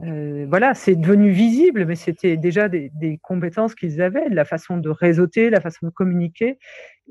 euh, 0.05 0.47
voilà, 0.49 0.75
c'est 0.75 0.95
devenu 0.95 1.31
visible, 1.31 1.85
mais 1.85 1.95
c'était 1.95 2.37
déjà 2.37 2.69
des, 2.69 2.91
compétences 3.23 3.75
qu'ils 3.75 4.01
avaient, 4.01 4.29
la 4.31 4.45
façon 4.45 4.79
de 4.79 4.89
réseauter, 4.89 5.51
la 5.51 5.61
façon 5.61 5.87
de 5.87 5.91
communiquer. 5.91 6.59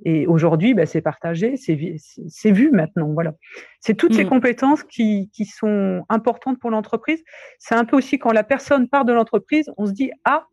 Et 0.06 0.26
aujourd'hui, 0.28 0.74
bah, 0.74 0.86
c'est 0.86 1.02
partagé, 1.02 1.56
c'est 1.58 2.52
vu 2.52 2.72
maintenant. 2.72 3.12
Voilà, 3.14 3.34
c'est 3.80 3.96
toutes 3.96 4.14
ces 4.14 4.26
mm. 4.26 4.30
compétences 4.30 4.84
qui, 4.84 5.30
sont 5.46 6.04
importantes 6.10 6.60
pour 6.60 6.72
l'entreprise. 6.72 7.24
C'est 7.60 7.76
un 7.76 7.86
peu 7.86 7.98
aussi 7.98 8.18
quand 8.18 8.32
la 8.32 8.44
personne 8.44 8.88
part 8.88 9.06
de 9.06 9.14
l'entreprise, 9.14 9.70
on 9.78 9.86
se 9.86 9.92
dit 9.92 10.12
ah, 10.26 10.48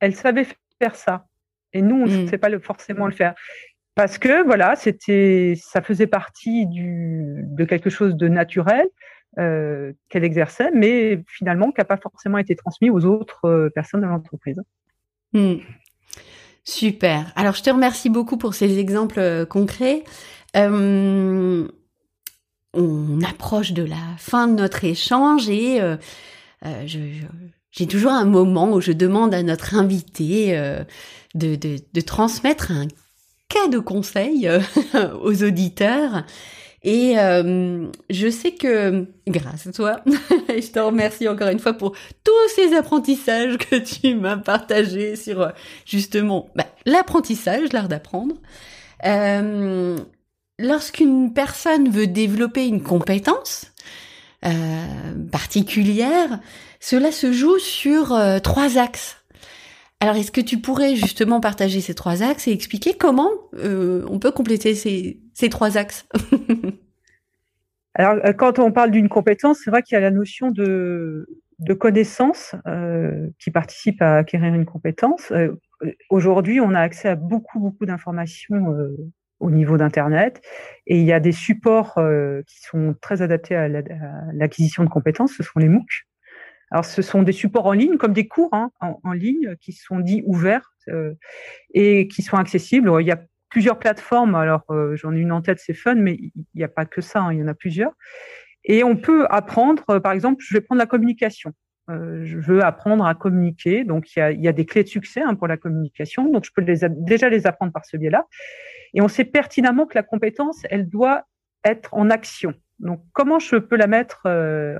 elle 0.00 0.14
savait 0.14 0.46
faire 0.80 0.94
ça, 0.94 1.26
et 1.72 1.82
nous 1.82 1.96
on 1.96 2.06
ne 2.06 2.24
mm. 2.24 2.28
sait 2.28 2.38
pas 2.38 2.58
forcément 2.60 3.06
le 3.06 3.12
faire. 3.12 3.34
Parce 3.94 4.18
que 4.18 4.44
voilà, 4.44 4.74
c'était, 4.76 5.54
ça 5.56 5.80
faisait 5.82 6.08
partie 6.08 6.66
de 6.66 7.64
quelque 7.64 7.90
chose 7.90 8.16
de 8.16 8.28
naturel. 8.28 8.88
Euh, 9.36 9.92
qu'elle 10.10 10.22
exerçait, 10.22 10.70
mais 10.72 11.24
finalement 11.26 11.72
qui 11.72 11.80
n'a 11.80 11.84
pas 11.84 11.96
forcément 11.96 12.38
été 12.38 12.54
transmis 12.54 12.88
aux 12.88 13.04
autres 13.04 13.46
euh, 13.46 13.68
personnes 13.68 14.02
de 14.02 14.06
l'entreprise. 14.06 14.62
Hmm. 15.32 15.56
Super. 16.62 17.32
Alors, 17.34 17.56
je 17.56 17.64
te 17.64 17.70
remercie 17.70 18.10
beaucoup 18.10 18.36
pour 18.36 18.54
ces 18.54 18.78
exemples 18.78 19.18
euh, 19.18 19.44
concrets. 19.44 20.04
on 20.54 21.68
approche 23.28 23.72
de 23.72 23.82
la 23.82 23.96
fin 24.18 24.46
de 24.46 24.54
notre 24.54 24.84
échange 24.84 25.48
et 25.48 25.80
j'ai 26.84 27.86
toujours 27.88 28.12
un 28.12 28.26
moment 28.26 28.72
où 28.72 28.80
je 28.80 28.92
demande 28.92 29.34
à 29.34 29.42
notre 29.42 29.74
invité 29.74 30.56
de, 31.34 31.56
de, 31.56 32.00
transmettre 32.02 32.70
un 32.70 32.86
cas 33.48 33.68
de 33.68 33.78
conseil 33.78 34.50
aux 35.22 35.42
auditeurs. 35.42 36.24
Et 36.82 37.18
euh, 37.18 37.86
je 38.10 38.28
sais 38.28 38.52
que 38.52 39.06
grâce 39.26 39.66
à 39.66 39.72
toi, 39.72 40.00
je 40.48 40.70
te 40.70 40.78
remercie 40.78 41.28
encore 41.28 41.48
une 41.48 41.58
fois 41.58 41.72
pour 41.72 41.92
tous 42.22 42.48
ces 42.54 42.74
apprentissages 42.74 43.56
que 43.56 43.76
tu 43.76 44.14
m'as 44.14 44.36
partagés 44.36 45.16
sur 45.16 45.40
euh, 45.40 45.48
justement 45.86 46.50
bah, 46.54 46.66
l'apprentissage, 46.84 47.72
l'art 47.72 47.88
d'apprendre. 47.88 48.34
Euh, 49.06 49.96
Lorsqu'une 50.58 51.32
personne 51.32 51.88
veut 51.90 52.06
développer 52.06 52.66
une 52.66 52.82
compétence 52.82 53.72
euh, 54.44 54.84
particulière, 55.32 56.38
cela 56.78 57.10
se 57.10 57.32
joue 57.32 57.58
sur 57.58 58.12
euh, 58.12 58.38
trois 58.38 58.78
axes. 58.78 59.16
Alors, 60.00 60.16
est-ce 60.16 60.32
que 60.32 60.40
tu 60.40 60.58
pourrais 60.58 60.96
justement 60.96 61.40
partager 61.40 61.80
ces 61.80 61.94
trois 61.94 62.22
axes 62.22 62.46
et 62.46 62.52
expliquer 62.52 62.94
comment 62.94 63.30
euh, 63.54 64.04
on 64.10 64.18
peut 64.18 64.32
compléter 64.32 64.74
ces, 64.74 65.20
ces 65.32 65.48
trois 65.48 65.78
axes? 65.78 66.06
Alors, 67.94 68.22
euh, 68.24 68.32
quand 68.32 68.58
on 68.58 68.70
parle 68.70 68.90
d'une 68.90 69.08
compétence, 69.08 69.60
c'est 69.64 69.70
vrai 69.70 69.82
qu'il 69.82 69.94
y 69.94 69.96
a 69.96 70.00
la 70.00 70.10
notion 70.10 70.50
de, 70.50 71.26
de 71.58 71.74
connaissance 71.74 72.54
euh, 72.66 73.28
qui 73.38 73.50
participe 73.50 74.02
à 74.02 74.16
acquérir 74.16 74.52
une 74.52 74.66
compétence. 74.66 75.32
Aujourd'hui, 76.10 76.60
on 76.60 76.74
a 76.74 76.80
accès 76.80 77.08
à 77.08 77.14
beaucoup, 77.14 77.58
beaucoup 77.58 77.86
d'informations 77.86 78.76
au 79.40 79.50
niveau 79.50 79.76
d'Internet 79.76 80.42
et 80.86 80.98
il 80.98 81.04
y 81.04 81.12
a 81.12 81.20
des 81.20 81.32
supports 81.32 81.94
qui 82.46 82.60
sont 82.60 82.94
très 83.00 83.22
adaptés 83.22 83.54
à 83.54 83.68
l'acquisition 83.68 84.84
de 84.84 84.88
compétences, 84.88 85.32
ce 85.32 85.42
sont 85.42 85.58
les 85.58 85.68
MOOC. 85.68 86.06
Alors, 86.74 86.84
ce 86.84 87.02
sont 87.02 87.22
des 87.22 87.30
supports 87.30 87.66
en 87.66 87.72
ligne, 87.72 87.98
comme 87.98 88.12
des 88.12 88.26
cours 88.26 88.52
hein, 88.52 88.72
en, 88.80 89.12
ligne, 89.12 89.54
qui 89.60 89.70
sont 89.70 90.00
dits 90.00 90.24
ouverts 90.26 90.74
euh, 90.88 91.14
et 91.72 92.08
qui 92.08 92.20
sont 92.20 92.36
accessibles. 92.36 92.90
Il 92.98 93.06
y 93.06 93.12
a 93.12 93.22
plusieurs 93.48 93.78
plateformes. 93.78 94.34
Alors, 94.34 94.64
euh, 94.70 94.96
j'en 94.96 95.14
ai 95.14 95.20
une 95.20 95.30
en 95.30 95.40
tête, 95.40 95.60
c'est 95.60 95.72
Fun, 95.72 95.94
mais 95.94 96.14
il 96.14 96.32
n'y 96.56 96.64
a 96.64 96.68
pas 96.68 96.84
que 96.84 97.00
ça, 97.00 97.20
hein, 97.20 97.32
il 97.32 97.38
y 97.38 97.42
en 97.44 97.46
a 97.46 97.54
plusieurs. 97.54 97.92
Et 98.64 98.82
on 98.82 98.96
peut 98.96 99.24
apprendre, 99.30 99.84
euh, 99.88 100.00
par 100.00 100.10
exemple, 100.10 100.42
je 100.44 100.52
vais 100.52 100.60
prendre 100.60 100.80
la 100.80 100.86
communication. 100.86 101.52
je 101.88 102.38
veux 102.38 102.64
apprendre 102.64 103.06
à 103.06 103.14
communiquer. 103.14 103.84
Donc, 103.84 104.16
il 104.16 104.42
y 104.42 104.48
a, 104.48 104.52
des 104.52 104.66
clés 104.66 104.82
de 104.82 104.88
succès 104.88 105.22
hein, 105.22 105.36
pour 105.36 105.46
la 105.46 105.56
communication. 105.56 106.28
Donc, 106.28 106.44
je 106.44 106.50
peux 106.52 106.64
déjà 106.64 107.28
les 107.28 107.46
apprendre 107.46 107.72
par 107.72 107.84
ce 107.84 107.96
biais-là. 107.96 108.26
Et 108.94 109.00
on 109.00 109.06
sait 109.06 109.24
pertinemment 109.24 109.86
que 109.86 109.94
la 109.94 110.02
compétence, 110.02 110.62
elle 110.70 110.88
doit 110.88 111.22
être 111.64 111.94
en 111.94 112.10
action. 112.10 112.52
Donc, 112.80 113.00
comment 113.12 113.38
je 113.38 113.54
peux 113.58 113.76
la 113.76 113.86
mettre 113.86 114.26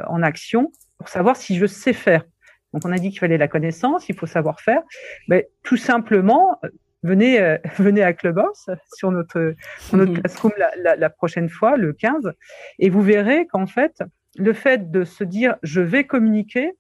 en 0.09 0.25
action? 0.25 0.73
Pour 0.99 1.09
savoir 1.09 1.37
si 1.37 1.57
je 1.57 1.67
sais 1.67 1.93
faire. 1.93 2.25
Donc 2.73 2.85
on 2.85 2.93
a 2.93 2.99
dit 2.99 3.11
qu'il 3.11 3.21
fallait 3.21 3.39
la 3.39 3.49
connaissance, 3.49 4.09
il 4.09 4.17
faut 4.17 4.27
savoir 4.27 4.61
faire. 4.61 4.83
Mais 5.29 5.49
tout 5.63 5.77
simplement, 5.77 6.59
euh, 6.65 6.69
venez, 7.03 7.41
euh, 7.41 7.57
venez 7.79 8.03
à 8.03 8.13
Clubhouse 8.13 8.67
sur 8.95 9.13
notre, 9.13 9.55
notre 9.93 10.13
mhm. 10.13 10.21
classroom 10.21 10.53
la, 10.59 10.97
la, 10.97 11.11
prochaine 11.11 11.49
fois, 11.49 11.77
le 11.77 11.93
15, 11.93 12.33
et 12.81 12.91
vous 12.91 13.03
verrez 13.03 13.47
qu'en 13.47 13.67
fait, 13.67 14.03
le 14.37 14.53
fait 14.53 14.91
de 14.91 15.05
se 15.05 15.23
dire 15.23 15.57
je 15.63 15.81
vais 15.81 16.05
communiquer, 16.05 16.73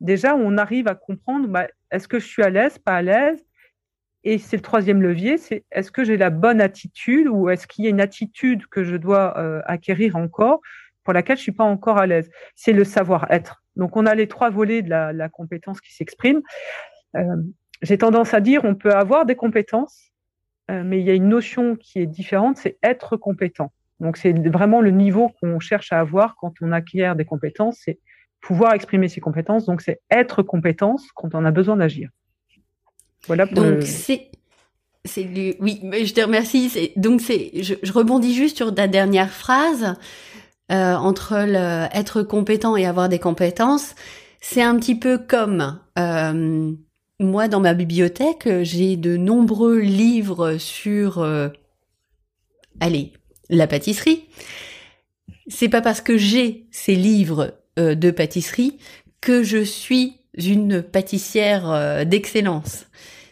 déjà 0.00 0.34
on 0.34 0.58
arrive 0.58 0.88
à 0.88 0.94
comprendre 0.94 1.46
bah, 1.48 1.68
est-ce 1.90 2.08
que 2.08 2.18
je 2.18 2.26
suis 2.26 2.42
à 2.42 2.50
l'aise, 2.50 2.78
pas 2.78 2.96
à 2.96 3.02
l'aise? 3.02 3.44
Et 4.24 4.38
c'est 4.38 4.56
le 4.56 4.62
troisième 4.62 5.02
levier, 5.02 5.38
c'est 5.38 5.64
est-ce 5.70 5.92
que 5.92 6.02
j'ai 6.02 6.16
la 6.16 6.30
bonne 6.30 6.60
attitude 6.60 7.28
ou 7.28 7.48
est-ce 7.48 7.68
qu'il 7.68 7.84
y 7.84 7.86
a 7.86 7.90
une 7.90 8.00
attitude 8.00 8.66
que 8.66 8.82
je 8.82 8.96
dois 8.96 9.38
euh, 9.38 9.62
acquérir 9.66 10.16
encore? 10.16 10.60
Pour 11.06 11.12
laquelle 11.12 11.36
je 11.36 11.42
suis 11.42 11.52
pas 11.52 11.62
encore 11.62 11.98
à 11.98 12.06
l'aise. 12.08 12.28
C'est 12.56 12.72
le 12.72 12.82
savoir-être. 12.82 13.62
Donc, 13.76 13.96
on 13.96 14.06
a 14.06 14.14
les 14.16 14.26
trois 14.26 14.50
volets 14.50 14.82
de 14.82 14.90
la, 14.90 15.28
compétence 15.28 15.80
qui 15.80 15.94
s'expriment. 15.94 16.42
Euh, 17.14 17.36
j'ai 17.80 17.96
tendance 17.96 18.34
à 18.34 18.40
dire, 18.40 18.64
on 18.64 18.74
peut 18.74 18.90
avoir 18.90 19.24
des 19.24 19.36
compétences, 19.36 20.10
euh, 20.68 20.82
mais 20.84 20.98
il 20.98 21.06
y 21.06 21.10
a 21.10 21.14
une 21.14 21.28
notion 21.28 21.76
qui 21.76 22.00
est 22.00 22.06
différente, 22.06 22.56
c'est 22.56 22.76
être 22.82 23.16
compétent. 23.16 23.70
Donc, 24.00 24.16
c'est 24.16 24.32
vraiment 24.48 24.80
le 24.80 24.90
niveau 24.90 25.28
qu'on 25.40 25.60
cherche 25.60 25.92
à 25.92 26.00
avoir 26.00 26.34
quand 26.34 26.54
on 26.60 26.72
acquiert 26.72 27.14
des 27.14 27.24
compétences, 27.24 27.78
c'est 27.84 28.00
pouvoir 28.40 28.74
exprimer 28.74 29.06
ses 29.06 29.20
compétences. 29.20 29.64
Donc, 29.64 29.82
c'est 29.82 30.00
être 30.10 30.42
compétence 30.42 31.06
quand 31.14 31.36
on 31.36 31.44
a 31.44 31.52
besoin 31.52 31.76
d'agir. 31.76 32.10
Voilà 33.28 33.46
pour 33.46 33.62
Donc, 33.62 33.82
c'est 33.82 34.32
c'est 35.04 35.56
oui, 35.60 35.80
je 36.04 36.12
te 36.12 36.20
remercie. 36.20 36.92
Donc 36.96 37.20
c'est, 37.20 37.62
je, 37.62 37.74
je, 37.80 37.92
rebondis 37.92 38.34
juste 38.34 38.56
sur 38.56 38.74
ta 38.74 38.88
dernière 38.88 39.30
phrase. 39.30 39.94
Euh, 40.72 40.94
entre 40.94 41.44
le, 41.46 41.86
être 41.96 42.24
compétent 42.24 42.76
et 42.76 42.86
avoir 42.86 43.08
des 43.08 43.20
compétences, 43.20 43.94
c'est 44.40 44.62
un 44.62 44.76
petit 44.76 44.96
peu 44.96 45.16
comme 45.16 45.78
euh, 45.96 46.72
moi 47.20 47.46
dans 47.46 47.60
ma 47.60 47.72
bibliothèque, 47.72 48.48
j'ai 48.62 48.96
de 48.96 49.16
nombreux 49.16 49.78
livres 49.78 50.56
sur, 50.58 51.20
euh, 51.20 51.50
allez, 52.80 53.12
la 53.48 53.68
pâtisserie. 53.68 54.24
C'est 55.46 55.68
pas 55.68 55.82
parce 55.82 56.00
que 56.00 56.18
j'ai 56.18 56.66
ces 56.72 56.96
livres 56.96 57.54
de 57.76 58.10
pâtisserie 58.10 58.78
que 59.20 59.44
je 59.44 59.62
suis 59.62 60.18
une 60.36 60.82
pâtissière 60.82 62.04
d'excellence. 62.04 62.86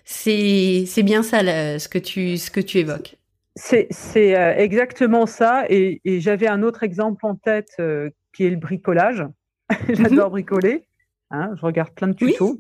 C'est 0.05 1.03
bien 1.03 1.25
ça 1.25 1.41
ce 1.43 1.89
que 1.89 1.99
tu 1.99 2.39
ce 2.39 2.53
que 2.53 2.61
tu 2.61 2.79
évoques. 2.79 3.17
C'est 3.57 3.89
euh, 4.17 4.55
exactement 4.57 5.27
ça. 5.27 5.65
Et, 5.69 6.01
j'avais 6.21 6.49
un 6.49 6.63
autre 6.63 6.83
exemple 6.83 7.25
en 7.25 7.37
tête 7.37 7.73
euh, 7.79 8.11
qui 8.35 8.45
est 8.45 8.51
le 8.51 8.57
bricolage. 8.57 9.25
J'adore 9.89 10.27
mhm. 10.27 10.33
bricoler. 10.33 10.89
Hein, 11.31 11.53
je 11.57 11.65
regarde 11.65 11.91
plein 11.95 12.09
de 12.09 12.15
tutos. 12.15 12.59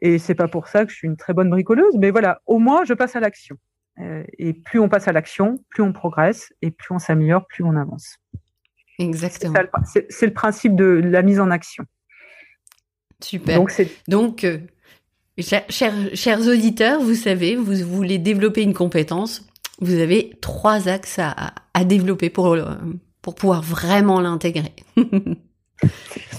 Et 0.00 0.18
c'est 0.18 0.36
pas 0.36 0.48
pour 0.48 0.68
ça 0.68 0.84
que 0.84 0.92
je 0.92 0.96
suis 0.96 1.08
une 1.08 1.16
très 1.16 1.34
bonne 1.34 1.50
bricoleuse. 1.50 1.96
Mais 1.96 2.10
voilà, 2.10 2.40
au 2.46 2.58
moins, 2.58 2.84
je 2.84 2.94
passe 2.94 3.16
à 3.16 3.20
l'action. 3.20 3.56
Euh, 4.00 4.22
et 4.38 4.52
plus 4.52 4.78
on 4.78 4.88
passe 4.88 5.08
à 5.08 5.12
l'action, 5.12 5.58
plus 5.70 5.82
on 5.82 5.92
progresse. 5.92 6.52
Et 6.62 6.70
plus 6.70 6.94
on 6.94 6.98
s'améliore, 6.98 7.46
plus 7.48 7.64
on 7.64 7.74
avance. 7.76 8.16
Exactement. 9.00 9.54
C'est 9.84 10.26
le 10.26 10.32
principe 10.32 10.76
de 10.76 10.84
la 10.84 11.22
mise 11.22 11.40
en 11.40 11.50
action. 11.50 11.84
Super. 13.20 13.56
Donc, 13.56 13.72
Donc 14.06 14.46
chers, 15.40 15.94
chers 16.14 16.40
auditeurs, 16.48 17.00
vous 17.00 17.14
savez, 17.14 17.56
vous 17.56 17.74
voulez 17.84 18.18
développer 18.18 18.62
une 18.62 18.74
compétence, 18.74 19.48
vous 19.80 19.98
avez 19.98 20.32
trois 20.40 20.88
axes 20.88 21.18
à, 21.18 21.54
à 21.74 21.84
développer 21.84 22.30
pour, 22.30 22.56
pour 23.22 23.34
pouvoir 23.34 23.62
vraiment 23.62 24.20
l'intégrer. 24.20 24.74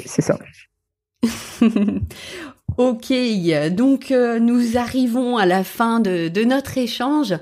C'est 0.06 0.22
ça. 0.22 0.38
ok, 2.78 3.14
donc 3.72 4.12
euh, 4.12 4.40
nous 4.40 4.78
arrivons 4.78 5.38
à 5.38 5.46
la 5.46 5.64
fin 5.64 6.00
de, 6.00 6.28
de, 6.28 6.44
notre 6.44 6.78
échange. 6.78 7.36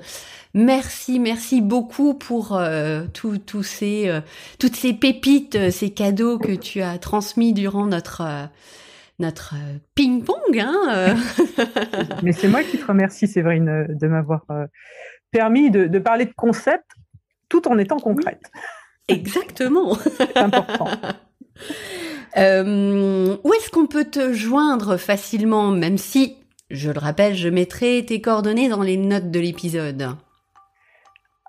Merci, 0.54 1.18
merci 1.20 1.60
beaucoup 1.60 2.14
pour 2.14 2.56
euh, 2.56 3.04
tout, 3.12 3.62
ces, 3.62 4.08
euh, 4.08 4.20
toutes 4.58 4.76
ces 4.76 4.92
pépites, 4.92 5.70
ces 5.70 5.90
cadeaux 5.90 6.38
que 6.38 6.52
tu 6.52 6.80
as 6.80 6.98
transmis 6.98 7.52
durant 7.52 7.86
notre 7.86 8.48
notre 9.20 9.54
ping-pong. 9.96 10.60
Hein 10.60 11.16
Mais 12.22 12.32
c'est 12.32 12.48
moi 12.48 12.62
qui 12.62 12.78
te 12.78 12.86
remercie, 12.86 13.26
Séverine, 13.26 13.88
de 13.88 14.06
m'avoir 14.06 14.44
permis 15.30 15.70
de, 15.70 15.98
parler 15.98 16.24
de 16.24 16.32
concepts 16.36 16.90
tout 17.48 17.68
en 17.68 17.78
étant 17.78 17.98
concrète. 17.98 18.50
Exactement. 19.08 19.94
C'est 19.94 20.36
important. 20.36 20.88
Euh, 22.36 23.36
où 23.42 23.54
est-ce 23.54 23.70
qu'on 23.70 23.86
peut 23.86 24.04
te 24.04 24.32
joindre 24.32 24.96
facilement, 24.96 25.72
même 25.72 25.98
si, 25.98 26.36
je 26.70 26.90
le 26.90 26.98
rappelle, 27.00 27.34
je 27.34 27.48
mettrai 27.48 28.04
tes 28.06 28.20
coordonnées 28.20 28.68
dans 28.68 28.82
les 28.82 28.96
notes 28.96 29.32
de 29.32 29.40
l'épisode? 29.40 30.14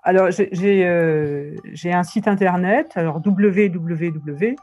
Alors, 0.02 0.30
j'ai 0.30 0.84
euh, 0.84 1.54
un 1.84 2.02
site 2.02 2.26
internet, 2.26 2.92
alors 2.96 3.20
www 3.24 4.56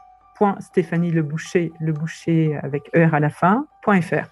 Stéphanie 0.60 1.10
Le 1.10 1.22
Boucher, 1.22 1.72
le 1.80 1.92
boucher 1.92 2.56
avec 2.62 2.90
ER 2.94 3.08
à 3.12 3.20
la 3.20 3.30
fin, 3.30 3.66
.fr. 3.84 4.28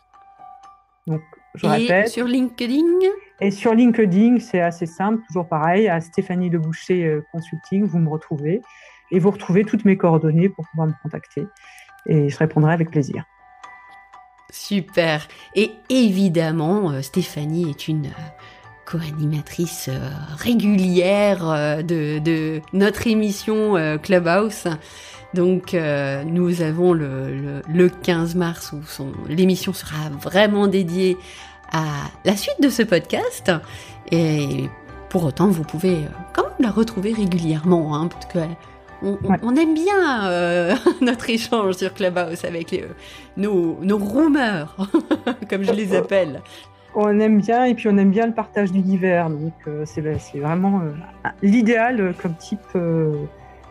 Donc, 1.07 1.23
je 1.57 1.67
et 1.67 2.07
sur 2.07 2.27
LinkedIn 2.27 2.85
Et 3.41 3.51
sur 3.51 3.75
LinkedIn, 3.75 4.39
c'est 4.41 4.61
assez 4.61 4.87
simple, 4.87 5.23
toujours 5.27 5.49
pareil, 5.49 5.89
à 5.89 6.01
Stéphanie 6.01 6.51
Le 6.51 6.59
Boucher 6.59 7.05
euh, 7.05 7.27
Consulting, 7.33 7.85
vous 7.85 7.99
me 7.99 8.09
retrouvez. 8.09 8.61
Et 9.11 9.19
vous 9.19 9.31
retrouvez 9.31 9.65
toutes 9.65 9.85
mes 9.85 9.97
coordonnées 9.97 10.49
pour 10.49 10.67
pouvoir 10.69 10.89
me 10.89 10.93
contacter. 11.03 11.47
Et 12.07 12.29
je 12.29 12.39
répondrai 12.39 12.73
avec 12.73 12.91
plaisir. 12.91 13.25
Super. 14.51 15.29
Et 15.55 15.73
évidemment, 15.89 16.91
euh, 16.91 17.03
Stéphanie 17.03 17.71
est 17.71 17.89
une 17.89 18.07
euh, 18.07 18.11
co-animatrice 18.87 19.91
régulière 20.39 21.83
de, 21.85 22.61
notre 22.73 23.07
émission 23.07 23.99
Clubhouse. 24.03 24.67
Donc 25.37 25.75
euh, 25.75 26.25
nous 26.25 26.63
avons 26.63 26.95
le, 26.95 27.89
15 28.03 28.35
mars 28.37 28.73
où 28.73 28.81
l'émission 29.29 29.73
sera 29.73 30.09
vraiment 30.21 30.67
dédiée 30.67 31.19
à 31.73 31.85
la 32.25 32.37
suite 32.37 32.61
de 32.61 32.71
ce 32.71 32.83
podcast. 32.83 33.53
Et 34.11 34.71
pour 35.11 35.25
autant, 35.25 35.49
vous 35.49 35.63
pouvez 35.63 35.97
euh, 35.97 36.09
quand 36.33 36.45
même 36.45 36.53
la 36.61 36.71
retrouver 36.71 37.13
régulièrement, 37.13 37.95
hein, 37.97 38.09
parce 38.09 38.27
que 38.27 38.39
on, 39.03 39.55
aime 39.57 39.75
bien 39.75 40.27
euh, 40.31 40.75
notre 41.03 41.29
échange 41.29 41.75
sur 41.75 41.93
Clubhouse 41.93 42.47
avec 42.47 42.83
nos, 43.37 43.79
nos 43.83 43.99
roomers, 43.99 44.75
comme 45.51 45.65
je 45.65 45.73
les 45.73 45.95
appelle. 45.95 46.41
On 46.97 47.21
aime 47.21 47.41
bien 47.41 47.65
et 47.65 47.75
puis 47.75 47.89
on 47.89 47.99
aime 47.99 48.11
bien 48.11 48.27
le 48.27 48.33
partage 48.33 48.73
d'univers, 48.73 49.29
donc 49.29 49.53
c'est 49.85 50.01
vraiment 50.41 50.81
l'idéal 51.43 52.15
comme 52.21 52.35
type 52.35 52.59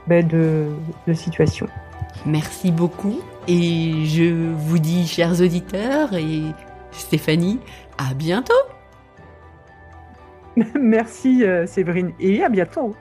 ben, 0.07 0.27
de, 0.27 0.67
situation. 1.13 1.65
Merci 2.25 2.71
beaucoup 2.71 3.19
et 3.47 4.05
je 4.05 4.53
vous 4.53 4.77
dis, 4.77 5.07
chers 5.07 5.41
auditeurs 5.41 6.13
et 6.13 6.41
Stéphanie, 6.91 7.59
à 7.97 8.13
bientôt. 8.13 8.53
Merci 10.79 11.43
euh, 11.43 11.65
Séverine 11.65 12.13
et 12.19 12.43
à 12.43 12.49
bientôt. 12.49 12.95